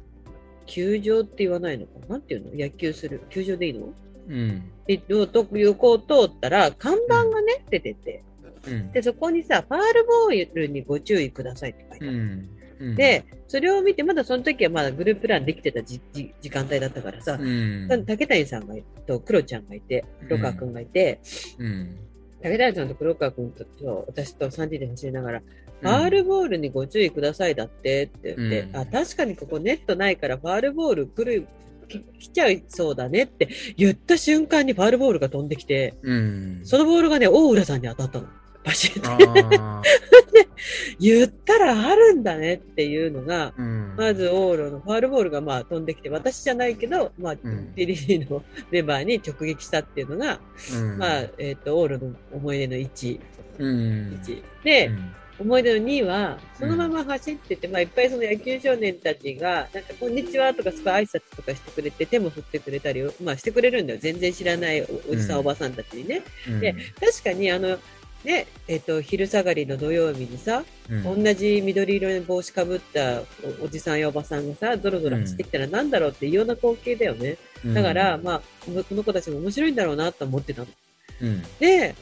[0.66, 2.00] 球場って言わないのか？
[2.02, 2.52] ななんていうの？
[2.54, 3.22] 野球する。
[3.30, 3.94] 球場でいいの？
[4.28, 4.64] うん。
[4.86, 8.22] で、と横を通ったら、看板がね、出てて、
[8.68, 8.92] うん。
[8.92, 12.18] で、そこにさ、ファールボールにご注意くださいって書いてある。
[12.18, 12.50] うん。
[12.80, 18.76] うん、で、それを見て、まだその時はまだグループランできてたじじ時間帯だったからさ、うん、竹谷さんが
[19.08, 21.22] と黒ちゃんがいて、黒川くんがいて、
[21.60, 21.98] うん、
[22.44, 23.66] 竹谷さんと黒川くんと
[24.08, 25.42] 私と3人で走りながら、
[25.82, 28.78] ファールボールにご注意くださいだってって言って、うん。
[28.78, 31.48] あ、確かにここネットないからファールボール来る、
[31.88, 33.48] き来ちゃいそうだねって
[33.78, 38.28] 言った瞬間にファールボールが飛んできて、うん、そのボールがね、大浦さんに当たったの。
[38.64, 39.82] バシッ
[41.00, 47.74] 言ったらあるんだねっていうのが、うん、まず往路のファールボールがまあ飛んできて、私じゃないけど、まあ、うん。
[47.76, 50.40] TDC のメンバーに直撃したっていうのが、
[50.74, 53.20] うん、まあ、えっ、と、往路の思い出の1。
[53.60, 55.16] うん、1で、うん。
[55.40, 64.00] 思い出の2は、そのまま走ってて、まあ、いっぱいその野球少年たちが、なんか、こんにちはとか、すごい挨拶とかしてくれて、手も振ってくれたり、まあ、してくれるんだよ。
[64.02, 65.40] 全然知らないおおじさん、うん。
[65.42, 66.22] おばさんたちにね。
[66.48, 66.60] うん。
[66.60, 67.78] で確かに、あの、
[68.24, 71.24] ね、えっ、と、昼下がりの土曜日にさ、うん。
[71.24, 73.22] 同じ緑色の帽子かぶった
[73.62, 77.38] おおじさんやおばさんがさ、ぞろぞろ走ってきたらなんだろうっていうような光景だよね。
[77.66, 80.68] だから、、まあ、この子たちも面白いんだろうなと思ってたの。
[81.22, 81.96] うん、で、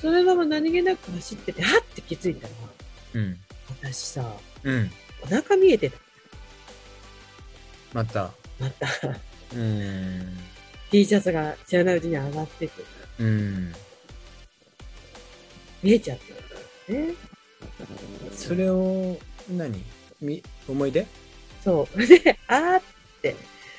[0.00, 2.52] そのまま何気なく走ってて、はって気づいたら、
[3.14, 3.36] うん、
[3.82, 4.90] 私さ、うん、
[5.22, 5.98] お腹見えてた。
[7.92, 8.86] また、また、
[9.54, 10.38] うん、
[10.90, 12.72] T シャツが知らないうちに上がってて、
[13.18, 13.74] うん、
[15.82, 16.18] 見えちゃっ
[16.86, 16.92] た。
[16.92, 17.14] ね。
[18.32, 19.18] それを、
[19.50, 19.82] 何？
[20.20, 21.06] み思い出？
[21.64, 21.98] そう。
[22.06, 22.82] で、あーっ
[23.22, 23.36] て、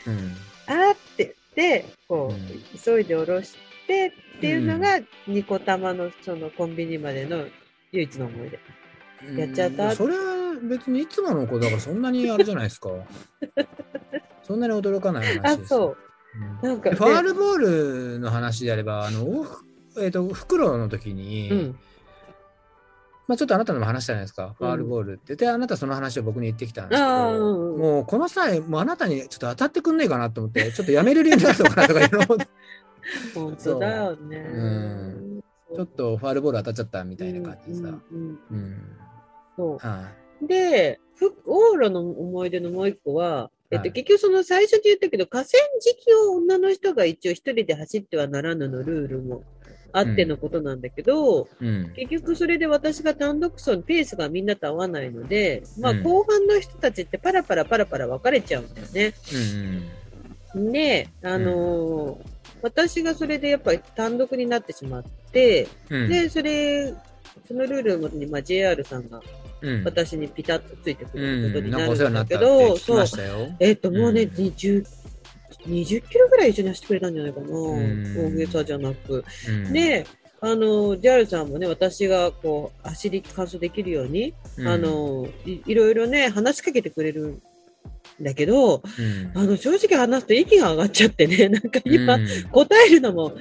[0.07, 0.36] うん、
[0.68, 3.56] あーって言って、こう、うん急いで下ろし
[3.88, 7.45] てっていうのが、ニコ玉のそのコンビニまでの
[7.91, 8.60] 唯一の思い出。
[9.38, 12.90] やっちゃったうんそれは別にいつもの子だからそんなにあれじゃないですか。
[14.41, 15.69] そんなに驚かない話あ、です。
[15.69, 15.98] そう。
[16.64, 17.57] うんなんかでファールボー
[18.14, 19.45] ルの話であれば、あの、お
[19.99, 21.80] えっ、と、袋の時に、うん。
[23.32, 25.38] まあちょっとあなたのも話したじゃないですか、ファールボールって。
[25.38, 32.48] で、あなたその話を僕に言ってきたんですけど、もうこの際、もうあなたにちょっと当たってくんねえかなと思って、ちょっとやめれるようになるのかなとかいうのを、ち
[33.34, 34.38] 本当だよね。
[34.38, 34.58] う。
[34.58, 35.44] ん。
[35.80, 37.99] ょっとファールボール当たっちゃったみたいな感じでさ。
[40.41, 43.94] で、ふ往路の思い出のもう一個は、えっと、はい。
[43.94, 49.44] 結局その最初に言ったけど、河川敷を女の人が一応一人で走ってはならぬのルールも
[49.94, 51.66] あってのことなんだけど、い。
[51.66, 51.94] うん。
[51.94, 59.14] 結局それで私が単独走のペースがみんなと合わないので、まあうん後半の人たちってパラパラパラパラ分かれちゃうんだよね。
[60.56, 66.10] うんで、あのー私がそれでやっぱり単独になってしまって、うん。
[66.10, 66.94] で、それ、
[67.48, 69.20] そのルールに、まあ、JR さんが
[69.62, 73.56] うん、私にピタッとついてくうることん、になんるなかお世話になだけど、聞きそう。
[73.60, 74.86] えっ、と、もうね、うん20、
[75.68, 77.48] 20キロぐらい一緒に走ってくれたんじゃないかな。
[77.48, 77.50] ん。
[77.50, 79.24] 大げさじゃなく。
[79.48, 80.06] うん、で、
[80.44, 84.68] あの、JR さんもね、私がこう、走り完走できるように、うん。
[84.68, 87.42] あ、のい、いろいろね、話しかけてくれるん
[88.20, 92.28] だけど、うん、あの、正直話すと息が上がっちゃってね、 なんか今、うん。
[92.52, 93.34] 答えるのも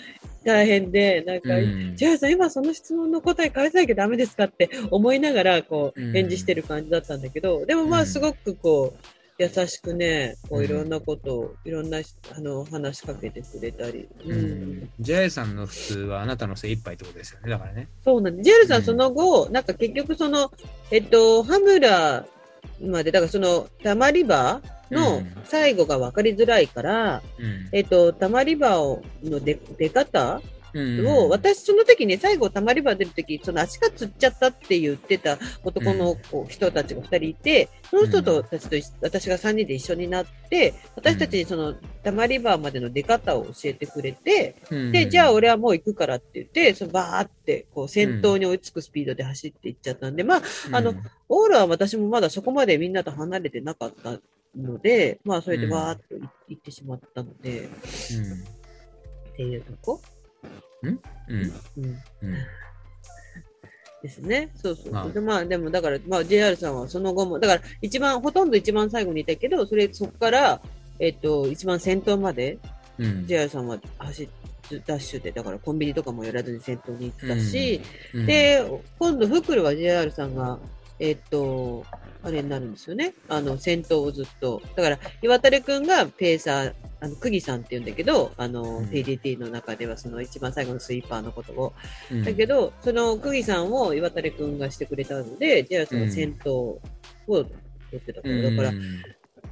[0.45, 1.97] 大変で、なんか、うん。
[1.97, 6.13] じゃあさん、今その質問の答え返さなきゃダメですかって思いながら、こう、うん。
[6.13, 8.07] 返事してる感じだったんだけど、でもまあ、うん。
[8.07, 14.07] すごくこう、優しくね、こうんう、いろんなことを、いろんな、あの、話しかけてくれたり。
[14.25, 14.39] ううん
[14.83, 17.89] ん、JA さんの普通はあなたの精一杯ってことですよね、だからね。
[18.05, 18.45] そうなんです。
[18.45, 20.53] ジェルさうんん、その後、なんか結局その、
[20.91, 22.27] えっと、羽村
[22.83, 24.61] まで、だからその、たまり場
[24.91, 30.43] のうん最後が分かりづらいから、うんえっと、たまり場をの出出方うん
[30.75, 44.93] を、私その時に最後たまり場出る時、その足がつっちゃったって言ってた男の子、人たちが2人いて、その人とたちと私が3人で一緒になって、私たちにそのたまり場までの出方を教えてくれて、うん。
[44.93, 50.43] で、じゃあ俺はもう行くからって言って、そのバーってこう先頭に追いつくスピードで走っていっちゃったんで、まあ、
[50.73, 50.95] あの、
[51.29, 54.21] オールは私もまだそこまでみんなと離れてなかった
[54.57, 56.15] ので、まあそれでバーっと
[56.49, 57.69] 行ってしまったので、
[59.33, 60.01] っていうとこ、
[60.82, 61.01] うん。
[61.28, 61.43] うん。
[61.78, 61.85] うん、
[62.23, 62.35] うん。
[64.02, 64.51] ですね。
[64.57, 64.93] そうそう。
[64.93, 65.09] まあ。
[65.09, 70.61] でまあでもだから、まあ JR さんはその後も、だから一番、ほとんど一番最後にいたけど、それ、そこから、
[70.98, 72.59] えっと、一番先頭まで、
[72.98, 73.27] うん。
[73.27, 74.28] JR さんは走っ
[74.86, 77.81] ダッシュで、だからコンビニとかもやらずに先頭に行ったし、
[78.15, 78.27] うん。
[78.27, 78.65] で、
[78.98, 80.59] 今度、フクルは JR さんが、
[80.98, 81.85] えっと、
[82.23, 83.15] あれになるんですよね。
[83.29, 84.61] あの、先頭をずっと。
[84.77, 88.85] だから、岩垂くんがペーサー、あの、釘さんって言うんだけど、あの、うん。
[88.87, 91.73] PDT の中ではその一番最後のスイーパーのことを。
[92.11, 92.25] うん。
[92.25, 96.01] だけど、その釘さんを岩垂くんがしてくれたので、JR さん。
[96.01, 96.81] が先頭を
[97.27, 97.47] 取
[97.97, 98.73] ってたから、だから、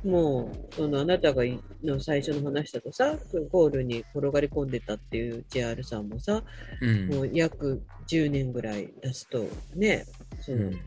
[0.04, 3.16] もう、そのあなたがいの最初の話だとさ、
[3.50, 6.42] ゴールに転がり込んでたっていう JR さんもさ、
[6.82, 7.08] うん。
[7.08, 10.04] もう約10年ぐらい経つとね、
[10.40, 10.80] その、うん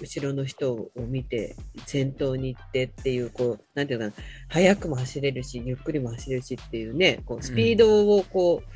[0.00, 1.54] 後ろの人を見て、
[1.86, 4.12] 先頭に行ってっていう、こう、なんていうかな、
[4.48, 8.68] 速くも走れるし、ゆっくりも走れるしっていうね、こう、スピードをこう、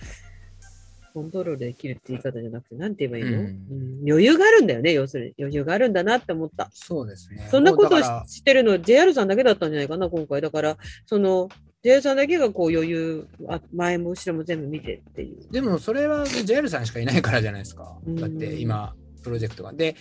[1.19, 5.35] コントロールできるって言い方じゃなくて、なんて言えばいいの、うんうん余裕があるんだよね、要するに。
[5.39, 6.71] 余裕があるんだなって思った。
[6.73, 7.49] そうですね。
[7.51, 10.41] そんなことをもうだから知ってるの、JR さんだけだったんじゃないかな、今回。
[10.41, 11.49] だから、その、
[11.83, 15.53] JR さんだけがこう余裕、あ前も後ろも全部見てっていう。
[15.53, 18.17] でもそれは JR さんしかいないからじゃないですかうん。
[18.17, 19.73] だって今、プロジェクトが。
[19.73, 19.97] で、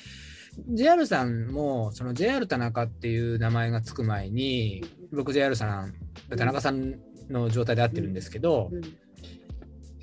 [0.70, 5.94] JR さんも、その JR 田中っていう名前がつく前に、僕 JR さん、
[6.30, 6.96] 田中さん
[7.30, 8.82] の状態で合ってるんですけど、うん。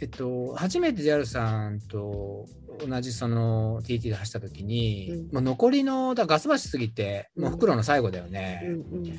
[0.01, 2.47] えっと、初めて JR さんと
[2.87, 5.33] 同じその TT で走った時に、うん。
[5.33, 9.19] もう残りのだガス橋過ぎて、もう袋の最後だよね、うん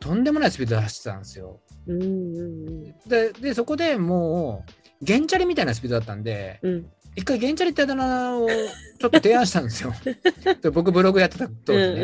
[0.00, 1.60] とんでもないスピードで走ってたんですよ。
[3.06, 4.64] で、でそこでも
[5.00, 9.92] う、ゲンチャリみたいなスピードだったんで、うんうん一回ゲンチャリってあだ名をちょっと提案したんですよ。
[10.62, 12.02] で僕ブログやってた当時ね。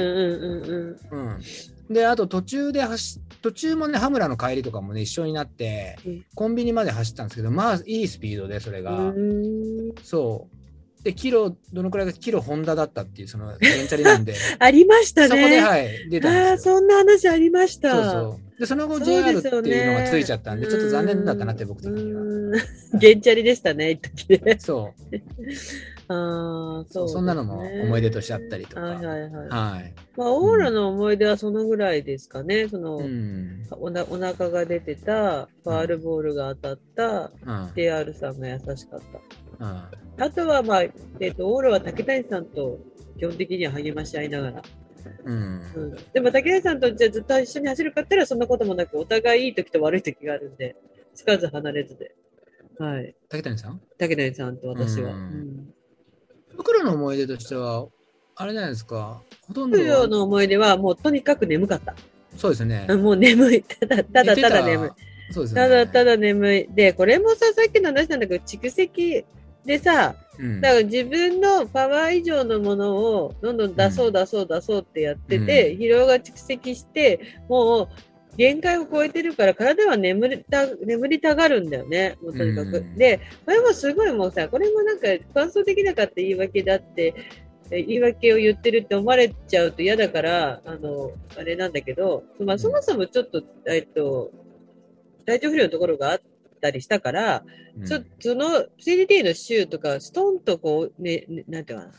[1.91, 8.99] で、あと途中で走途中もね、羽村の帰りとかもね、一緒になってうん、コンビニまで走ったんですけど、まあ、いいスピードで、それが。
[8.99, 10.58] うんそう。
[11.03, 15.51] で、キロ、どのくらいか、キロホンダだったっていう、その、ゲンチャリなんで、 ありましたそこね。
[15.51, 16.75] で、はい、出たああ、んですよ。
[16.77, 17.93] そんな話ありました。
[17.93, 18.61] そうそう。
[18.61, 22.23] で、その後 JR っていうのがついちゃったんで、ちょっと残念だったなって、僕的には。
[22.23, 22.99] うーん。
[22.99, 24.59] ゲンチャリでしたね、一時で。
[24.59, 25.17] そう。
[26.11, 28.81] ああ、そうね、そんなのも思い出としてあったりとか。
[28.81, 29.31] はいはいはい。
[29.31, 29.95] はい。
[30.17, 32.67] まあ、オーラの思い出はそのぐらいですかね。
[32.69, 33.63] その、うん。
[33.71, 37.71] おなお腹が出てた、ファールボールが当たった、うん。
[37.77, 39.01] JR さんが優しかっ
[39.59, 39.65] た。
[39.65, 40.08] うん。
[40.19, 40.83] あとは、まあ、
[41.21, 42.79] えっ、と、オーラは竹谷さんと
[43.19, 44.63] 基本的には励まし合いながら。
[45.25, 45.63] うん。
[45.75, 50.77] うん、でも竹谷さんとじゃあずっと一緒に走るかったらそんなこともなく、お互いいい時と悪い時があるんで、
[51.15, 52.15] つかず離れずで。
[52.79, 53.15] はい。
[53.29, 53.81] 竹谷さん？
[53.99, 55.13] 竹谷さんと私は。
[55.13, 55.75] ううんん。
[56.57, 57.87] 袋の思い出としては、
[58.37, 59.23] あれじゃないですか。
[59.47, 61.95] ほとんど副業の思い出はもうとにかく眠かった。
[62.37, 62.87] そうですね。
[62.89, 63.63] もう眠い。
[63.63, 64.89] ただただただ眠い。
[64.89, 64.91] い。
[65.33, 65.61] そうですね。
[65.61, 66.69] ただただ眠い。
[66.75, 69.25] で、これもさ、さっきの話なんだけど、蓄積
[69.69, 70.61] でさ、うん。
[70.63, 75.81] だから自分のパワー以上のものをどんどん出そう出そう出そうってやってて、うん。
[75.81, 77.21] 疲労が蓄積して、
[77.51, 77.89] もう
[78.39, 82.79] 限界を超えてるから体は眠りた眠りたがるんだよね、もうとにかく。
[82.79, 82.97] うん。
[82.97, 87.15] で、これもすごいもうさ、これもなんか感想的なかった言い訳だって、
[87.71, 94.31] え言い訳を言ってるって思われちゃうと嫌だから、あの、あれなんだけど、まあそもそもちょっと、えっと、
[95.27, 96.21] 体調不良のところがあっ
[96.59, 97.45] たりしたから、
[97.79, 97.87] うん。
[97.87, 97.99] そ
[98.35, 101.93] の CDT の週とか、ストンとこう、ね、ねなんていうかな、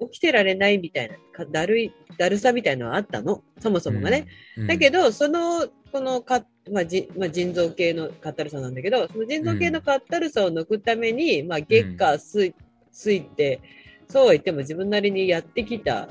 [0.00, 4.26] 起きてられないみたいな、かだるい、だるさみたいなのはあったの、そもそもがね。。
[4.56, 4.66] うん。
[4.66, 12.54] だけ、ど、その、このか、まあじまあ、腎臓系のかったるさなんだけど、その腎臓系のかったるさを抜くために、まあ、月火水、
[12.92, 13.60] 水って、
[14.10, 16.08] そうは言っても自分なりにやってきた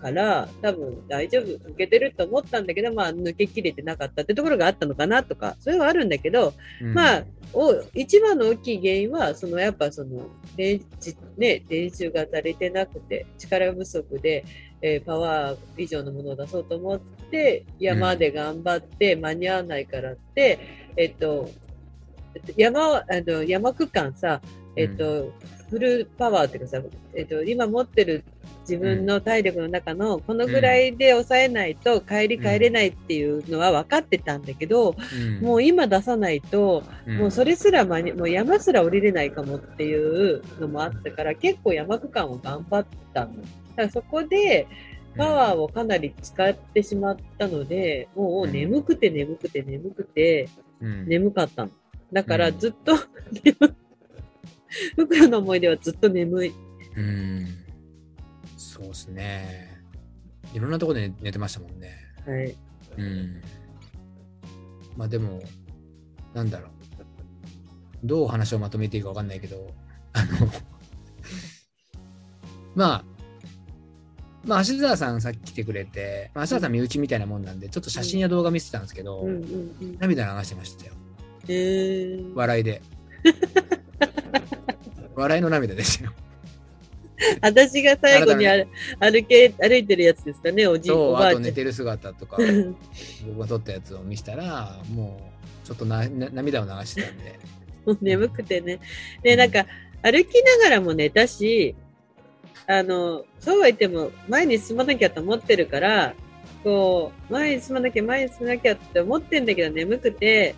[0.00, 6.94] から、多分大丈夫、抜けてると思ったんだけど、まあ、抜けきれてなかったってところがあったのかなとか、それはあるんだけど、うん。
[6.94, 10.80] まあ、お一番の大きい原因は、そのやっぱその練,、
[11.36, 14.44] ね、練習が足りてなくて、力不足で、
[14.80, 17.00] えーパワー以上のものを出そうと思っ
[17.30, 20.58] て、山で頑張って間に合わないからって、
[20.96, 21.48] えっと、
[22.56, 24.40] 山をあの山区間さ、
[24.76, 25.32] えっと、
[25.70, 26.82] フルパワーっていうかさ、
[27.14, 28.24] えっと、今持ってる
[28.60, 34.94] 自分の体力の中のこのぐらいで抑えないと帰り帰れないっていうのは分かってたんだけど、
[35.40, 35.40] うん。
[35.40, 37.16] もう今出さないと、うん。
[37.18, 43.36] もうそれすら間に、もう山すら降りれないかもっていうのもあったから、結構山区間を頑張ったの。
[43.36, 43.46] だか
[43.76, 44.66] らそこで、
[45.16, 50.48] パワーをかなり使ってしまったので、もう眠くて眠くて眠くて
[50.80, 51.06] うん。
[51.06, 51.70] 眠かったの。
[52.12, 52.58] だからうん。
[52.58, 52.94] ずっと
[54.96, 56.54] 眠、袋の思い出はずっと眠い。
[56.96, 57.46] うん。
[58.56, 59.82] そうですね。
[60.54, 61.96] いろんなところで寝てましたもんね。
[62.26, 62.56] はい。
[62.96, 63.42] うん。
[64.96, 65.40] まあでも、
[66.34, 66.70] なんだろう。
[68.04, 69.72] どう話をまとめていいかわかんないけど、
[70.12, 70.30] あの、
[72.74, 73.04] まあ、
[74.44, 79.24] まあ、芦沢さんさっき来てくれて、まあ、芦沢さん身内みたいなもんなんで、ちょっと写真や動画見てたんですけど。
[79.98, 80.94] 涙流してましたよ。
[81.48, 82.82] えー、笑いで。
[85.14, 86.12] 笑いの涙ですよ。
[87.40, 88.66] 私が最後に歩
[88.98, 91.30] 歩け歩いてるやつですかね、おじいおばあちゃん。
[91.30, 92.38] あと寝てる姿とか、
[93.26, 95.32] 僕が撮ったやつを見せたら、も
[95.64, 97.38] う、ちょっとなな涙を流してたんで。
[97.86, 98.80] もう眠くてね。
[99.22, 99.66] で、なんか、
[100.02, 101.74] 歩きながらも寝たし、
[102.66, 106.14] あの、そうは言っても、前に進まなきゃと思ってるから、
[106.64, 110.54] こう、前に進まなきゃ、前に進まなきゃって思ってんだけど、眠くて、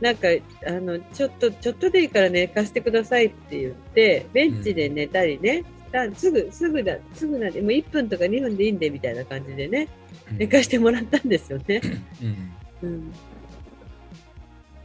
[0.00, 0.28] なんか、
[0.66, 9.88] あの、ちょっと、ちょっとでいいから寝かしてくださいって言って、ベンチで寝たりね、だすぐ、すぐだ、すぐなんで、もう1分とか2分でいいんで、みたいな感じでね、
[10.30, 11.80] うん寝かしてもらったんですよね。
[12.22, 13.12] うんうん。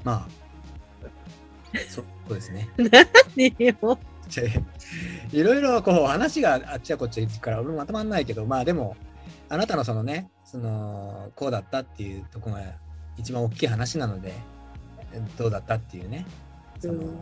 [0.03, 0.27] まあ、
[1.87, 2.67] そうですね。
[3.37, 3.97] 何を？
[5.31, 8.95] いろいろこう話があっちゃこっちゃ行くから俺もまとまんないけどまあでも
[9.49, 12.63] あなたのそのねそのこうだったっていうところが
[13.17, 14.33] 一番大きい話なので
[15.37, 16.25] どうだったっていうね。
[16.79, 17.19] その、うん。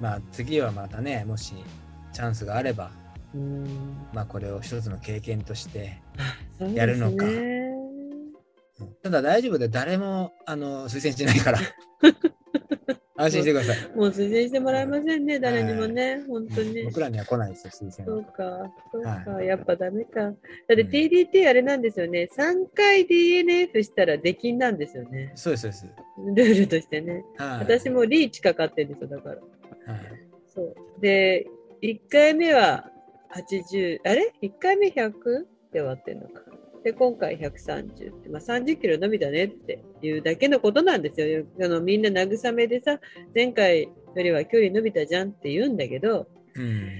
[0.00, 1.54] まあ次はまたねもし
[2.12, 2.90] チャンスがあれば
[3.34, 3.96] うん。
[4.12, 6.00] まあこれを一つの経験として
[6.74, 7.24] やるのか。
[9.02, 11.58] ただ大丈夫で誰もあの推薦しないから
[13.16, 16.82] 安心してくださいもう推薦してもらえませんね、誰にもね、本当に。
[16.84, 20.20] 僕らには来ないですよ推薦はそうか、そうか、はやっぱダメか。
[20.20, 20.34] だっ
[20.66, 25.88] てうん TDT あれなんですよね、3回 DNF したら出禁なんですよね、そうですそうです
[26.34, 27.24] ルールとしてね。
[27.36, 29.36] はい私もリーチかかってるんですよ、だから。
[29.92, 30.00] はい
[30.54, 30.74] そう。
[31.00, 31.46] で、
[31.82, 32.90] 1回目は
[33.34, 35.12] 80、あれ ?1 回目 100?
[35.72, 36.42] で終わってんのか。
[36.84, 41.46] で、今回130って、まあ、30キロ伸びたねっていうだけのことなんですよ。
[41.62, 43.00] あのみんな慰めでさ、
[43.34, 46.90] 前回よりは距離伸びたじゃんって言うんだけど、うん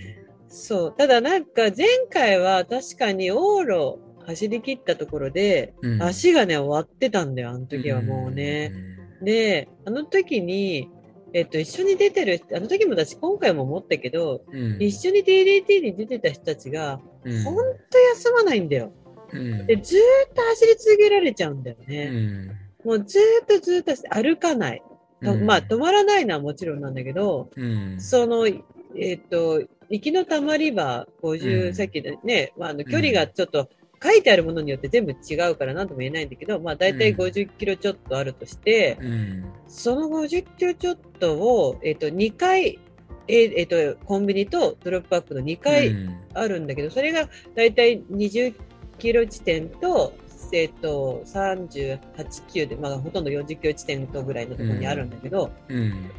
[0.48, 0.94] そう。
[0.96, 8.72] ただなんか前回は確かに往路走り切ったところで、うん足がね、終わってたんだよ、あの時はもうね。
[9.20, 10.88] で、あの時に、
[11.34, 18.94] えっと、一緒に出てる、あの時も私今回も思ったけど、うん一緒に DDT に出てた人たちが、うんほんと休まないんだよ。
[19.34, 19.66] うん。
[19.66, 22.06] で、ずーっと走り続けられちゃうんだようね。
[22.06, 22.46] ん。
[22.84, 24.82] もうずーっとずーっと歩かない。
[25.20, 28.00] まあ、止まらないのはもちろんなんだけど、うん。
[28.00, 33.68] その、えっ、と、行きのたまりは50、うんさっきのね、まあ、あの距離がちょっと
[34.02, 37.20] 書いてあるものによって全部違うから何とも言えないんだけど、まあ大体うん。
[37.20, 39.44] 50キロちょっとあるとして、うん。
[39.66, 42.78] その50キロちょっとを、えっ、と、2回、
[43.26, 46.16] えーえっ、と、コンビニとドロップアップの2回うん。
[46.34, 48.54] あるんだけど、それが大体20
[48.98, 50.12] キロ地点と、
[50.52, 56.10] えっ、と、38、9で、まあほとんど40キロ地点とぐらいのところにあるんだけど、うん。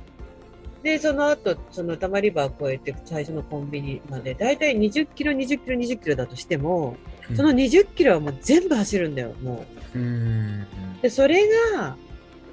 [0.83, 6.95] で、その後、そのたまり場を越えて最初のコンビニまで、だいたい20キロ、20キロ、20キロだとしても、
[7.35, 9.65] その20キロはもう全部走るんだよ、も
[9.95, 9.97] う。
[9.97, 10.61] ん。
[10.61, 11.01] う。
[11.01, 11.97] で、それが、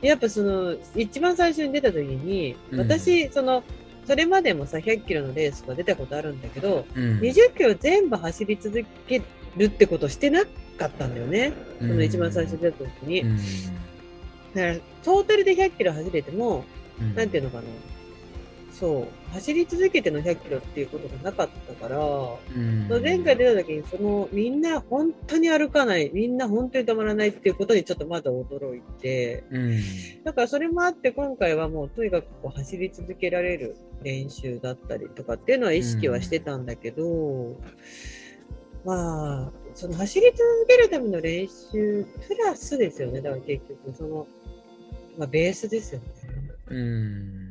[0.01, 2.79] やっぱその、一番最初に出た時に、うん。
[2.81, 3.63] 私、その、
[4.07, 7.21] それまでもさ、100キロのレースが出たことあるんだけど、うん。
[7.21, 9.21] 20キロ全部走り続け
[9.57, 10.45] るってことしてな
[10.79, 11.53] かったんだよね。
[11.79, 13.21] その一番最初に出た時に。
[13.23, 13.39] うん
[14.55, 16.65] だから、トータルで100キロ走れても、
[17.01, 17.63] うんなんていうのかな。
[18.73, 19.33] そう。
[19.33, 29.81] 走り続けての100キロっていうことがなかったから、うんその前回出た時に、その、みんな本当に歩かない、みんな本当に止まらないっていうことにちょっとまだ驚いて、うん
[30.25, 37.57] だからそれもあって今回はもうとにかくこう走り続けられる練習だったりとかっていうのは意識はしてたんだけど、
[38.85, 43.21] まあ、その走り続けるための練習プラスですよね。
[43.21, 44.27] だから結局、その、
[45.19, 46.07] まあベースですよね。
[46.69, 47.43] うん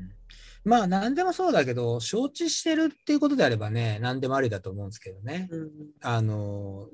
[0.64, 5.48] まあ何でもそうだけど承知してるっていうことであればね何でもありだと思うんですけどね。
[5.52, 5.70] うん。
[6.02, 6.88] あの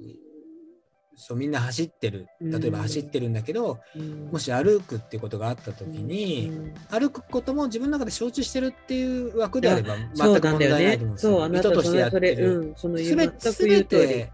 [1.19, 11.11] そうみんな走ってる例えばうん走ってるんだけど、うんもし歩くっていうことがあった時に、うん歩くことも自分の中で承知してるっていう枠であれば全く問題ないと思うん。
[11.13, 11.43] ですそう、よ。
[11.43, 12.59] あなた意図としてやってる。
[12.59, 14.31] うん、そのすべ全て。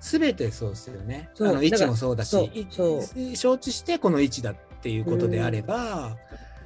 [0.00, 1.30] すべてそうですよね。
[1.40, 2.66] あの位置もそうだし
[3.34, 6.16] 承知してこの位置だっていうことであれば、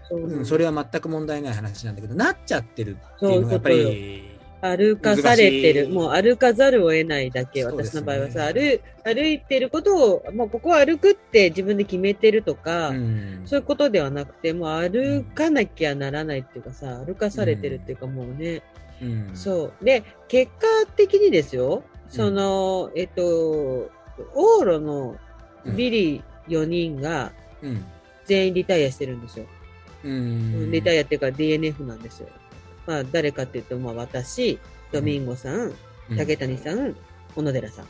[0.09, 5.88] そううんそれは全く問題ない話なんだけどなっちゃってるっていうのがやっぱり歩かされてる。
[5.88, 7.64] もう歩かざるを得ないだけ。
[7.64, 18.62] 私の場合はさ、歩、歩いてることを、もうここは歩くって自分で決めてるとか、うんそういうことではなくて、もう歩かなきゃならないっていうかさ、歩かされてるっていうかもうね、
[19.02, 19.84] うんそう。
[19.84, 20.66] で、結果
[20.96, 23.90] 的にですよ、その、えっと、
[24.34, 25.16] 往路の
[25.76, 27.84] ビリ4人がうん
[28.24, 29.46] 全員リタイアしてるんですよ。
[30.04, 32.28] うんリタイアっていうか DNF なんですよ。
[32.86, 34.58] まあ、誰かっていうと、まあ、私、
[34.92, 35.72] ドミンゴさん、
[36.16, 36.94] 竹谷さん、
[37.34, 37.86] 小野寺さん。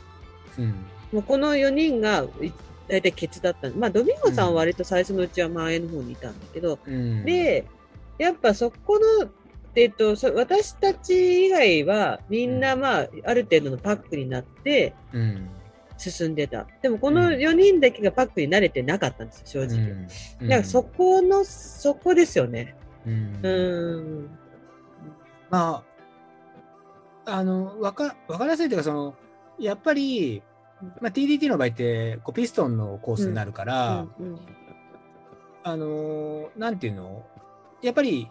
[0.59, 0.75] うん
[1.11, 2.51] もうこの4人がい
[2.87, 7.65] 大体ケツだったんまあ、ドミンゴさんは割と最初のうちは前の方にいたんだけど、うんで、
[8.17, 9.29] やっぱそこの、
[9.75, 15.49] えっと、そ私たち以外はみんなまあ、ある程度のパックになってうん
[15.97, 16.67] 進んでた。
[16.81, 19.91] でもこの4人だけがパックに慣れてなかったんですよ、正直。
[19.91, 22.75] うんだからそこの、そこですよね。
[23.05, 24.29] うん。
[25.49, 25.83] ま
[27.25, 29.15] あ、あの、わか、わかりやすいというか、その、
[29.59, 30.43] やっぱり、
[31.01, 34.39] まあ、TDT の場合って、こう、ピストンのコースになるから、うんうん
[35.63, 37.25] あのーなんていうの？
[37.81, 38.29] やっぱり、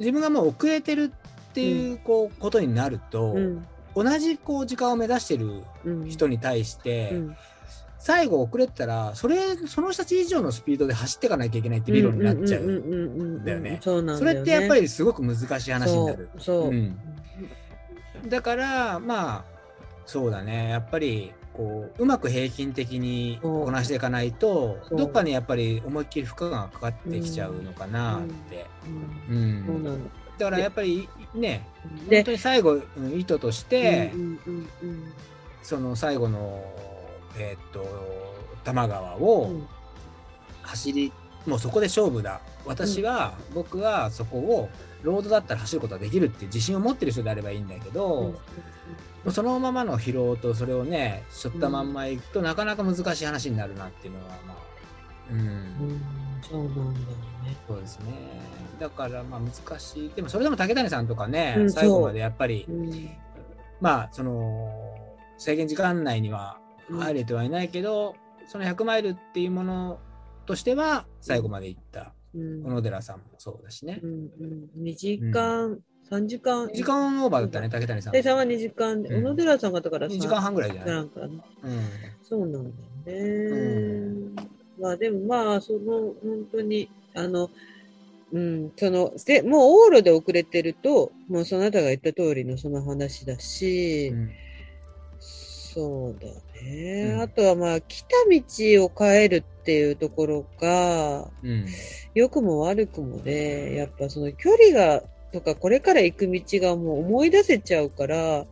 [0.00, 1.12] 自分がもう遅れてる
[1.50, 3.66] っていうこうことになると、うん。
[3.94, 6.08] 同じこう時間を目指してるうん。
[6.08, 7.36] 人に対して、うん
[8.08, 9.36] 最後遅れてたらそれ
[9.66, 12.62] その人たち以上のスピードで走っていかなきゃいけないって理論になっちゃう。
[12.62, 14.00] んだよねそ。
[14.00, 16.30] れってやっぱりすごく難しい話になる。
[16.38, 16.98] そうそう、うん
[18.26, 19.44] だからまあ
[20.06, 28.64] そうだねやっぱりこううまく平均的にこなしていかないとどっかにやっぱり思いっきり負荷がかかってきちゃうのかなって。
[29.28, 29.98] うんうんそうなの。
[30.38, 31.68] だからやっぱりね
[32.08, 34.12] で本当に最後うん意図として、
[35.62, 36.64] その最後の
[37.38, 37.80] えーっと
[38.64, 39.68] 多摩川うをん。
[40.62, 41.12] 走り、
[41.46, 42.40] もうそこで勝負だ。
[42.66, 44.68] 私は、僕はそこを
[45.02, 48.34] ロードだったら走ることができるって自信を持ってる人であればいいんだけど、
[49.24, 49.32] うん。
[49.32, 54.56] そのままの疲労とそれをねしょったまんまいくとなかなか難しい話になるなっていうのはまあ
[55.30, 56.00] うん、うん。
[56.42, 57.56] そうなんだよね。
[57.66, 58.04] そうですね。
[58.78, 60.10] だからまあ難しい。
[60.14, 63.10] でもそれでも竹谷さんとかね、うん最後までやっぱりうん。
[63.80, 64.70] まあその
[65.38, 66.58] 制限時間内には
[66.90, 68.16] 入れてはいないけど、
[68.46, 70.00] その100マイルっていうもの
[70.46, 72.62] としては最後まで行ったうん。
[72.64, 74.00] 小野寺さんもそうだしね。
[74.02, 75.78] う、んうん、2時間、
[76.10, 76.68] 3時間。
[76.72, 78.12] 時間オーバーだったね竹谷さん。
[78.12, 79.24] でさんは2時間で、うん。
[79.24, 81.26] 小野寺さんがだから2時間半ぐらいじゃない、なんかね。
[81.62, 81.80] うん。
[82.22, 82.64] そうなん
[83.04, 83.24] だよ
[84.34, 84.42] ね。
[84.80, 87.50] まあでもまあ、その本当に、あの、
[88.30, 94.30] うん、その、でもう往路で遅れてると、もうそなたが言った通りのその話だし、うん。
[95.20, 96.28] そうだ
[96.62, 97.12] ね。
[97.14, 97.20] うん。
[97.22, 101.66] あとはまあ、来た道を変えるっていうところが、うん。
[102.14, 105.02] 良くも悪くもで、やっぱその距離が、
[105.32, 108.46] とかこれから行く道がもう思い出せちゃうから、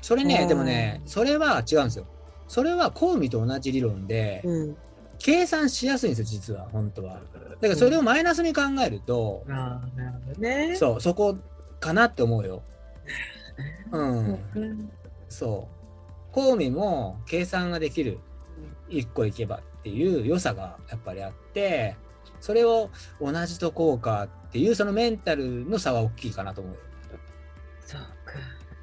[0.00, 0.28] それあー。
[0.28, 2.06] ねでもねそれは違うんですよ。
[2.46, 4.76] それはコウミと同じ理論で、うん。
[5.18, 7.20] 計算しやすいんですよ実は本当は。
[7.60, 10.76] だからそれをマイナスに考えると、ああ、なるほどね。
[10.76, 11.36] そうそこ
[11.80, 12.62] かなって思うよ。
[13.90, 14.38] うん。
[14.54, 14.90] うん
[15.28, 15.77] そう。
[16.38, 18.20] コウミも計算ができる。
[18.88, 21.96] 一個いけばっていう良さがやっぱりあって、
[22.38, 22.90] それを
[23.20, 26.80] 同じとこうかっていうそのメンタルの差は大きいかなと思うよ。
[27.84, 28.06] そうか。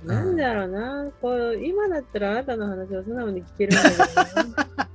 [0.03, 4.89] なんだろうな、こう、今だったらあなたの話を素直に聞けるんだけどな。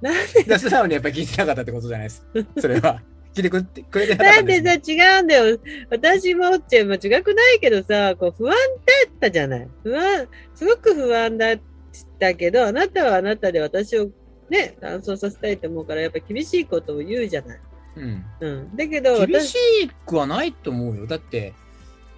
[0.00, 2.26] なんで、で素直にやっぱり聞いてなかったってことじゃないです。
[2.58, 3.02] それは。
[3.34, 5.58] 聞いてくれてくれてなかっなんたんでですさ、違うんだよ。
[5.90, 8.56] 私もって、まあ、違くないけどさ、こう、不安だ
[9.10, 9.68] ったじゃない。
[9.82, 11.62] 不安、すごく不安だった
[12.36, 14.10] けど、あなたはあなたで私を
[14.48, 17.60] ね、乾燥させたいと思うから、やっぱ厳しいことを言うじゃない。
[17.96, 18.24] うん。
[18.40, 18.76] うん。
[18.76, 21.06] だけど、厳私しくはないと思うよ。
[21.06, 21.54] だって、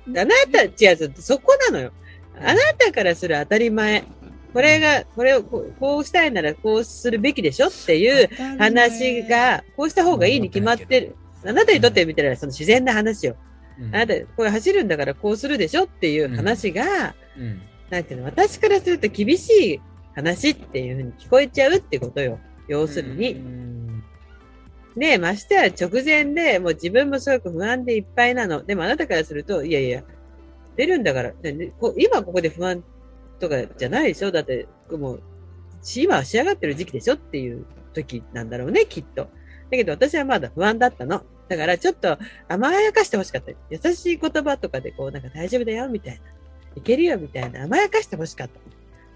[0.09, 1.93] あなた、違う、そこなのよ。
[2.39, 4.05] あなたからする当たり前。
[4.53, 8.29] これが、これをこうしたいならこうするべきでしょっていう
[8.59, 11.17] 話が、こうした方がいいに決まってる。
[11.45, 13.37] あなたにとってみたらその自然な話よ。
[13.79, 17.63] うん、あなた、これ走るんだからこうするでしょっていう話が、うん。
[17.91, 19.81] なんていうの、私からすると厳しい
[20.15, 22.39] 話っていうふうに聞こえちゃうってことよ。
[22.69, 23.33] 要するうに。
[23.33, 24.03] ん
[24.97, 28.63] ねましてや直前でもう自分もすごく不安でいっぱいなの。
[28.63, 30.05] でもあなたからすると、いやいや、
[30.77, 31.33] 出るんだから、
[31.99, 32.85] 今ここで不安
[33.41, 34.31] とかじゃないでしょ？
[34.31, 35.23] だって、もう、
[35.97, 39.23] 今は仕上がってる時期でしょっていう時なんだろうね、きっと。
[39.25, 39.31] だ
[39.71, 41.25] けど私はまだ不安だったの。
[41.49, 42.17] だからちょっと
[42.49, 43.51] 甘やかしてほしかった。
[43.71, 46.21] 優しい言葉とかでこう、なんか大丈夫だよ、みたいな。
[46.77, 48.61] いけるよ、みたいな甘やかしてほしかった。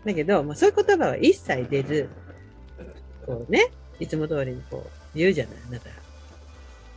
[0.05, 2.09] だけど、まあ、そういう言葉は一切出ず、
[3.27, 3.71] こうね、
[4.01, 5.91] いつも通りにこう言うじゃない、あなた。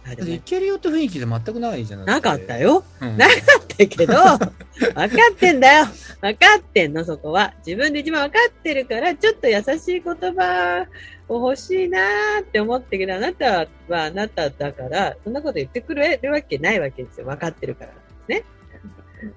[0.03, 2.57] あでもいけるよって雰囲気で全くないじゃないなかった。
[2.57, 2.83] よ。
[3.01, 4.49] うんなかったけど、 分か
[5.31, 5.85] ってんだよ。
[6.21, 7.53] 分かってんの、そこは。
[7.65, 10.87] 自分で一番分かってるから、ちょっと優しい言葉
[11.27, 17.27] を欲しいなーって思ってけど、あなたはあなただから、そんなこと言ってくれるわけないわけですよ。
[17.27, 17.91] 分かってるから。
[18.27, 18.43] ね。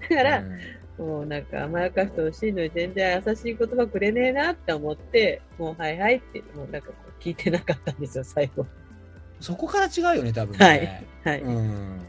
[0.09, 0.59] だから、うん
[0.99, 8.67] もうなんか甘やかしてほしいのに全然優しい言葉くれねえなって思って、もうはいはいって、もうなんかこう聞いてなかったんですよ、最後。
[9.41, 11.05] そこから違うよね、多分ね。
[11.25, 11.43] はいはい。
[11.43, 12.01] うん。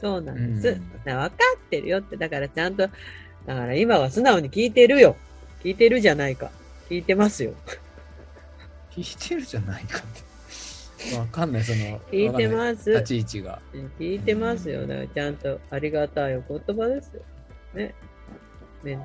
[0.00, 0.68] そうなんです。
[0.68, 5.16] うん分かってるよって、だからちゃんと、だから今は素直に聞いてるよ。
[5.62, 6.50] 聞いてるじゃないか。
[6.90, 7.54] 聞いてますよ。
[8.90, 10.02] 聞いてるじゃないかっ
[11.10, 11.16] て。
[11.16, 12.00] わかんない、その。
[12.10, 12.54] 聞いてす。
[12.54, 12.90] ます。
[12.90, 13.62] 立ち位置が。
[13.98, 14.86] 聞いてますよ。
[14.86, 17.22] だからちゃんとありがたいお言葉ですよ。
[17.78, 17.94] ね。
[18.84, 18.96] ね。
[18.96, 19.04] わ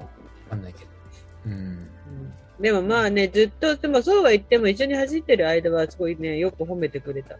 [0.49, 0.91] かんないけど。
[1.45, 1.51] うん。
[1.51, 1.89] うん
[2.59, 7.37] でもまあね、ずっと、でもそうは言っても一緒に走ってる間はすごいね、よく褒めてくれた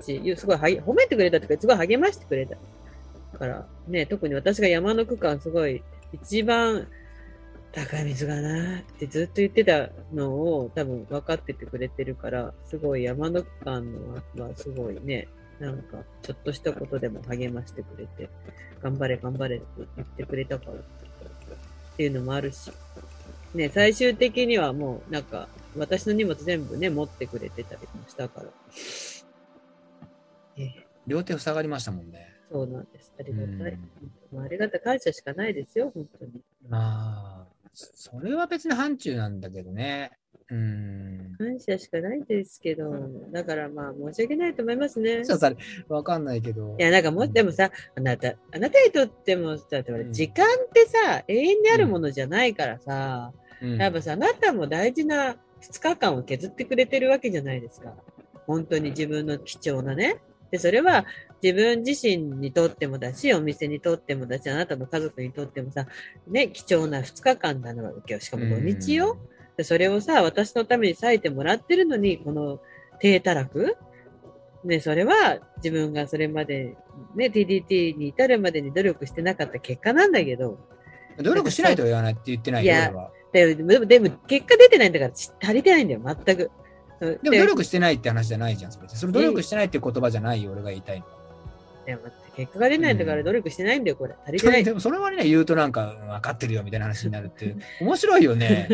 [0.00, 2.56] し、すごいは褒めてくれたとか、すごい励ましてくれた。
[3.32, 5.82] だからね、特に私が山の区間すごい
[6.12, 6.88] 一番
[7.72, 13.92] 高い水がなーってずっと言ってたのを多分分かっててくれてるから、すごい山の区間
[14.34, 15.28] のはすごいね、
[15.62, 18.28] なんか、ちょっとしたことでも励ましてくれて、
[18.82, 19.66] 頑張れ頑張れって
[19.96, 20.76] 言ってくれたからっ
[21.96, 22.72] ていうのもあるし、
[23.54, 28.46] ね、最終的にはもうなんか、私の荷物全部ね、持ってくれてたりもしたから。
[30.56, 32.28] ええ両手塞がりましたもんね。
[32.50, 33.12] そうなんです。
[33.18, 33.78] ありがたい。
[34.32, 34.80] うんありがたい。
[34.80, 36.32] 感謝しかないですよ、本当に。
[36.68, 40.10] まあ、それは別に範疇なんだけどね。
[40.52, 41.34] うん。
[41.38, 42.92] 感謝しかないですけど、
[43.32, 45.24] だからまあ申し訳ないと思いますね。
[45.24, 45.50] そうさ、
[45.88, 46.76] わかんないけど。
[46.78, 57.94] いや、なんかもう、でもさ、あなた、あなたにとってもさ、ん時間ってさ、永遠にあるものじゃないからさ、うん、やっぱさ、あなたも大事な2日間を削ってくれてるわけじゃないですか。
[58.46, 60.16] 本当に自分の貴重なね。
[60.50, 61.06] で、それは
[61.42, 65.86] 自分自身にとってもだし、お店にとってもだし、あなたの家族にとってもさ、
[66.26, 68.20] ね、貴重な2日間なのわけよ。
[68.20, 69.16] しかも土日よ。
[69.56, 72.60] でそれをさ、私のために割いてもらってるのに、この
[73.00, 73.76] 低たらく？
[74.64, 76.76] ね、それは自分がそれまで、
[77.16, 80.58] ね、TDT に至るまでに努力してなかった結果なんだけど、
[81.18, 82.92] 努力しないとは言わないって言ってないよ、いや。
[83.32, 86.50] ででも、でも結果出てないんだからち足りてないんだよ、全く。
[87.00, 88.88] うんでも努力してないって話じゃないじゃん、それ。
[88.88, 91.06] それ努力してないっていう言葉じゃないよ、俺が言いたいの。
[91.84, 92.02] でも
[92.36, 94.14] 結果が出ないんだかうんら努力してないんだよ、これ。
[94.24, 94.64] 足りてない。
[94.64, 98.68] でもそれはね、言うとなんか分かってるよみたいな話になるって、 面白いよね。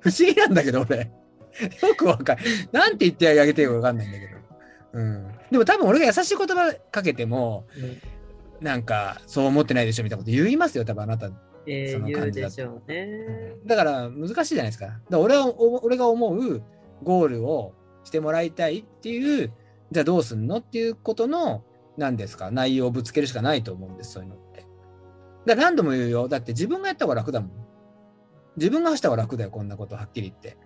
[0.00, 0.98] 不思議なんだけど、俺。
[1.00, 2.38] よくわかん
[2.70, 4.32] なんて言ってあげていいか分かんないんだけど。
[4.94, 5.28] うん。
[5.50, 7.66] でも多分俺が優しい言葉かけても、
[8.60, 11.26] なんか、そう思ってないでしょみたいなこと言いますよ、多分あなた。
[11.26, 13.54] そのえー言う感じだとでしょうね。
[13.66, 14.86] だから難しいじゃないですか。
[14.86, 16.62] だから俺はお俺が思う
[17.02, 17.74] ゴールを
[18.04, 19.52] してもらいたいっていう、
[19.90, 21.64] じゃあどうすんのっていうことの、
[21.96, 24.66] 何ですか、内容をぶつけるしかないと思うんです、そういうのって。
[25.46, 26.28] だ何度も言うよ。
[26.28, 27.50] だって自分がやった方が楽だもん。
[28.56, 30.56] 自分がした方が楽だよ、こんなことはっきり言って。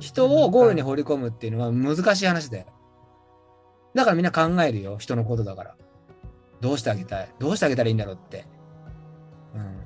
[0.00, 2.66] 人をゴールに放り込むっていうのは難しい話だよ。
[3.94, 5.76] だからみんな考えるよ、人のことだから。
[6.60, 7.28] どうしてあげたい？
[7.38, 8.46] どうしてあげたらいいんだろうって。
[9.54, 9.76] うん。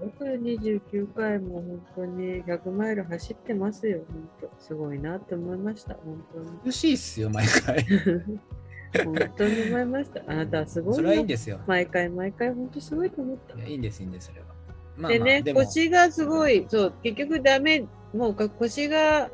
[0.00, 4.62] 僕29回も本当に100マイル走ってますよ、本当。
[4.62, 6.58] すごいなって思いました、本当に。
[6.64, 7.84] 苦しいっすよ、毎回。
[9.04, 10.22] 本当に思いました。
[10.26, 11.60] あなたはすごいそなれはいいんですよ。
[11.66, 13.60] 毎回毎回本当すごいと思ったい。
[13.60, 14.46] やいいんです、いいんです、それは。
[14.96, 17.84] までね、でも腰がすごい、そう、結局ダメ、
[18.14, 19.30] もうか腰が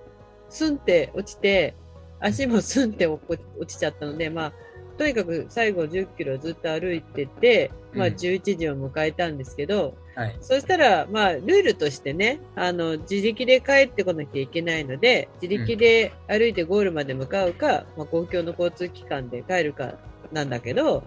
[0.48, 1.74] スンって落ちて、
[2.20, 3.22] 足もスンって落
[3.58, 4.52] 落ちちゃったので、まあ、
[4.98, 10.36] とにかく最後10キロずっと歩いてて、まあうん11時を迎えたんですけど、はい。
[10.40, 19.94] そしたら、まあ、ルールとしてね、あの、自力で帰ってこなきゃいけないので、自力で歩いてゴールまで向かうか、まあ、公共の交通機関で帰るか
[20.32, 21.04] なんだけど、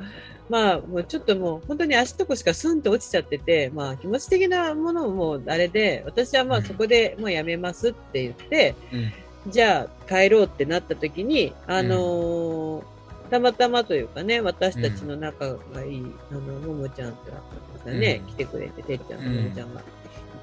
[0.49, 9.51] まあ、もうちょっともう本当に足とこしかスンと落ちちゃってて、まあ、気持ち的なものもあれで、私はまうんあそこでもうやめますって言って、うん。
[9.51, 12.96] じゃあ帰ろうってなった時に、あのー
[13.27, 18.33] たまたまというかね、私たちの仲がいい、あの、ももちゃんとかね、うん。
[18.33, 19.81] 来てくれて、てっちゃんとうんももちゃんが、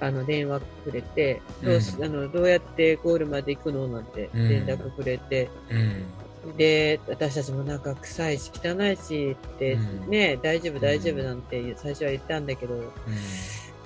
[0.01, 1.69] あの、電話くれて、うん。
[1.71, 6.57] どうし、あの、どうやってゴールまで行くのなんて連絡くれて、うん。
[6.57, 10.11] で、私たちもなんか臭いし汚いしって、うん。
[10.11, 12.93] ね、大丈夫大丈夫なんて最初は言ったんだけど、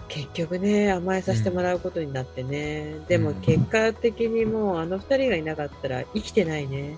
[0.09, 2.97] 結局ね、甘えさせてもらうことになってね。
[3.09, 6.97] でもうん結果的にもうあの二人がいなかったら生きてないね。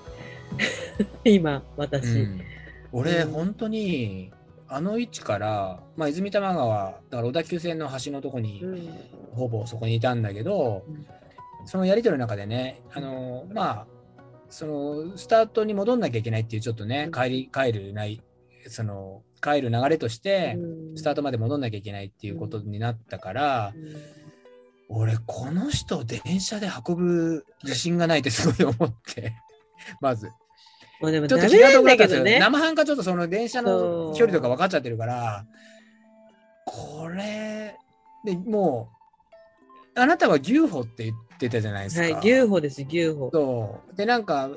[1.24, 2.20] 今、私。
[2.20, 2.43] うん。
[2.93, 3.32] 俺、うん。
[3.32, 4.32] 本当に、
[4.68, 8.89] あの位置から、まあ、泉多摩川、だから小田急線の橋のとこに、うん。
[9.32, 11.06] ほぼそこにいたんだけど、うん。
[11.66, 13.86] そのやりとりの中でね、あの、まあ、
[14.48, 17.12] その、スタートに戻んなきゃいけないっていう、ちょっとね、うん。
[17.12, 18.22] 帰り、帰るない、
[18.68, 20.98] その、帰る流れとして、うん。
[20.98, 23.72] スタートまで戻んなきゃいけないっていうことになったから、
[24.89, 29.35] 俺、この人を電車で運ぶ自信がないってすごい思って、
[30.01, 30.31] まず。
[31.01, 32.17] もうでもちょっと気が遠くなだけどね。
[32.17, 32.41] ったんですよ。
[32.41, 35.47] 生半可ちょっとその電車の距離とか分かっちゃってるから、
[36.67, 37.77] これ、
[38.25, 38.91] でも
[39.97, 42.03] う、あなたは牛歩って言ってたじゃないですか。
[42.03, 43.31] はい、牛歩です、牛歩。
[43.33, 43.97] そう。
[43.97, 44.51] で、なんか、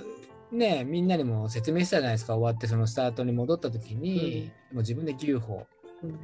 [0.52, 5.66] ね、みんなにも説明したじゃないですか、終わってそのスタートに戻った時に、もう自分で牛歩。
[6.04, 6.20] うん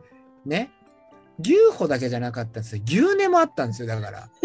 [0.45, 0.71] ね。
[1.39, 2.83] 牛歩だけじゃなかったんですよ。
[2.85, 4.29] 牛寝もあったんですよ、だから。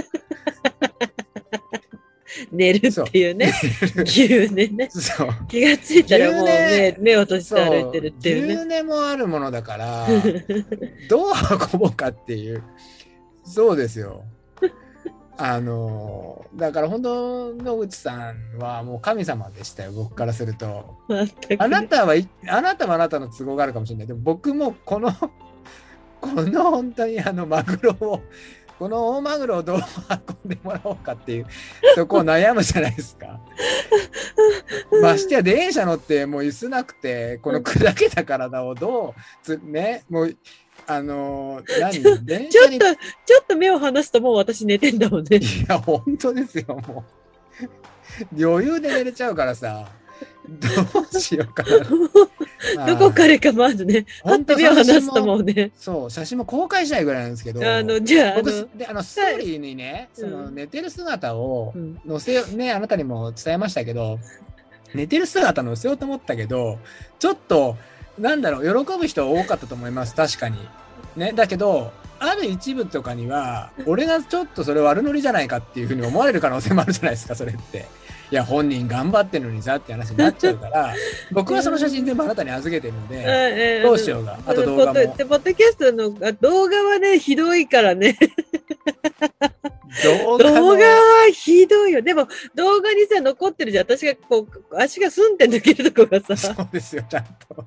[2.53, 3.53] 寝るっていうね。
[4.05, 4.89] 牛寝ね。
[4.93, 5.29] そう。
[5.49, 8.55] 気がついたらもう牛目寝目を閉じて歩いてるっていうね。
[8.55, 10.07] 牛寝もあるものだから、
[11.09, 11.33] どう
[11.73, 12.63] 運ぼうかっていう。
[13.45, 14.25] そうですよ。
[15.37, 20.97] あの、だから本当、野口さんはもう神様でしたよ、僕からすると。
[21.59, 24.07] あなたはい、あなたはあなたの都合があるかもしれない。
[24.07, 25.13] でも僕もこの、
[26.21, 28.21] この本当にあのマグロを
[28.79, 29.81] この大マグロをどう
[30.45, 31.47] 運んでもらおうかっていう
[31.95, 33.41] とこを悩むじゃないですか。
[35.01, 40.37] ましてや電車乗ってもう椅子なくてこの砕けた体をどうつねもう
[40.87, 42.27] あのー何？
[42.27, 45.39] 電車にちょっと、ちょっと目を離すともう私寝てんだもんね。
[45.39, 49.89] いや本当ですよもう余裕で寝れちゃうからさ
[50.49, 50.69] ど
[51.11, 51.63] うしようか
[52.77, 52.87] な。
[52.87, 55.71] どこからかまずね、本当て目を離すとうね。
[55.77, 64.19] そう写真も公開したいぐらいなんですけどあの、じゃあ、あ僕の、であのストーリーにね、うんその寝てる姿をうん載せよねあなたにも伝えましたけど
[64.95, 66.79] 寝てる姿載せようと思ったけど
[67.19, 67.77] ちょっと
[68.19, 70.59] なんだろう喜ぶ人多かったと思います確かに。
[71.17, 77.87] ねだけどある一部とかには俺がちょっとそれ悪ノリじゃないかっていうふうに思われる可能性もあるじゃないですかそれって。
[78.31, 80.95] いや本人頑張ってるのにさって話になっちゃうから
[81.31, 84.95] 僕はその写真全部あなたに預けてるのでえどうしようがあと動画も。
[84.95, 88.17] ポッドポッドキャストのあ動画はね、ひどいからね。
[90.03, 92.03] 動画はひどいよ。
[92.03, 93.85] でも、動画にさ、残ってるじゃん。
[93.85, 97.65] 私がこう、足がすんって抜けるとこがそさ、うですよちゃんと。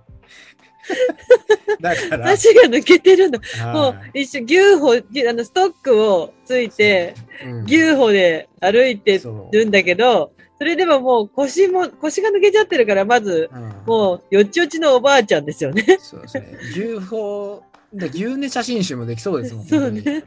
[1.82, 3.40] だから、足が抜けてるの。
[3.74, 7.14] もうは、一緒、牛歩、牛あの、ストックをついて、
[7.44, 7.66] いうん。
[7.66, 9.22] 牛歩で歩いて
[9.52, 15.98] るんだけど、それでももう腰も、腰が抜けちゃってるから、まず、うんもう、よちよちのおばあちゃんですよね。
[16.02, 16.58] そうですね。
[16.72, 17.64] 牛歩、
[17.94, 20.24] で牛寝写真集もできそうですもんそうね。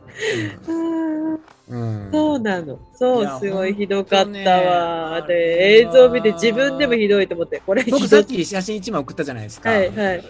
[1.68, 2.10] うん。
[2.12, 2.78] そうなの。
[2.94, 5.16] そう、すごいひどかったわ。
[5.16, 7.84] あ映像見て自分でもひどいと思って、これ。
[7.84, 9.70] 僕さっき写真1枚送ったじゃないですか。
[9.70, 10.24] はい、はい。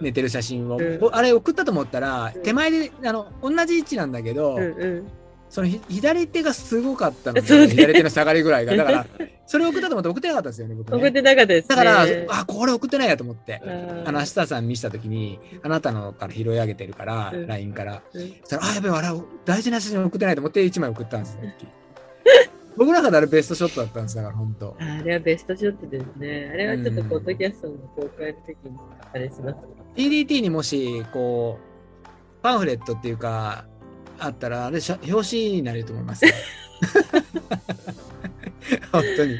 [0.00, 0.78] 寝てる写真を。
[0.78, 5.08] うんおあれ送ったと思ったらうん、手前で、あの、同じ位置なんだけど、うんうん。
[5.50, 8.76] そのひ左手がすごかったので、左手の下がりぐらいが。
[8.76, 9.06] だから、
[9.46, 10.96] それ送ったと思って送ってなかったんですよね、僕ね。
[10.96, 11.68] 送ってなかったですね。
[11.70, 13.60] だから、あ、これ送ってないやと思って。
[14.04, 17.46] あの、明日さん見せたときに、あなたのから拾い上げてるから、うん。
[17.48, 18.02] LINE から。
[18.14, 18.32] うん。
[18.44, 19.08] そあ、やべえ、あれ、
[19.44, 21.40] 大事な写真送ってないと思って1枚送ったんですよ。
[22.76, 24.76] 僕の中であれベストショットだったんですだから、本当。
[24.78, 26.50] あれはベストショットですね。
[26.52, 28.78] あれはちょっとうんポッドキャストの公開の時に
[29.12, 29.56] あれします。
[29.96, 32.08] PDT にもし、こう、
[32.40, 33.66] パンフレットっていうか、
[34.20, 34.78] あったら、あれ、
[35.10, 36.32] 表紙になると思いますよ。
[38.92, 39.36] 本当に。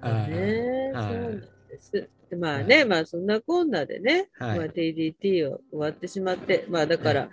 [0.00, 1.46] はいね、はいそうなんで
[1.80, 2.08] す。
[2.30, 7.30] でまあね、まあそんなこんなでね、はいまあ TDT を終わってしまって、まあだから、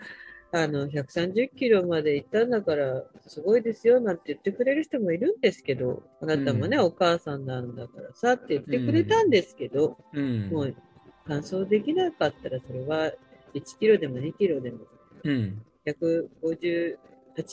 [0.56, 10.49] あの、130キロまで行ったんだから、すごいですよなんて言ってくれる人もいるんですけど、あなたもね、うんお母さんなんだからさって言ってくれたんですけど、うん。
[10.49, 10.76] もう
[11.28, 13.11] 完走できなかったら、それは
[13.56, 14.82] 1キロでも2キロでも、
[15.24, 15.60] うん。
[15.85, 16.97] 158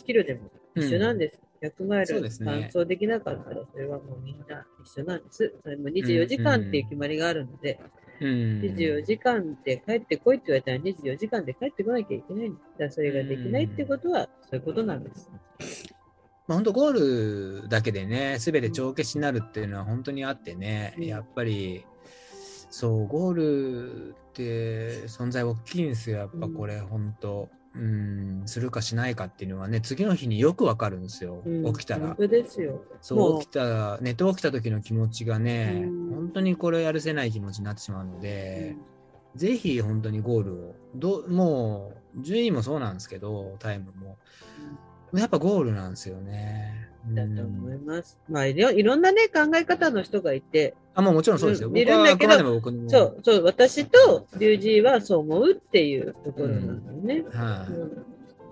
[0.05, 1.39] キロでも一緒なんです。
[1.63, 5.55] 100マイル完走できなかったら、それはもうみんな一緒なんです。
[5.63, 7.79] それも24時間っていう決まりがあるので、
[8.21, 8.61] うん。
[8.61, 12.59] 24時間で帰ってこいって言われたら24時間で帰ってこなきゃいけないん。
[12.79, 15.31] だそれができないってことは、そういうことなんです。
[16.47, 21.85] まあ、本当ゴールだけでね、すべて帳消しになるっていうのは本当にあってね、うんやっぱり、
[22.71, 27.49] そう、ゴールって存在大きいんですよ、やっぱこれ、本当。
[27.75, 32.17] うん、するかしないかっていうのはね、次の日によくわかるんですよ、うん起きたら本。
[32.17, 32.83] 当ですよ。
[33.01, 38.77] そう、起きた、寝て起きた時の気持ちがね、うん本当にこれやるせない気持ちになってしまうので、
[39.37, 44.19] ぜひ本当にゴールを、どうもう、順位もそうなんですけど、タイムも。
[45.15, 46.90] やっぱゴールなんですよね。
[47.09, 48.19] だと思います。
[48.29, 51.71] まあいろ、いろんなね、考え方の人がいて、あ、もうもちろんそうですよ。
[51.75, 52.39] いるんだけど
[52.89, 57.25] そう、そう、私とリュウジーはそう思うっていうところなんだよね。
[57.33, 58.07] はい、うん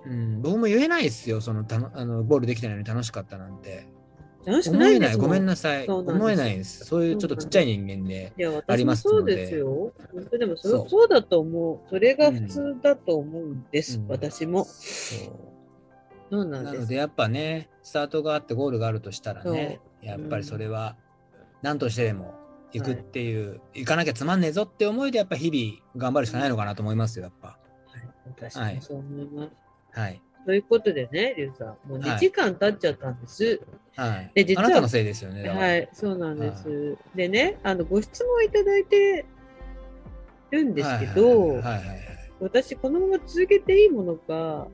[0.07, 0.43] うん。
[0.43, 1.41] 僕も言えないですよ。
[1.41, 3.87] その、たのあの、ゴールできてないのに楽しかったなんて。
[4.47, 4.99] 楽しくない。
[4.99, 5.87] ですごめんなさい。
[5.87, 6.85] 思えないです。
[6.85, 8.33] そういうちょっとちっちゃい人間で。
[8.47, 9.93] あ私もりますのでそうですよ。
[10.13, 11.89] 本当でもそそうそうだと思う。
[11.91, 13.99] それが普通だと思うんです。
[13.99, 14.65] うん私も。
[14.65, 15.48] そう
[16.31, 16.75] そうなんです。
[16.75, 20.97] なのでやっぱね、スタートがあってゴールがあるとしたらね、やっぱりそれは
[21.63, 22.35] 何としてでも
[22.73, 27.59] 行くっていう、行かなきゃつまんねえぞって思いでやっぱ日々頑張るしかないのかなと思いますよ、やっぱ。
[28.59, 29.51] はい、そう思います。
[29.99, 30.21] はい。
[30.45, 33.61] ということでね、リュウさん、もう2時間経っちゃったんです。
[33.97, 34.31] はい。
[34.35, 35.49] で実はあなたのせいですよね。
[35.49, 36.97] はい、そうなんです。
[37.15, 39.27] でね、あの、ご質問いただいて
[40.51, 44.69] るんですけど、はいはいはいはい私このまま続けていいものか、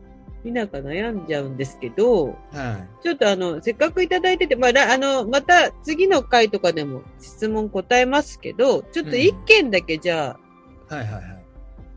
[0.44, 3.02] 否か悩んじゃうんですけど、はい。
[3.02, 10.36] ちょっとあの、せっかくいただいてて、まあ、らあの、また次の回とかでも質問答えますけど、ちょっと一件だけじゃ
[10.90, 11.44] あ、はいはいはい。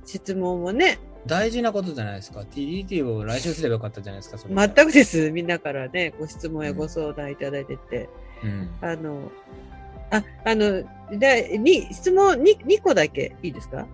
[0.05, 2.39] 質問をね、大事なことじゃないですか。
[2.41, 4.37] TDT を来週すればよかったじゃないですか。
[4.37, 5.29] それ全くです。
[5.31, 8.07] みんなからね、ご質問やご相談いただいてて。
[8.43, 8.69] うん。
[8.79, 9.29] あの、
[10.09, 10.83] あ、あの、
[11.19, 13.85] だに質問に2個だけいいですか？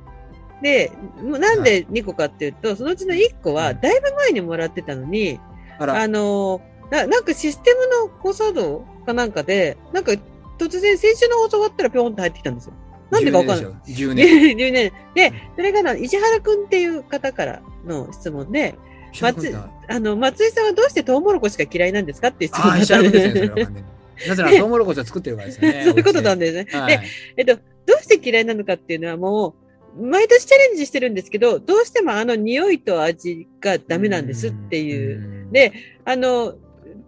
[0.63, 0.91] で、
[1.21, 5.39] なんで2個かっていうと、そのうちの1個は、うんだいぶ前にもらってたのに、
[5.77, 10.13] あらあのな、なんかシステムの誤作動かなんかで、なんか
[10.57, 12.73] 突然先週の放送終わったらぴょんって入ってきたんですよ。
[13.11, 13.73] なんでかわかんない。
[13.73, 14.55] 10年でしょ10年。
[14.55, 14.93] 10年。
[15.13, 18.75] で、それがな、石原くんっていう方からの質問で、
[19.21, 19.57] 松松
[19.89, 23.83] あの、松井さんはどうしてトウモロコシが嫌いなんですかっていう質問ああ、石だったんですね、そでれは完全に。
[24.29, 25.83] なぜなら、トウモロコシを作ってるからですよね。
[25.83, 26.79] そういうことなんでですね。
[26.79, 27.03] はいで、
[27.37, 27.61] えっと、ど
[27.99, 29.53] うして嫌いなのかっていうのはもう、
[29.97, 35.47] 毎年チャレンジしてるんですけど、どうしてもあの匂いと味がダメなんですっていう。
[35.49, 35.53] う。
[35.53, 35.73] で、
[36.05, 36.55] あの、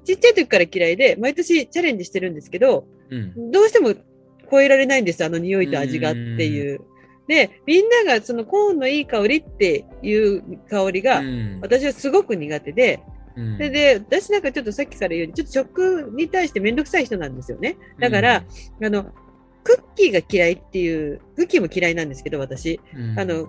[0.04, 3.52] ちっちゃい時から嫌いで、毎年チャレンジしてるんですけど、うん。
[3.52, 3.94] どうしても
[4.52, 6.82] 超えられないんです、あの匂いと味がっていう。
[7.28, 13.00] で、みんながそのコーンのいい香りっていう香りが、うん私はすごく苦手で、
[13.36, 17.78] うんで、で、私なんかちょっとさっきから言うように、ちょっと食に対してめんどくさい人なんですよね。
[18.00, 18.44] だから、、
[18.82, 19.08] あの、
[19.66, 22.80] クッキーが嫌いっていう、クッキーも嫌いなんですけど、私。
[22.96, 23.48] うんあの、、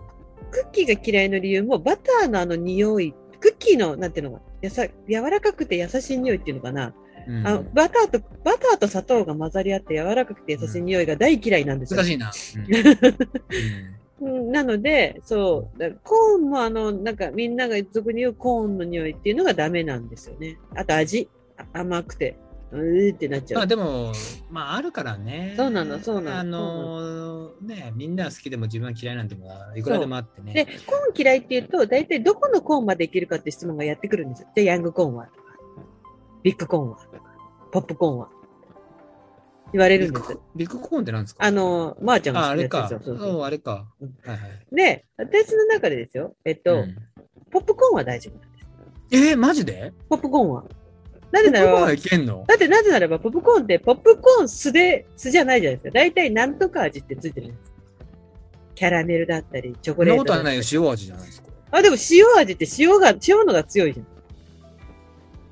[0.51, 6.95] クッキーが嫌いの理由も、バターのあの匂い、クッキーの、なんていうのかやさ、柔らかくて優しい匂いっていうのかな。
[7.29, 11.99] うんあのバターと、バターと砂糖が混ざり合って柔らかくて優しい匂いが大嫌いなんですよ。
[11.99, 12.33] 難しいな。
[14.21, 20.57] うん うんなので、そう、コーンもあの、なんかみんなが俗に言うコーンの匂いっていうのがダメなんですよね。
[20.75, 21.29] あと味、
[21.59, 22.39] あ甘くて、
[22.73, 23.61] うーってなっちゃう。
[23.61, 24.13] まあでも、
[24.51, 25.55] まああるからね。
[25.57, 30.53] そうなのそうなのあのーね、みんな好きでも自分は嫌いなんてもいくらでもあってね。
[30.53, 34.49] で、コーン嫌いって言うと、大体どこのコーンまでいけるかって質問がやってくるんですよ。
[34.55, 35.43] で、ヤングコーンはとか、
[36.43, 37.23] ビッグコーンはとか、
[37.73, 38.29] ポップコーンは。
[39.73, 40.41] 言われるんですビッグ。
[40.57, 41.45] ビッグコーンって何ですか？
[41.45, 42.51] あ、の、まー、ちゃんが。
[42.51, 43.19] 好きなやつですよ。
[43.19, 44.15] そうあれかうん。
[44.25, 44.75] はいはい。
[44.75, 46.97] で、私の中でですよ、えっと、うん
[47.51, 49.31] ポップコーンは大丈夫なんです。
[49.31, 49.93] えー、マジで？
[50.09, 50.65] ポップコーンは。
[51.37, 55.91] なぜならばだってなぜならば、ポップコーンって、ポップコーン素で、素じゃないじゃないですか。
[55.91, 57.73] 大体なんとか味ってついてるんです。
[58.75, 60.59] キャラメルだったり、チョコそんなレートだったり。
[60.59, 60.87] ことはないよ。
[60.87, 61.49] 塩味じゃないですか。
[61.71, 64.07] あ、でも塩味って塩が、塩のが強いじゃん。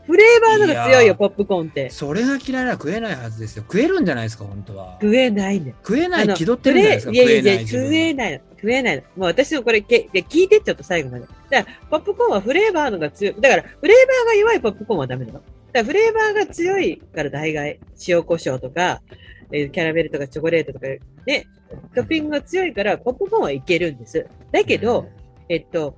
[0.07, 1.91] フレーバーのが強いよ、いポップコーンって。
[1.91, 3.63] それが嫌いなら食えないはずですよ。
[3.63, 4.99] 食えるんじゃないですか、本当は。
[5.01, 5.75] 食えないね。
[5.83, 7.13] 食えない気取ってるんじゃないですか。
[7.13, 8.39] フレーい食えないの。
[8.65, 9.03] 食えないの。
[9.03, 11.27] もう私のこれ、け聞いてちょっと最後まで。
[11.51, 13.35] だから、ポップコーンはフレーバーのが強い。
[13.41, 15.43] だから、フレーバーが弱いポップコーンはダメだよ。
[15.75, 19.03] だフレーバーが強いから大概、塩コショウとか、
[19.51, 20.87] えーキャラメルとかチョコレートとか、
[21.27, 21.47] ね、
[21.95, 24.25] トッピングが強いから、ポップコーンはいけるんです。
[24.53, 25.09] だけど、、
[25.49, 25.97] えっと、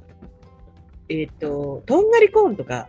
[1.10, 2.88] えっと、とんがりコーンとか、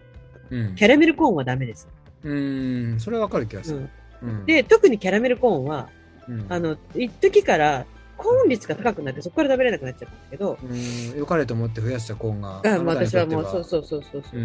[0.50, 0.76] うん。
[0.76, 1.90] キャラメルコーンはダメです。
[2.24, 3.90] うーん、それはわかる気がする。
[4.22, 5.90] うん、うん、で、特にキャラメルコーンは、
[6.30, 7.86] うん、あの、一時から、
[8.16, 12.62] コーン率が高くなって、そこから食べれなくなっちゃったんだけど、うーん、良かれと思って増やしたコーンが。
[12.64, 13.64] あまあ私はもう、そうう。
[13.64, 14.44] そうそうそうそうう。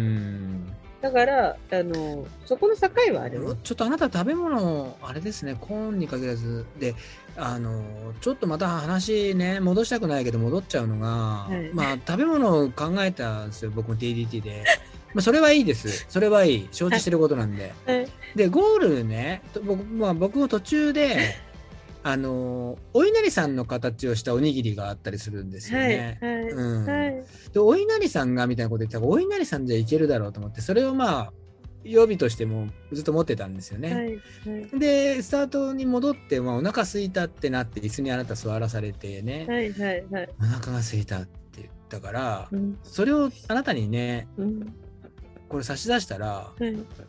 [1.03, 3.35] だから、あの、そこの境はある？
[3.35, 3.55] よ。
[3.61, 6.95] ちょっとあなた食べ物、あれですね、コーンに限らず、で、
[7.35, 7.83] あの、
[8.21, 14.63] ちょっとまた話ね、戻したくないけど戻っちゃうのが、いまあ、食べ物を考えたんですよ、僕も TDT で。
[15.13, 16.05] まあ、それはいいです。
[16.07, 16.69] それはいい。
[16.71, 17.73] 承知してることなんで。
[17.85, 18.07] はい
[18.37, 21.35] で、ゴールね、と僕,、まあ、僕も途中で、
[22.03, 26.19] あの、お稲荷さんの形をしたおにぎりがあったりするんですよはい、ね。
[26.21, 27.23] はい、うんはい。
[27.53, 31.33] で、お稲荷さんがみたいなこと言ったら、お稲荷さんじゃいけるだろうと思って、それをまあ、
[31.85, 33.93] 予備としてもずっと持ってたんですよね。
[33.93, 34.79] はい、はい。
[34.79, 40.29] で、スタートに戻って、まあ、お腹空いたってなって、椅子にあなた座らされてね、はい、はい、はい。
[40.39, 44.75] お腹が空いたって言ったから、うん、それをあなたにね、うん、
[45.47, 46.61] これ差し出したら、はい。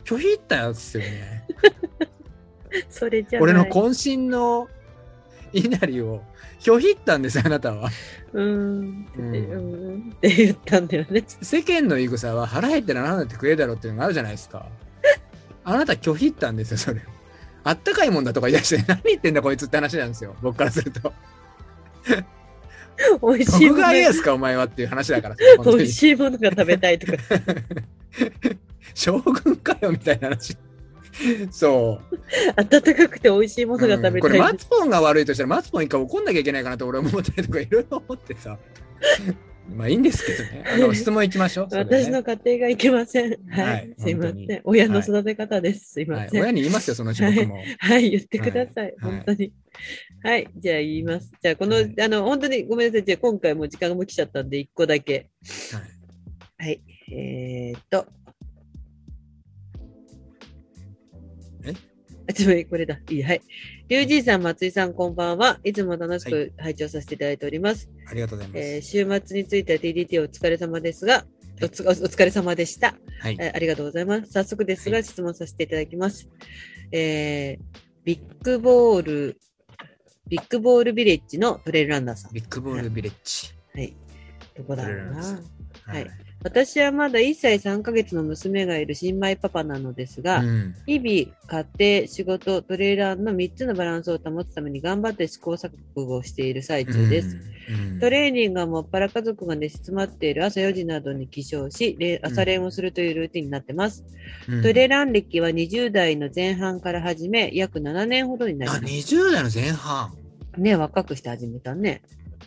[0.05, 1.47] 拒否ったんですよね。
[2.89, 3.41] それじゃ。
[3.41, 4.69] 俺の渾身の
[5.55, 6.23] 稲荷を
[6.61, 7.91] 拒否ったんですよ、あなたは。
[8.33, 11.25] うーん、うんうん、って言ったんだよね。
[11.43, 14.67] 世間の言い草は腹減ったら何だって食えだろうっていうのがあるじゃないですか。
[15.65, 17.03] あなた拒否ったんですよ、それを。
[17.65, 21.13] あったかいもんだとか言い出して、 何言ってんだこいつって話なんですよ、僕からすると。
[23.23, 25.37] 美味しいもの僕が言えですか、お前はっていう話だから。
[25.65, 27.19] 美味しいものが食べたいとか。
[28.95, 30.57] 将軍かよみたいな話。
[31.51, 32.17] そう。
[32.57, 34.13] 温かくて美味しいものが食べたい。
[34.13, 38.59] うんこれ、マツポンが悪いとしたら、マツポン一回怒んなきゃいけないかなと俺は思ったりとか、いろいろ思ってさ。
[39.75, 40.65] まあいいんですけどね。
[40.75, 41.69] あの、質問いきましょう。
[41.69, 43.31] ね私の家庭がいけません。
[43.49, 44.01] ははいい。
[44.01, 44.61] すいません。
[44.65, 45.93] 親の育て方です。
[45.93, 46.43] すいまはい、せん。
[46.43, 47.57] 親に言いますよ、そのうち僕も。
[47.79, 48.85] はい、言ってください。
[48.85, 49.53] はい本当に。
[50.23, 51.33] はい、じゃあ言います。
[51.43, 53.05] じゃあこの、はいあの、本当にごめんなさい。
[53.05, 55.31] じゃあ今回も時間も来ちゃったんで、一個だけ。
[55.73, 55.95] はい
[56.57, 56.81] はい。
[57.11, 58.07] えー、っと。
[62.29, 62.99] あ、ちょっとこれだ。
[63.11, 63.23] いい。
[63.23, 63.43] はい。
[63.89, 65.61] リュウジーさん、松井さん、こんばんは。
[65.63, 67.91] いつも楽しく拝聴させていただいております。
[68.11, 68.61] ありがとうございます。
[68.61, 71.25] えー週末については TDT お疲れ様ですが、
[71.63, 72.95] おつおお疲れ様でした。
[73.21, 73.37] はい。
[73.39, 74.33] えーありがとうございます。
[74.33, 76.29] 早速ですが、はい質問させていただきます。
[76.93, 79.39] えービッグボール、
[80.29, 82.33] ビッグボールビレッジのトレイルランナーさん。
[82.33, 83.55] ビッグボールビレッジ。
[83.75, 83.95] はい。
[84.57, 85.41] どこだろうな。
[85.87, 86.07] はい。
[86.45, 97.37] 私はまだ1歳3ヶ月の娘がいる新米パパなのですが、うん日々、家庭、仕事、トレーラーの3つのバランスを保つために頑張って試行錯誤をしている最中です。
[97.37, 97.45] うん
[97.99, 104.05] トレーニングはもっぱら家族が寝静まっている朝4時などに起床し、れ朝練をするというルーティンになってます。
[104.47, 108.85] うんトレラン歴は20代の前半から始め、約7年ほどになりあ、ます。
[108.85, 110.13] 20代の前半。
[110.59, 112.03] ね、若くして始めたね。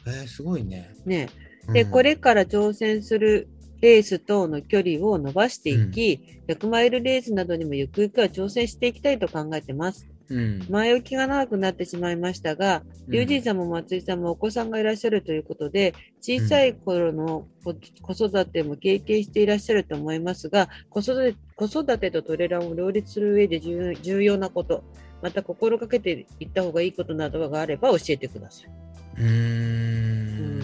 [0.05, 0.93] えー、すごいね。
[1.03, 1.29] ね。
[1.73, 3.49] で、うんこれから挑戦する
[3.81, 10.07] レース等の距離を伸ばしていき、100マイルレースなどにもゆくゆくは挑戦していきたいと考えてます。
[10.29, 10.65] うん。
[10.69, 24.83] 前置きが長くなってしまいましたが、龍神さんも松井さんもお子さんがいらっしゃるということで、小さい頃の子子育ても経験していらっしゃると思いますが、子育て子育てとトレランを両立する上で重重要なこと、
[25.21, 28.69] また心がけていった方がいいことなどがあれば教えてください。
[29.17, 30.56] うーん。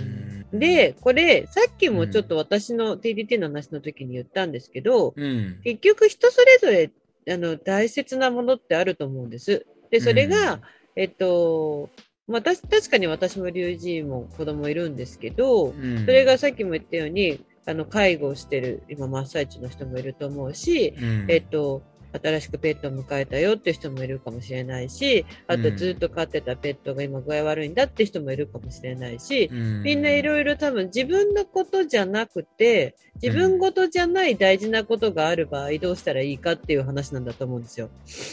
[0.53, 5.59] で、これ、さっきもちょっと私の TDT の話の時に言ったんですけど、うん。
[5.63, 6.91] 結局人それぞれ
[7.34, 9.65] あの大切なものってあると思うんです。
[9.89, 10.61] で、それが、
[10.95, 11.89] えっと、
[12.27, 21.81] まあ、た確かに私も龍神も子供いるんですけど、うん、それがさっきも言ったように、あの介護をしてる今真っ最中の人もいると思うし、うん、えっと、
[22.22, 37.90] 新しくペットを迎えたよって人もいるかもしれないし、あとずっと飼ってたペットが今具合悪いんだって人もいるかもしれないし、みんないろいろ多分自分のことじゃなくて、自分ごとじゃない大事なことがある場合どうしたらいいかっていう話なんだと思うんですよ。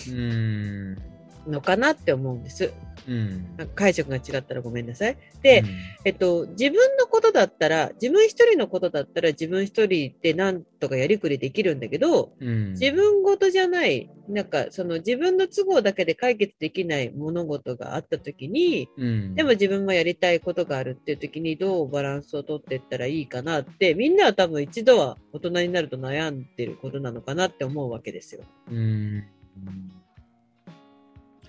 [0.09, 1.10] うん。
[1.47, 2.73] のかなって思うんです。
[3.09, 3.47] うん。
[3.75, 5.17] 解釈が違ったらごめんなさい。
[5.43, 5.65] で、
[6.05, 28.43] えっと、自分のことだったら、自分一人のことだったら自分一人でなんとかやりくりできるんだけど、うん、自分ごとじゃない、なんかその自分の都合だけで解決できない物事があった時に、うん、でも自分もやりたいことがあるっていう時にどうバランスをとっていったらいいかなって、みんなは多分一度は大人になると悩んでることなのかなって思うわけですよ。
[28.71, 29.25] うん。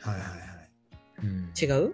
[0.02, 0.42] はいはいはい。
[1.24, 1.94] うん、違う？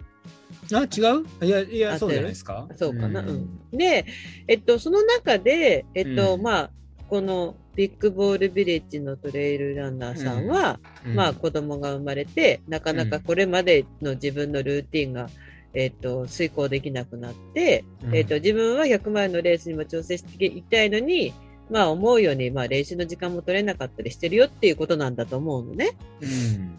[0.74, 1.46] あ、違う？
[1.46, 2.30] いや、いや、そうじゃない？
[2.30, 2.68] ですか？
[2.76, 3.20] そうかな。
[3.20, 3.68] うん。
[3.70, 4.06] で、
[4.46, 6.70] えっと、その中で、えっと、うんまあ、
[7.08, 15.28] このビッグボールビレッジのトレイルランナーさんは、うんまあ、子供が生まれて、なかなかこれまでの自分のルーティンが、
[15.74, 21.32] えっと、遂行できなくなって、うんえっと、自分は100マイルのレースにも挑戦していきたいのに、
[21.70, 25.90] まあ、思うように、まあ、練習の時間も取れなかったりしてるよっていうことなんだと思うのね。
[26.20, 26.78] うん。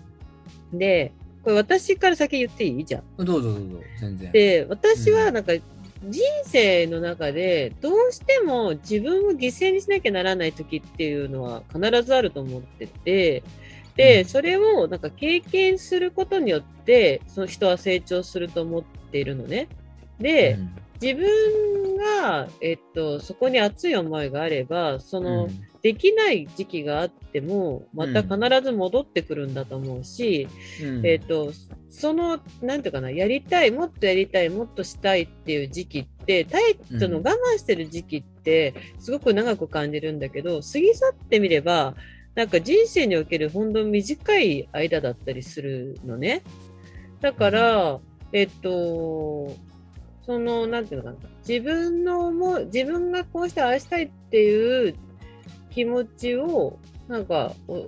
[0.73, 1.11] で、
[1.43, 2.85] これ私から先言っていい？
[2.85, 3.03] じゃん。
[3.17, 4.31] どうぞどうぞ、全然。
[4.31, 13.43] で、私はなんか、人生の中でどうしても自分を犠牲にしなきゃならない時っていうのは必ずあると思ってて、
[13.97, 19.67] で、うんそれをなんか経験することによって、その人は成長すると思っているのね。
[20.19, 20.71] で、うん
[21.01, 25.49] 自分が、えっと、そこに熱い思いがあれば、その、
[25.81, 30.47] できない時期があっても、また必ず戻ってくるんだと思うし、
[30.83, 31.05] うん。
[31.05, 31.53] えっ、と、
[31.89, 37.23] その、なんていうかな、やりたい、もっとやりたい、もっとしたいっていう時期って、タイトのうん。
[37.23, 41.95] 我慢してる時期って、すごく長く感じるんだけど、過ぎ去ってみれば、
[42.35, 46.43] なんか人生における本当に短い間だったりするのね。
[47.21, 47.99] だから、
[48.33, 49.55] えっ、と、
[50.29, 54.93] その、なんていうのかな、自分の思う、自分がこうして愛したいっていう
[55.71, 56.77] 気持ちを、
[57.07, 57.87] なんか、お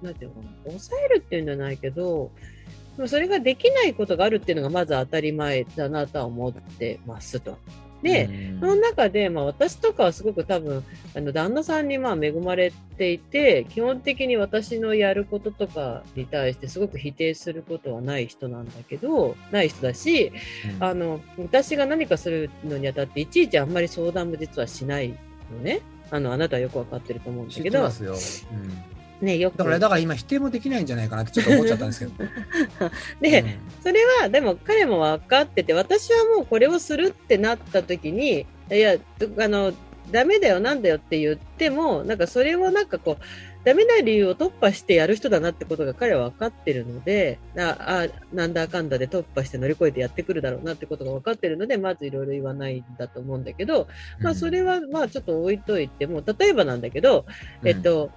[0.00, 2.30] なんていうのかな、抑えるっていうんじゃないけど、
[2.96, 7.58] でもそれができないことがあるっていうのがまず当たり前だなとは思ってますと。
[8.02, 10.84] で、うんその中で、まあ私とかはすごく多分、
[11.16, 20.32] あの旦那さんにまあ恵まれていて、基本的に私のやることとかに対してすごく否定することはない人なんだけど、ない人だし、
[20.78, 25.08] うんあの、私が何かするのにあたって、いちいちあんまり相談も実はしない
[25.50, 25.80] のね。
[26.10, 28.12] あの、あなたはよくわかってると思うんだけど、てますよ。
[28.52, 29.58] うんね、よく。
[29.58, 32.12] だから、だから今否定もできないんじゃないかなってちょっと思っちゃったんですけど。
[33.20, 33.50] で、うん
[33.82, 38.96] それは、でも彼も分かってて、私はもうこれをするってなった時に、いや、
[39.38, 39.72] あの、
[40.10, 43.24] ダメだよ、なんだよって言っても、なんかそれをなんかこう、
[43.64, 53.86] ダメな理由を突破してやる人だなってことが彼は分かってるので、ああ、なんだかんだで突破して乗り越えてやってくるだろうなってことが分かってるので、まずいろいろ言わないんだと思うんだけど、
[54.20, 57.26] まあそれはまあちょっと置いといても、例えばなんだけど、
[57.64, 58.10] えっ、と、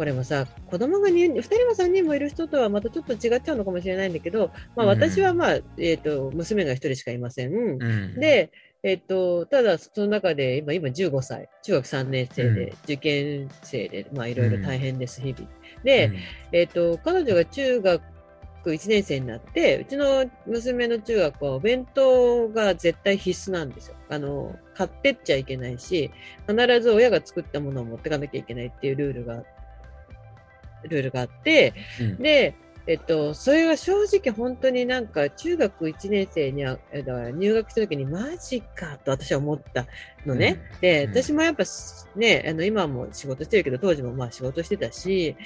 [0.00, 7.52] これもさ、子供が 2, 2人も3人もいる人とはまたちょっと違っちゃうのかもしれないんだけど、まあ、うん私はまあ、えっ、と、娘が1人しかいません。
[7.52, 8.50] うん、で、
[8.82, 15.46] えっ、と、ただ、その中で、今、今15歳、中学3年生で、うん受験生で、まあ、いろいろ大変です、日々。
[15.76, 16.12] うん、で、
[16.52, 18.02] えっ、と、彼女が中学
[18.64, 23.96] 1年生になって、うちの娘の中学はお弁当が絶対必須なんですよ。
[24.08, 26.10] あの、買ってっちゃいけないし、
[26.48, 29.44] 必ず親が作ったものを持ってかなきゃいけないっていうルールが、
[30.84, 32.16] ルールがあって、うん。
[32.22, 32.54] で、
[32.86, 39.86] えっと、それは正直本当になんか中学1年生にだから入学した時にマジかと私は思った
[40.26, 40.60] のね。
[40.80, 41.10] で、うん。
[41.10, 41.64] 私もやっぱ
[42.16, 45.36] ね、あの今も仕事してるけど当時もまあ仕事してたし、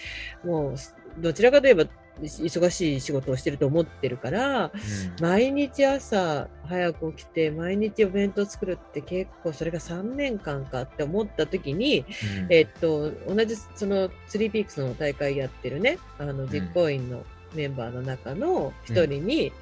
[0.44, 0.74] もう
[1.20, 1.84] どちらかといえば
[2.20, 4.70] 忙しい仕事をしてると思ってるから、
[5.20, 12.52] 毎日朝早く起きて毎日お弁当作るって結構それが3年間かって思った時に、うん。
[12.52, 17.24] えっと、同じそのスリーピークスの大会やってるね、あの実行委員の
[17.54, 19.52] メンバーの中の一人に、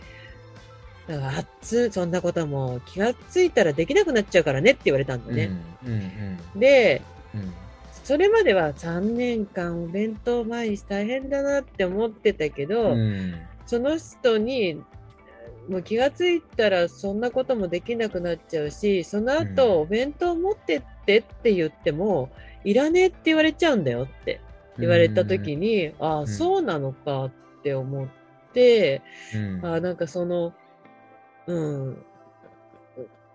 [1.06, 5.50] だから熱そんなことも気がついたらできなくなっちゃうからねって言われたんだね。
[5.84, 5.92] うん。
[5.92, 6.60] うん。
[6.60, 7.02] で、
[7.34, 7.54] うん
[8.02, 13.34] それまでは3年間お弁当毎日大変だなって思ってたけど、うん。
[13.66, 14.82] その人に
[15.68, 22.30] もう気がついたらそんなこともできなくなっちゃうし、その後、うんお弁当持ってってって言っても、
[22.64, 24.40] いらねえって言われちゃうんだよって
[24.78, 26.28] 言われた時に、ああ、ん。
[26.28, 27.30] そうなのかっ
[27.62, 28.08] て思っ
[28.52, 29.02] て、
[29.34, 29.66] うん。
[29.66, 30.52] ああ、なんかその、
[31.46, 32.04] うん、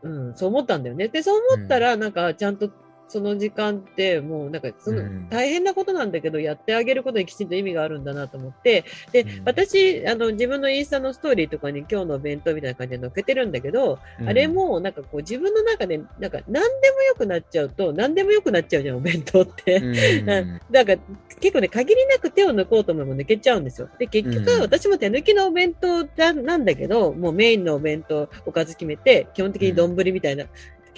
[0.03, 1.07] うん、そう思ったんだよね。
[1.07, 2.69] で、そう思ったら、なんかちゃんと
[3.07, 5.29] その時間ってもうなんかそのうん。
[5.29, 9.45] 大変なことなんだけど、やってあげることにきちんと意味があるんだなと思って、で、うん。
[9.45, 19.77] 私、あの、自分のインスタのストーリーとかに今日のお弁当みたいな感じで載っけてるんだけど、あれもなんかこう自分の中で、なんか何でも良くなっちゃうと、何でも良くなっちゃうじゃん、お弁当って。
[19.77, 20.59] うん。
[20.87, 20.99] から
[21.39, 23.89] 結構ね、限りなく手を抜こうと思えば抜けちゃうんですよ。
[23.99, 24.61] で、結局うん。
[24.61, 30.45] 私も手抜きのお弁当だなんだけど、もうメインのお弁当おかず決めて、基本的に丼みたいな、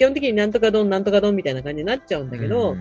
[0.00, 2.80] 基本的になんとか丼、なんとか丼みたいな感じになっちゃうんだけど、うん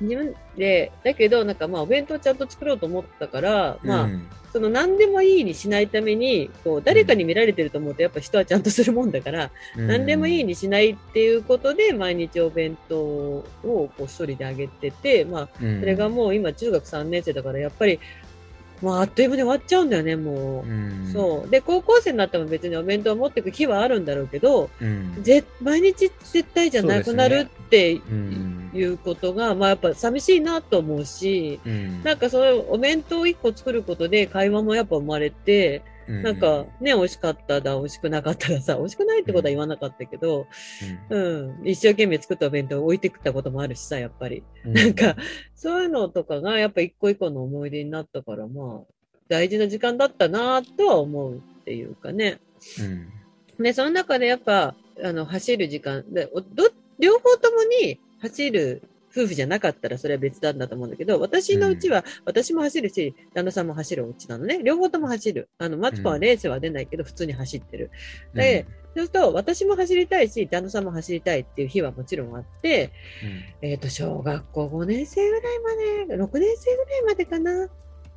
[0.00, 4.28] 自分で、だけどなんかまあお弁当ちゃんと作ろうと思ったから、まあ、うん。
[4.52, 15.80] その何でもいいにしないために、こう、誰かに見られてると思うとやっぱ人はちゃんとするもんだから、何でもいいにしないっていうことで、毎日お弁当をこう一人であげてて、まあ、うん。
[15.80, 17.98] それがもう今中学3年生だから、やっぱり、
[18.80, 20.68] もうあっという間に終わっちゃうんだよね、もう。
[20.68, 21.50] うんそう。
[21.50, 40.46] で、高校生になっても別にお弁当を持っていく日はあるんだろうけど、うんぜ毎日絶対じゃなくなるってうんいうことが、まあやっぱ寂しいなと思うし、うんなんかそのお弁当1個作ることで会話もやっぱ生まれて、なんかね、美味しかっただ、美味しくなかったらさ、美味しくないってことは言わなかったけど、
[41.10, 44.42] うん、一生懸命作ったお弁当を置いてくったこともあるしさ、やっぱり。
[44.64, 45.16] うなんか、
[45.54, 48.92] そういうのとかがやっぱ一個一個の思い出になったから、まあ、
[49.28, 52.40] 大事な時間だったなとは思うっていうかね。
[53.58, 53.62] うん。
[53.62, 64.60] で、その中でやっぱ、あの、走る時間、でおど両方ともに走る夫婦じゃなかったらそれは別なんだと思うんだけど、私のうちは、私も走るし、旦那さんも走るお家なのね。
[64.62, 65.48] 両方とも走る。
[65.58, 67.90] あの、マツコはレースは出ないけど、普通に走ってる。
[68.34, 72.90] でそうすると、私も走りたいし、旦那さんも走りたいっていう日はもちろんあって、
[73.62, 75.58] えっ、と、小学校5年生ぐらい
[76.06, 77.68] まで、6年生ぐらいまでかな。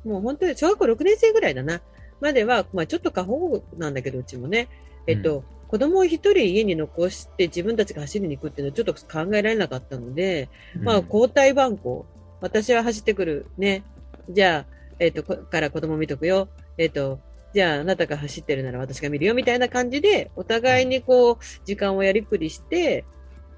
[0.04, 1.82] もう本当に、小学校6年生ぐらいだな。
[2.20, 4.68] までは、まあちょっと過保護なんだけど、うちもね。
[5.06, 10.50] えっ、と、子供を一人家に残して自分たちが走りに行くっていうのはちょっと考えられなかったので、
[10.82, 12.04] まあ交代番号。
[12.42, 13.82] 私は走ってくるね。
[14.28, 16.48] じゃあ、えっ、と、こから子供見とくよ。
[16.76, 17.20] えっ、と、
[17.54, 23.06] じゃああなたが走ってるなら私が見るよみたいな感じで、お互いにこう、時間をやりくりして、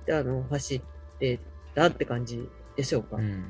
[0.08, 0.82] あの、走っ
[1.18, 1.40] て
[1.74, 3.16] たって感じでしょうか。
[3.16, 3.44] うん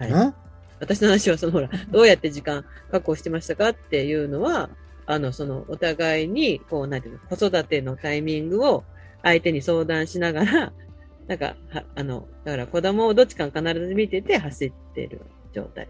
[0.00, 0.12] はい。
[0.12, 0.34] ん
[0.80, 4.70] 私の話は、そのほら、どうやって時間確保してましたかっていうのは、
[5.06, 8.84] あの、その、お互いに、こう、なんていうの、子育てのタイミングを
[9.22, 10.72] 相手に相談しながら、
[11.28, 15.20] なんか、は、あの、だから子供をどっちか必ず見てて走ってる
[15.52, 15.88] 状態。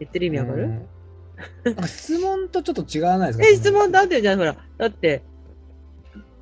[0.00, 0.70] 言ってる意味わかる、
[1.86, 3.46] 質問とちょっと違わないですか？
[3.46, 4.56] え、質問だってじゃん、ほら。
[4.78, 5.22] だって、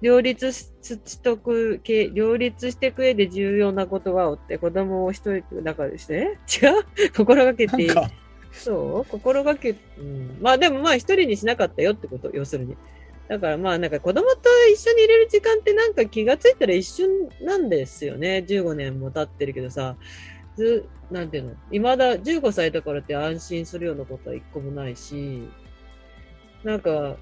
[0.01, 6.67] 両立ししとく、け両立していく上で重要なことはおって、子供を一人だからして、違
[7.11, 7.13] う？
[7.17, 7.89] 心がけていい？
[7.89, 8.11] なんか
[8.53, 9.11] そう？
[9.11, 10.39] 心がけ、うん。
[10.41, 12.77] まあでもまあ一人にしなかったよってこと、要するに。
[13.29, 14.37] だからまあなんか子供と
[14.73, 17.09] 一緒にいれる時間ってなんか気がついたら一瞬
[17.41, 18.45] なんですよね。
[18.47, 19.97] 15年も経ってるけどさ、
[20.57, 25.49] ず、なんていうの、未だ15歳だからって安心するようなことは一個もないし、
[26.63, 27.17] なんか、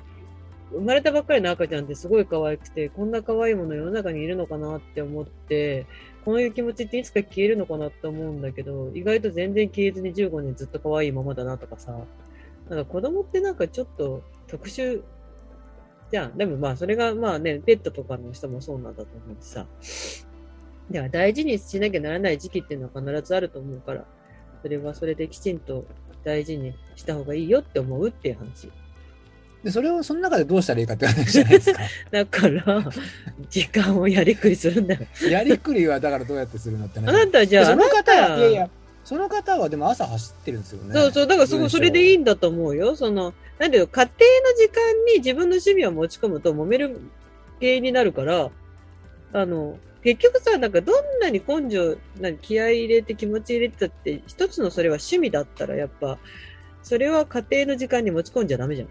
[0.73, 5.87] 生まれたばっかりの赤ちゃんってすごい可愛くて、こんな可愛いもの世の中にいるのかなって思って、
[6.25, 11.99] こういう気持ちっていつか消えるのかなって思うんだけど、意外と全然消えずに15年ずっと可愛いままだなとかさ、
[12.69, 15.03] なんか子供ってなんかちょっと特殊
[16.11, 16.37] じゃん。
[16.37, 19.67] でもまあそれがまあね、ペットとかの人もそうなんだと思うしさ。
[20.91, 24.05] では大事にしなきゃならない時期っていうのは必ずあると思うから、
[24.63, 25.85] それはそれできちんと
[26.25, 28.71] 大事にした方がいいよって思うっていう話。
[29.63, 31.81] で、それをその中でどうしたらいいかって話じゃないですか。
[32.11, 32.91] だから、
[33.51, 35.01] 時間をやりくりするんだよ。
[35.29, 38.71] やりくりはだからどうやってするのってあ話なたじゃあ、その方いやいや、
[39.05, 40.95] その方はでも朝走ってるんですよね。
[40.95, 42.97] そうそう、だからそそれでいいんだと思うよ。
[42.97, 44.11] その、なんていうの、家庭の
[44.57, 46.99] 時間に自分の趣味を持ち込むと揉める
[47.61, 48.51] 原因になるから、
[49.33, 56.19] あの、結局さ、なんかどんなに根性、何気合い入れて気持ち入れてたって、一つのそれは趣味だったら、やっぱ、
[56.83, 58.89] それは家庭の時間に持ち込んじゃダメじゃん。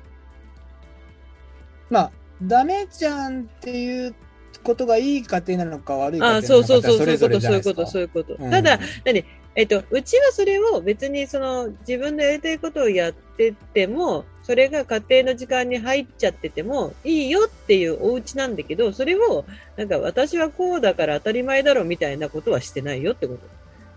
[1.89, 2.11] まあ、
[2.41, 4.15] ダメじゃんっていう
[4.63, 8.33] ことがいい家庭なのか悪い家庭なそうそうそう、それぞそういうこと、そういうこと。
[8.33, 8.43] そういうこと。
[8.43, 9.23] うんただ、何？
[9.55, 19.45] えっと、うちはそれを別にその自分のやりたいことをやってても、それが家庭の時間に入っちゃっててもいいよっていうお家なんだけど、それを
[19.75, 23.39] なんか私はこうだから当たり前だろみたいなことはしてないよってこと。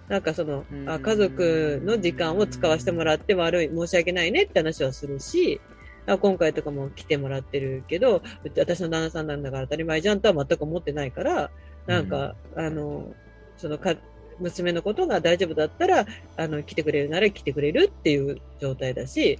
[0.08, 5.60] なんかその、あ家族の時間を使わせてもらって悪い、申し訳ないねって話はするし、
[6.06, 8.22] あ今回とかも来てもらってるけど、
[8.56, 11.50] 私の旦那さんなんだから当たり前じゃんとは全く思ってないから、
[11.86, 13.14] なんか、あの、
[13.56, 13.94] そのか、
[14.38, 16.06] 娘のことが大丈夫だったら、
[16.36, 19.38] あの、来てくれるなら来てくれるっていう状態だし、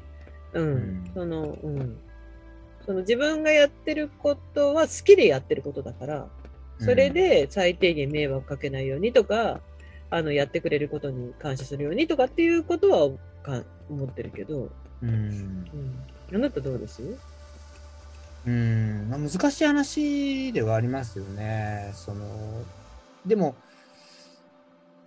[0.53, 1.99] うん、うんその、うん。
[2.85, 6.29] その自分がやってることは好きでやってることだから、
[6.79, 9.61] それで最低限迷惑かけないようにとか、
[10.11, 13.11] あの、やってくれることに感謝するようにとかっていうことは
[13.43, 14.69] か思ってるけど、
[15.01, 15.11] うん。
[15.11, 15.67] うん。
[16.35, 17.03] あなたどうです？
[18.47, 19.09] うん。
[19.09, 21.91] まあ、難しい話ではありますよね。
[21.95, 22.65] その、
[23.27, 23.55] でも、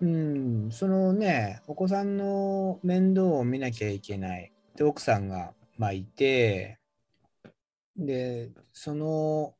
[0.01, 4.51] うん、そのね、お子さんの面倒を見なきゃいけない。
[4.75, 6.79] で、奥さんが、まあ、いて、
[7.97, 9.55] で、その、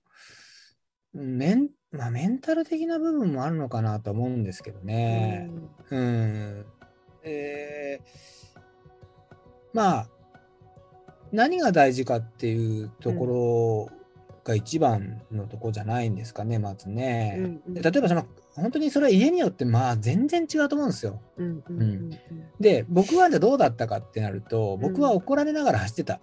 [1.14, 5.50] メン、まあ、メンタル的な部分もあるのかなと思うんですけどね。
[5.90, 6.66] うん。
[7.24, 8.06] えー
[9.74, 10.08] まあ、
[11.36, 13.98] 何が大事かっていうところ
[14.44, 17.36] が一番のとこじゃないんですかね、まずね。
[17.38, 21.20] うんうんで例えばその、本当にそれは家によってまあ全然違うと思うんですよ。
[21.38, 22.10] うんうんうん
[22.60, 26.20] で、僕はじゃあどうだったかってなると、僕は怒られながら走ってた。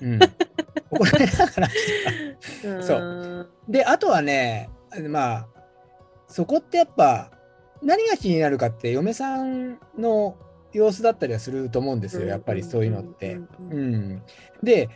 [0.00, 0.18] うん。
[0.90, 2.68] 怒られながら走ってた。
[2.68, 2.82] うん。
[2.82, 3.72] そうう。
[3.72, 4.70] で、あとはね、
[5.08, 5.48] まあ、
[6.26, 7.30] そこってやっぱ、
[7.82, 10.36] 何が気になるかって、嫁さんの
[10.72, 13.34] 様子だったりはすると思うんですよ、やっぱりそういうのって。
[13.34, 13.94] うん。
[13.94, 14.22] うん。
[14.62, 14.88] で、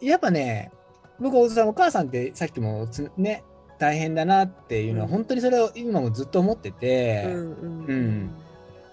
[0.00, 0.72] やっぱね、
[1.20, 3.44] 僕、おお母さんってさっきもつね、
[3.78, 5.12] 大変だなっていうのは、うん。
[5.12, 7.86] 本当にそれを今もずっと思ってて、うんうん。
[7.86, 8.30] うん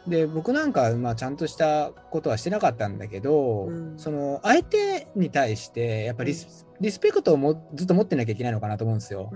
[0.08, 3.98] で僕なんか、まあ、ちゃんとしたことはしてなかったんだけど、うん。
[3.98, 9.32] その相手に対してやっぱリス,、リスペクトをもずっと持ってなきゃいけないのかなと思うんですよ。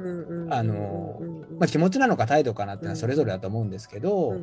[0.52, 1.20] あの
[1.58, 4.38] まあ、気持ちなのか態度かなっていうのはそれぞれだと思うんですけど、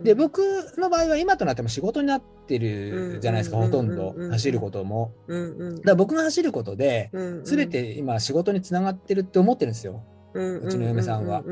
[0.00, 0.38] で僕
[0.78, 5.12] の場合は今となっても仕事になってるじゃないですか、うんほとんどうん走ることも。
[5.26, 10.04] うんうんだから僕が走ることでうん全て今仕事につながってるって思ってるんですよ。
[10.34, 11.42] うちの嫁さんは。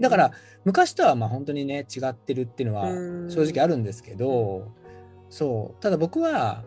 [0.00, 0.32] だから
[0.64, 3.30] 昔とはまあ本当にね違ってるっていうのはうん。
[3.30, 4.72] 正直あるんですけど、
[5.30, 5.82] そう。
[5.82, 6.64] ただ僕は、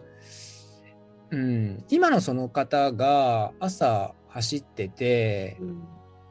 [1.32, 5.84] うん、今のその方が朝走っててうん。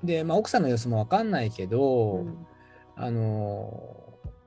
[0.05, 2.47] で、まあ、奥さんの様子も分かんないけど、うん。
[2.97, 4.07] あの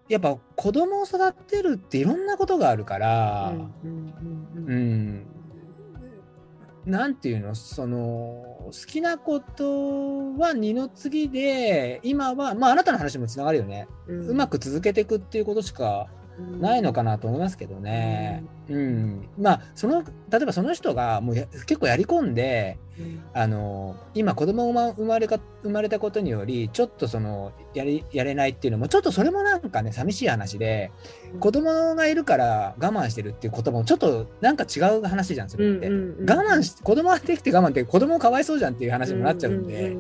[0.10, 3.54] やっぱ子供を育てるっていろんなことがあるから、
[3.84, 5.26] うん
[6.90, 7.56] うんううんん、なんていうの？
[7.56, 16.08] その好きなことは二の次で今はまああなたの話もつながるよね、うまく続けていくっていうことしか
[16.60, 18.44] ないのかなと思いますけどね。
[18.70, 23.24] うん、まあその例えばその人がもうや結構やり込んでうん。
[23.34, 30.92] あの今子供が生まれか生まれたことによりちょっとそのやりやれないっていうのもちょっとそれもなんかね寂しい話で
[31.40, 35.88] 子供がいるから我慢してるっていう言葉もちょっとなんか違う話じゃんそれって。
[35.88, 39.96] うんうんうん我慢し子供ができて我慢って子供かわいそうじゃんっていう話にもなっちゃうんで、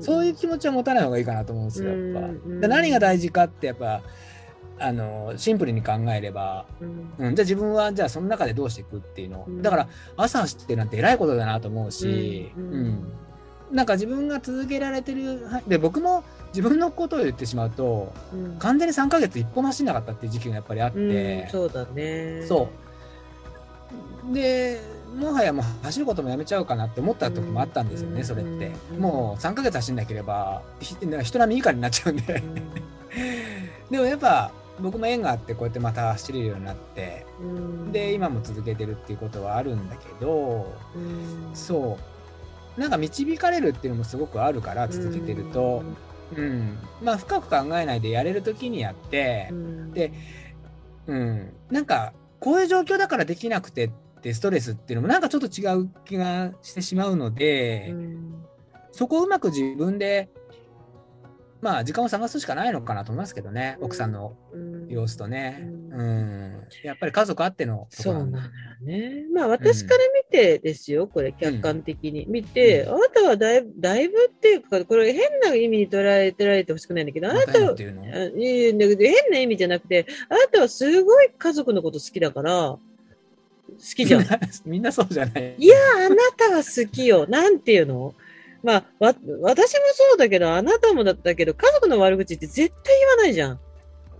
[0.00, 2.68] そういう気持ちは持たない方がいいかなと思うんですよやっぱ。
[2.68, 4.02] 何が大事かってやっぱ
[4.78, 13.12] あのシンプルに考えれば、うんうん、じゃあ自分はじゃあその中でどうしていくっていうの、うんだから朝走ってなんて偉いことだなと思うし、うんうん
[13.72, 22.68] なんか自分が続けられてるはで僕も自分のことを言ってしまうとうん完全に3ヶ月一歩も走んなかったっていう時期がやっぱりあって、うんそうだねそ
[24.30, 24.80] うで
[25.16, 32.54] もはやもう走ることもやめちゃうかなって思った時もあったんですよね、うんそれって、うんもう3ヶ月走んなければひ人並み以下になっちゃうんで、うん
[33.90, 37.92] でもやっぱ僕も縁があってこうやってまた走れるようになってうん。
[37.92, 41.50] で今も続けてるっていうことはあるんだけどうん。
[41.54, 41.98] そ
[42.76, 42.80] う。
[42.80, 45.82] なんか導かれるっていうのもすごくあるから続けてると、
[46.36, 46.78] うん。
[47.02, 49.92] まあ深く考えないでやれる時にやってう、ん。
[49.92, 50.12] で
[51.06, 53.90] うん、なんかこういう状況だからできなくてっ
[54.20, 58.44] てストレスっていうのもなんかちょっと違う気がしてしまうので、うん。
[58.92, 60.30] そこをうまく自分で
[61.66, 63.84] まあ時間を探すしかないのかなと思いますけどね、うん。
[63.86, 64.88] 奥さんのうん。
[64.88, 66.62] 様子とね、ううん。
[66.84, 68.44] やっぱり家族あってのそうなのよ
[68.82, 69.24] ね。
[69.34, 72.24] まあ私から見てですよ、これ客観的に。
[72.28, 78.74] 見て、うあなたはだいぶ、だいぶっていうか、これ変な意味に捉えてられてほしくないんだけど、あなたはま変
[79.32, 82.80] な意味じゃなくて、あなたはすごい家族のこと好きだから、好
[83.96, 84.22] きじゃん。
[84.22, 85.56] いや、みんなそうじゃない。
[85.96, 87.26] あなたは好きよ。
[87.26, 88.14] なんていうの？
[88.66, 93.60] まあ、わ、私もそうだけど、あなたもだったけど、家族の悪口って絶対言わないじゃん。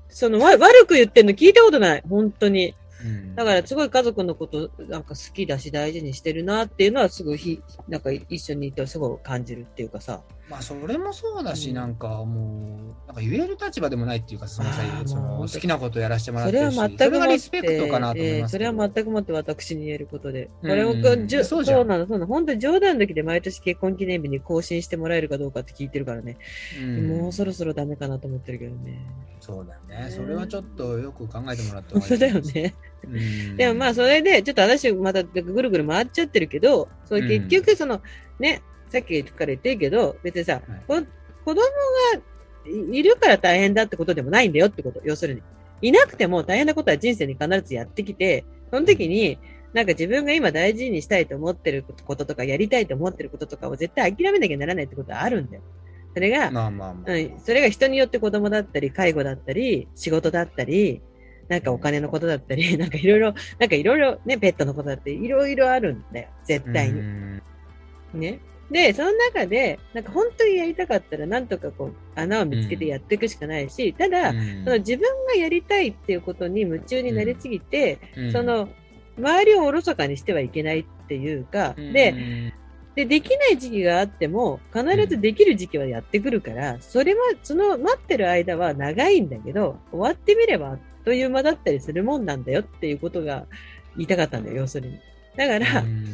[0.09, 2.02] その、わ悪く言ってんの聞いたことない。
[2.09, 2.77] 本当に。
[3.05, 10.23] うんだからすごい家族のことなんか好きだし大事にしてるなっていうのはすごいひなんか一緒にいてすごい感じるっていうかさ。
[10.48, 14.68] まあそれもそうだし、うんなんかもう、なんか言える立場でもないっていうか、その
[15.05, 18.66] その好きなことやらせてもらっそれはてるし、全くもってそれがリスペクトかなと思いえーますけど。
[18.66, 20.51] それは全くもって私に言えることで。
[20.62, 22.27] うんこれをじゅそうじゃんそうなの、そうなの。
[22.27, 26.36] 本当に冗談だけで毎年結婚記念日に更新してもらえるかどうかって聞いてるからね。
[26.81, 29.01] うんもうそろそろダメかなと思ってるけどね。
[29.40, 30.05] そうだよね。
[30.06, 32.55] ねそれはちょっとよく考えてもらった本当だよ方がいいと思います。
[32.55, 32.74] ね。
[33.05, 33.09] う
[33.52, 38.01] んでもまあそれで、ちょっと話またぐるぐる回っちゃってるけど、それ結局その、
[38.39, 41.01] ね、さっきから言ってるけど、別にさ、こ
[41.45, 41.63] 子供が
[42.67, 45.01] いいるから大変だってことでもないんだよってこと。
[45.05, 45.43] 要するに。
[45.83, 49.39] いなくても大変なことは人生に必ずやってきて、その時に、
[49.73, 55.63] なんか自分が今大事にしたいと思ってることとか、やりたいと思ってることとかを絶対諦めなきゃならないってことはあるんだよ。
[56.15, 57.13] それが、まあまあまあ。
[57.13, 61.03] うん、それが人によって子供だったり、介護だったり、仕事だったり、
[61.49, 66.29] なんかお金のことだったり、 なんかいろいろ、なんかいろいろね、ペットのことだっていろいろあるんだよ。
[66.45, 67.01] 絶対に。
[67.01, 67.43] うん
[68.15, 68.41] ね。
[68.70, 74.64] で、その中で、なんか本当にやりたかったら、なんとかこう、穴を見つけてやっていくしかないし、ただ、うん。
[74.64, 78.32] その自分がやりたいっていうことに夢中になりすぎて、うん。
[78.32, 78.68] その、
[79.18, 81.93] 周りをおろそかにしてはいけないっていうか、うん。
[81.93, 82.52] で、
[82.97, 93.47] で、できない時期があっても、必ずできる時期はやってくるから、それは、その待ってる間は長いんだけど、終わってみればあっという間だったりするもんなんだよっていうことが
[93.97, 94.98] 言いたかったんだよ、要するに。
[95.36, 96.05] だから、うん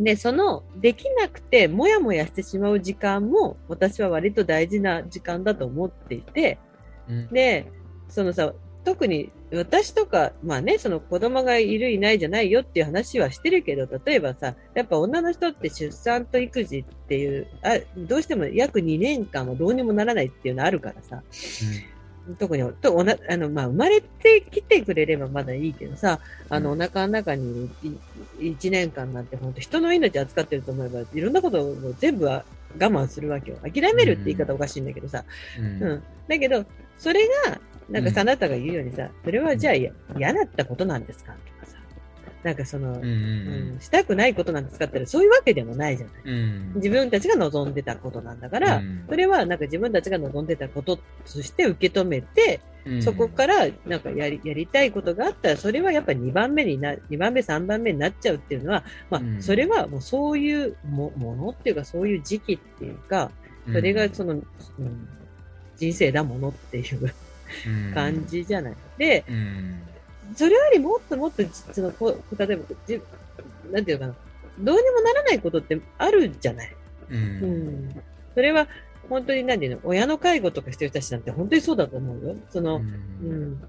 [0.00, 6.58] で、その、できなくて、もやもやしてしまう時間も、私は割と大事な時間だと思っていて、
[7.06, 7.28] うん。
[7.28, 7.70] で、
[8.08, 21.22] そのさ、特に私とか、まあね、その子供がいるいないじゃないよっていう話はしてるけど、例えばさ、やっぱ女の人って出産と育児っていう、あどうしても約2年間はどうにもならないっていうのあるからさ、
[22.38, 32.44] 特に、とおなあの、まあ、生まれてきてくれればまだいいけどさ、あの、お腹の中にいい1年間なんて本当人の命扱ってると思えば、いろんなことを全部は
[32.78, 33.56] 我慢するわけよ。
[33.62, 35.24] 諦めるって言い方おかしいんだけどさ。
[35.58, 36.02] うんうん。
[36.28, 36.64] だけど、
[36.98, 41.34] それが、なんかさ、あなたが言うようにさ、それはじゃあや嫌だったことなんですか？
[42.42, 43.76] なんかその、うんううん。
[43.76, 46.14] ん、したくないことなんかって言ったらそういうわけでもないじゃない。
[46.24, 46.72] うん。
[46.76, 49.04] 自分たちが望んでたことなんだから、うん。
[49.08, 53.02] それはなんか自分たちが望んでたこととして受け止めて、うん。
[53.02, 59.42] そこからなんかやりやりたいことがあったら、それはやっぱ2番目にな、2番目、3番目になっちゃうっていうのは、まあう、ん。
[59.42, 63.30] それはもうそういうもものっていうか、そういう時期っていうか、
[63.66, 64.44] それがその、うん、
[65.76, 67.12] 人生だものっていう
[67.94, 68.74] 感じじゃない。
[68.96, 69.82] で、うん
[70.34, 71.42] それよりもっともっと、
[71.72, 73.00] その、こう例えば、じ
[73.72, 76.76] なんていうのかな、どうにもならないことってあるじゃない。
[77.10, 78.02] ううんん。
[78.34, 78.68] それは、
[79.08, 82.36] 本当に何ていうの、親の介護とかしてる人たちなんて本当にそうだと思うよ。
[82.50, 83.60] その、うん。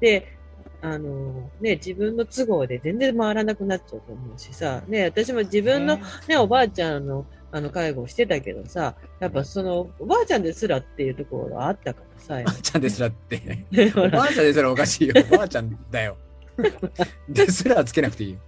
[0.00, 0.38] で、
[0.80, 13.40] あの、ね、自分の都合で全然回らなくなっちゃうと思うしさ、ね、私も自分のね、おばあちゃんの、あの、介護をしてたけどさ、やっぱその、おばあちゃんですらっていうところがあったからさ、おばあちゃんですらって。
[13.94, 15.14] おばあちゃんですらおかしいよ。
[15.32, 16.16] おばあちゃんだよ。
[17.28, 18.38] ですらつけなくていいよ。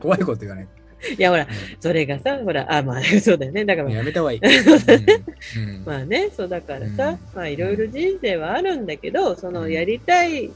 [0.00, 0.68] 怖いこと言わない。
[1.18, 1.46] いや、ほら、
[1.80, 3.64] それがさ、ほら、あ、まあ、 そうだよね。
[3.64, 4.40] だから、やめた方がいい。
[5.84, 10.50] まあね、そうだからさ、うんまあいろいろ人生はあるんだけど、そのうんやりたい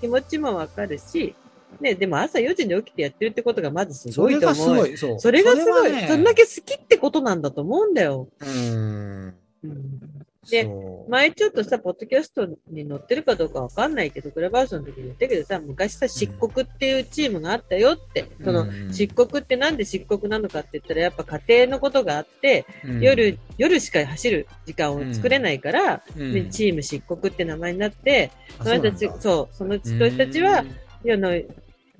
[0.00, 1.34] 気持ちもわかるし、
[1.80, 4.76] ね、でも朝4時に起きてやってるってことがまずすそごいとれがす思う。
[4.76, 4.96] ごい。
[4.96, 5.20] そう。
[5.20, 5.90] それがすごい。
[5.90, 8.28] そねそんだけ好きってことなんだと思うんだよ。
[8.40, 9.34] うん。
[9.64, 10.02] うん
[10.50, 18.28] でそう前ちょっとさ、ポッドキャストに載ってるかどうかわかんないけど、クラブハウスの時に言ったけどさ、昔さ、漆黒っていうチームがあったよって。
[18.42, 30.64] その、うん漆黒ってなんで漆黒なのかって言ったら、やっぱ家庭のことがあって、うん夜、夜しか走る時間を作れないから、うんでチーム漆黒って名前になって、あその人たち、うそう、その人たちは、あ
[31.04, 31.40] の、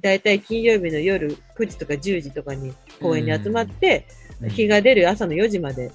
[0.03, 5.93] だいたい金曜日の夜9時とか10時とかに公園に集まって、うん日が出る朝の4時まで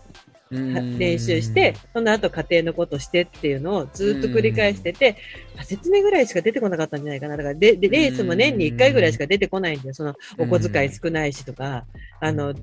[0.52, 5.18] うん練習して、その後家庭のことしてっていうのをずっと繰り返してて、
[5.56, 7.36] まあ説明ぐらいしか出てこなかったんじゃないかな。
[7.36, 9.94] だからで、で、レースも年に1回ぐらいしか出てこないんだよ。
[9.94, 11.86] その、お小遣い少ないしとか、
[12.22, 12.54] あの、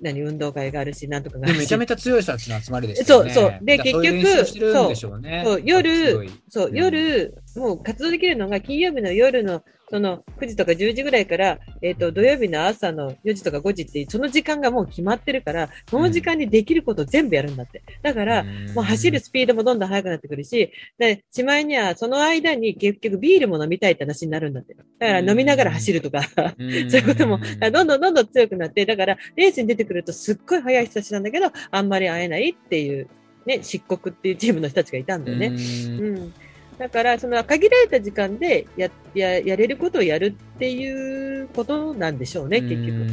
[0.00, 1.56] 何、運動会があるし、なんとかがあるし。
[1.56, 3.32] でもめちゃめちゃ強い人たちの集まりでしたよね。
[3.32, 4.26] そうそうで結局。
[4.26, 17.82] そうそう夜そう、うん夜、もう活動できるのが金曜日の夜の、その9時とか10時ぐらいから、えっ、と、土曜日の朝の4時とか5時って、その時間がもう決まってるから、その時間にできることを全部やるんだって。
[18.00, 18.44] だから、
[18.74, 24.74] もう走るスピードもどんどん速くなってくるし、で、しまいにはその間に結局ビールも飲みたいって話になるんだって。
[24.74, 27.40] だから飲みながら走るとか、そういうことも、
[27.72, 33.08] どんどんどんどん強くなって、だからレースに出てくるとすっごい速い人たちなんだけど、あんまり会えないっていう、
[33.44, 35.46] ね、漆黒っていうチームの人たちがいたんだよね。
[35.46, 36.32] うん。
[36.80, 43.06] だから、その限られた時間でや、や、やれることをやるっていうことなんでしょうね、結局。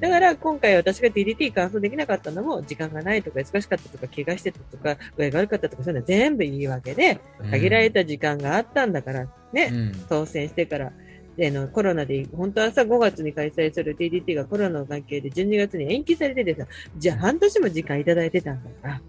[0.00, 9.70] だから、今回私が DDT 完走できなかったのも、時間がないとか、忙しかったとか、怪我してたとか、具合が悪かったとか、そういうのは全部言い訳で、限られた時間があったんだから、ね、
[10.08, 10.90] 当選してから、
[11.36, 19.00] であのコロナで、本当はさ、5月に開催する TDT がコロナの関係で12月に延期されててさ、じゃあ半年も時間いただいてたんだから、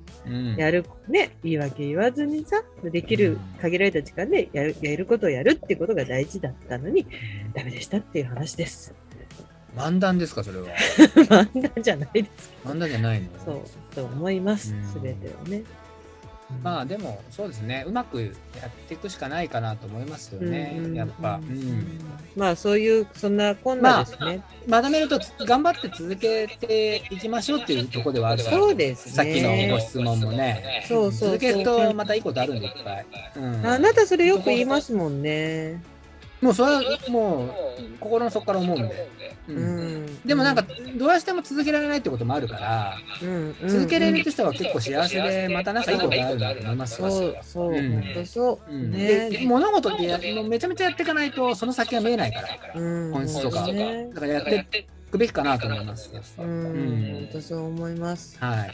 [0.57, 7.06] やる、ね、言い訳言わずにさ、できる、限られた時間でやる、やることをやるっていうことが大事だったのに、
[7.53, 8.93] ダメでしたっていう話です。
[9.75, 10.67] 漫談ですか、それは。
[11.30, 13.27] 漫談じゃないです漫談じゃないの？
[13.45, 14.73] そう、と思います。
[14.73, 15.64] うん、すべてをね。
[16.63, 17.85] まあでもそうですね。
[17.87, 21.99] うまくやっていくしかないかなと思いますよね、うんやっぱ、うん。
[22.35, 24.43] まあ、そういう、そんなこんなですね。
[24.67, 28.57] まとめると頑張って続けていきましょうっていうところではあるから。
[28.57, 29.11] そうですね。
[29.13, 30.85] さっきのご質問もね。
[30.87, 31.29] そうそうそう。
[31.29, 33.05] 続けるとまたいいことあるんでいっぱい、
[33.35, 33.65] うん。
[33.65, 35.81] あなたそれよく言いますもんね。
[36.42, 37.50] もうそれはもう
[38.00, 39.08] 心の底から思うんで、
[39.50, 40.19] ううんん。
[40.26, 40.64] でもなんか
[40.95, 49.48] どうしても続けられないってこともあるから、うん、続けられると人は結構幸せでまたなんかいいことあるなと思いますよそう、そう、うん本当そう。
[49.48, 53.11] 物事ってやもうめちゃめちゃやっていかないとその先は見えないからうん。
[53.11, 56.09] 本質とかねだからやっていくべきかなと思います。
[56.38, 58.38] ううんん、本当そう思います。
[58.40, 58.72] はい。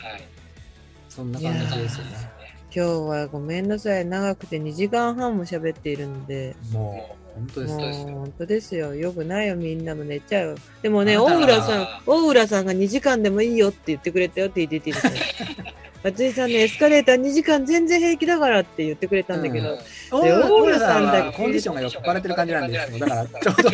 [1.10, 2.36] そんな感じですよね。
[2.76, 4.06] 今日はごめんなさい。
[4.06, 6.58] 長くて2時間半も喋っているので。
[6.74, 7.78] もう、本当です。
[7.78, 8.96] 本当ですよ。
[8.96, 9.56] よくないよ。
[9.58, 10.56] みんなも寝ちゃうよ。
[10.82, 14.98] でもね、大浦さん、大浦さんが2時間でもいいよって言ってくれたよって言ってて。
[16.04, 19.78] 松井さんね、エスカレーター2時間全然平気だからって言ってくれたんだけど、うん
[20.12, 23.00] 大大浦さんだけコンディションが酔っ払ってる感じなんですよ。
[23.06, 23.72] だから、ちょうど、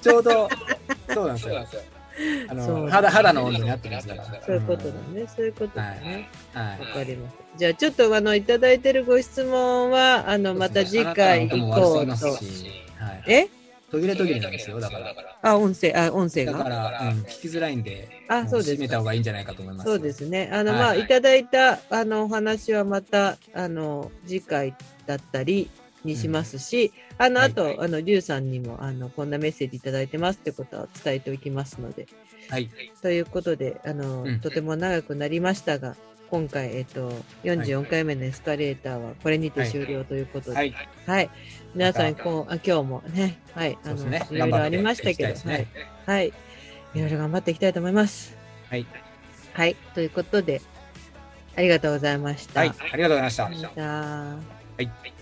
[0.00, 0.48] ちょうど、
[1.12, 1.66] そうなんですよ。
[2.48, 4.24] あの肌肌の温度に合ってますから。
[4.46, 5.26] そういうことだね。
[5.34, 6.28] そういうことだね。
[6.52, 6.80] はい。
[6.80, 7.36] わかります。
[7.56, 12.06] じゃあちょっとあのいただいてるご質問はあのまた次回以降と。
[13.02, 13.22] しはい。
[13.26, 13.48] え？
[13.90, 14.80] 途切れ途切れなんですよ。
[14.80, 15.14] だから。
[15.42, 16.68] あ音声あ音声だかが。
[16.70, 19.86] ら、うん、聞きづらいんで、もあそうです閉めた方がいいんじゃないかと思います。
[19.86, 20.48] そうですね。
[20.50, 24.74] あの、はいまあいただいたあのお話はまたあの次回
[25.04, 25.68] だったり
[26.04, 32.06] にしますし、あのはいあと、あのリュウさんにもあのこんなメッセージいただいてますってことは伝えておきますので。
[32.48, 32.70] はい。
[33.02, 35.96] ということであの、うんとても長くなりましたが。
[36.32, 37.12] 今回、えっと、
[37.44, 40.74] 44回目のエスカレーターはこれにて終了ということで、はい。
[41.04, 41.30] はい。
[41.74, 44.26] 皆さん、こうあ今日もね、はい、あの、ね。
[44.30, 45.68] いろいろありましたけど、ね
[46.06, 46.18] はい。
[46.20, 46.32] はい。
[46.94, 48.34] いろいろ頑張っていきたいと思います。
[48.70, 48.86] はい。
[49.52, 49.76] はい。
[49.92, 50.62] ということで、
[51.54, 52.60] ありがとうございました。
[52.60, 52.70] はい。
[52.70, 53.82] ありがとうございました。
[53.82, 54.38] は
[54.78, 55.21] い。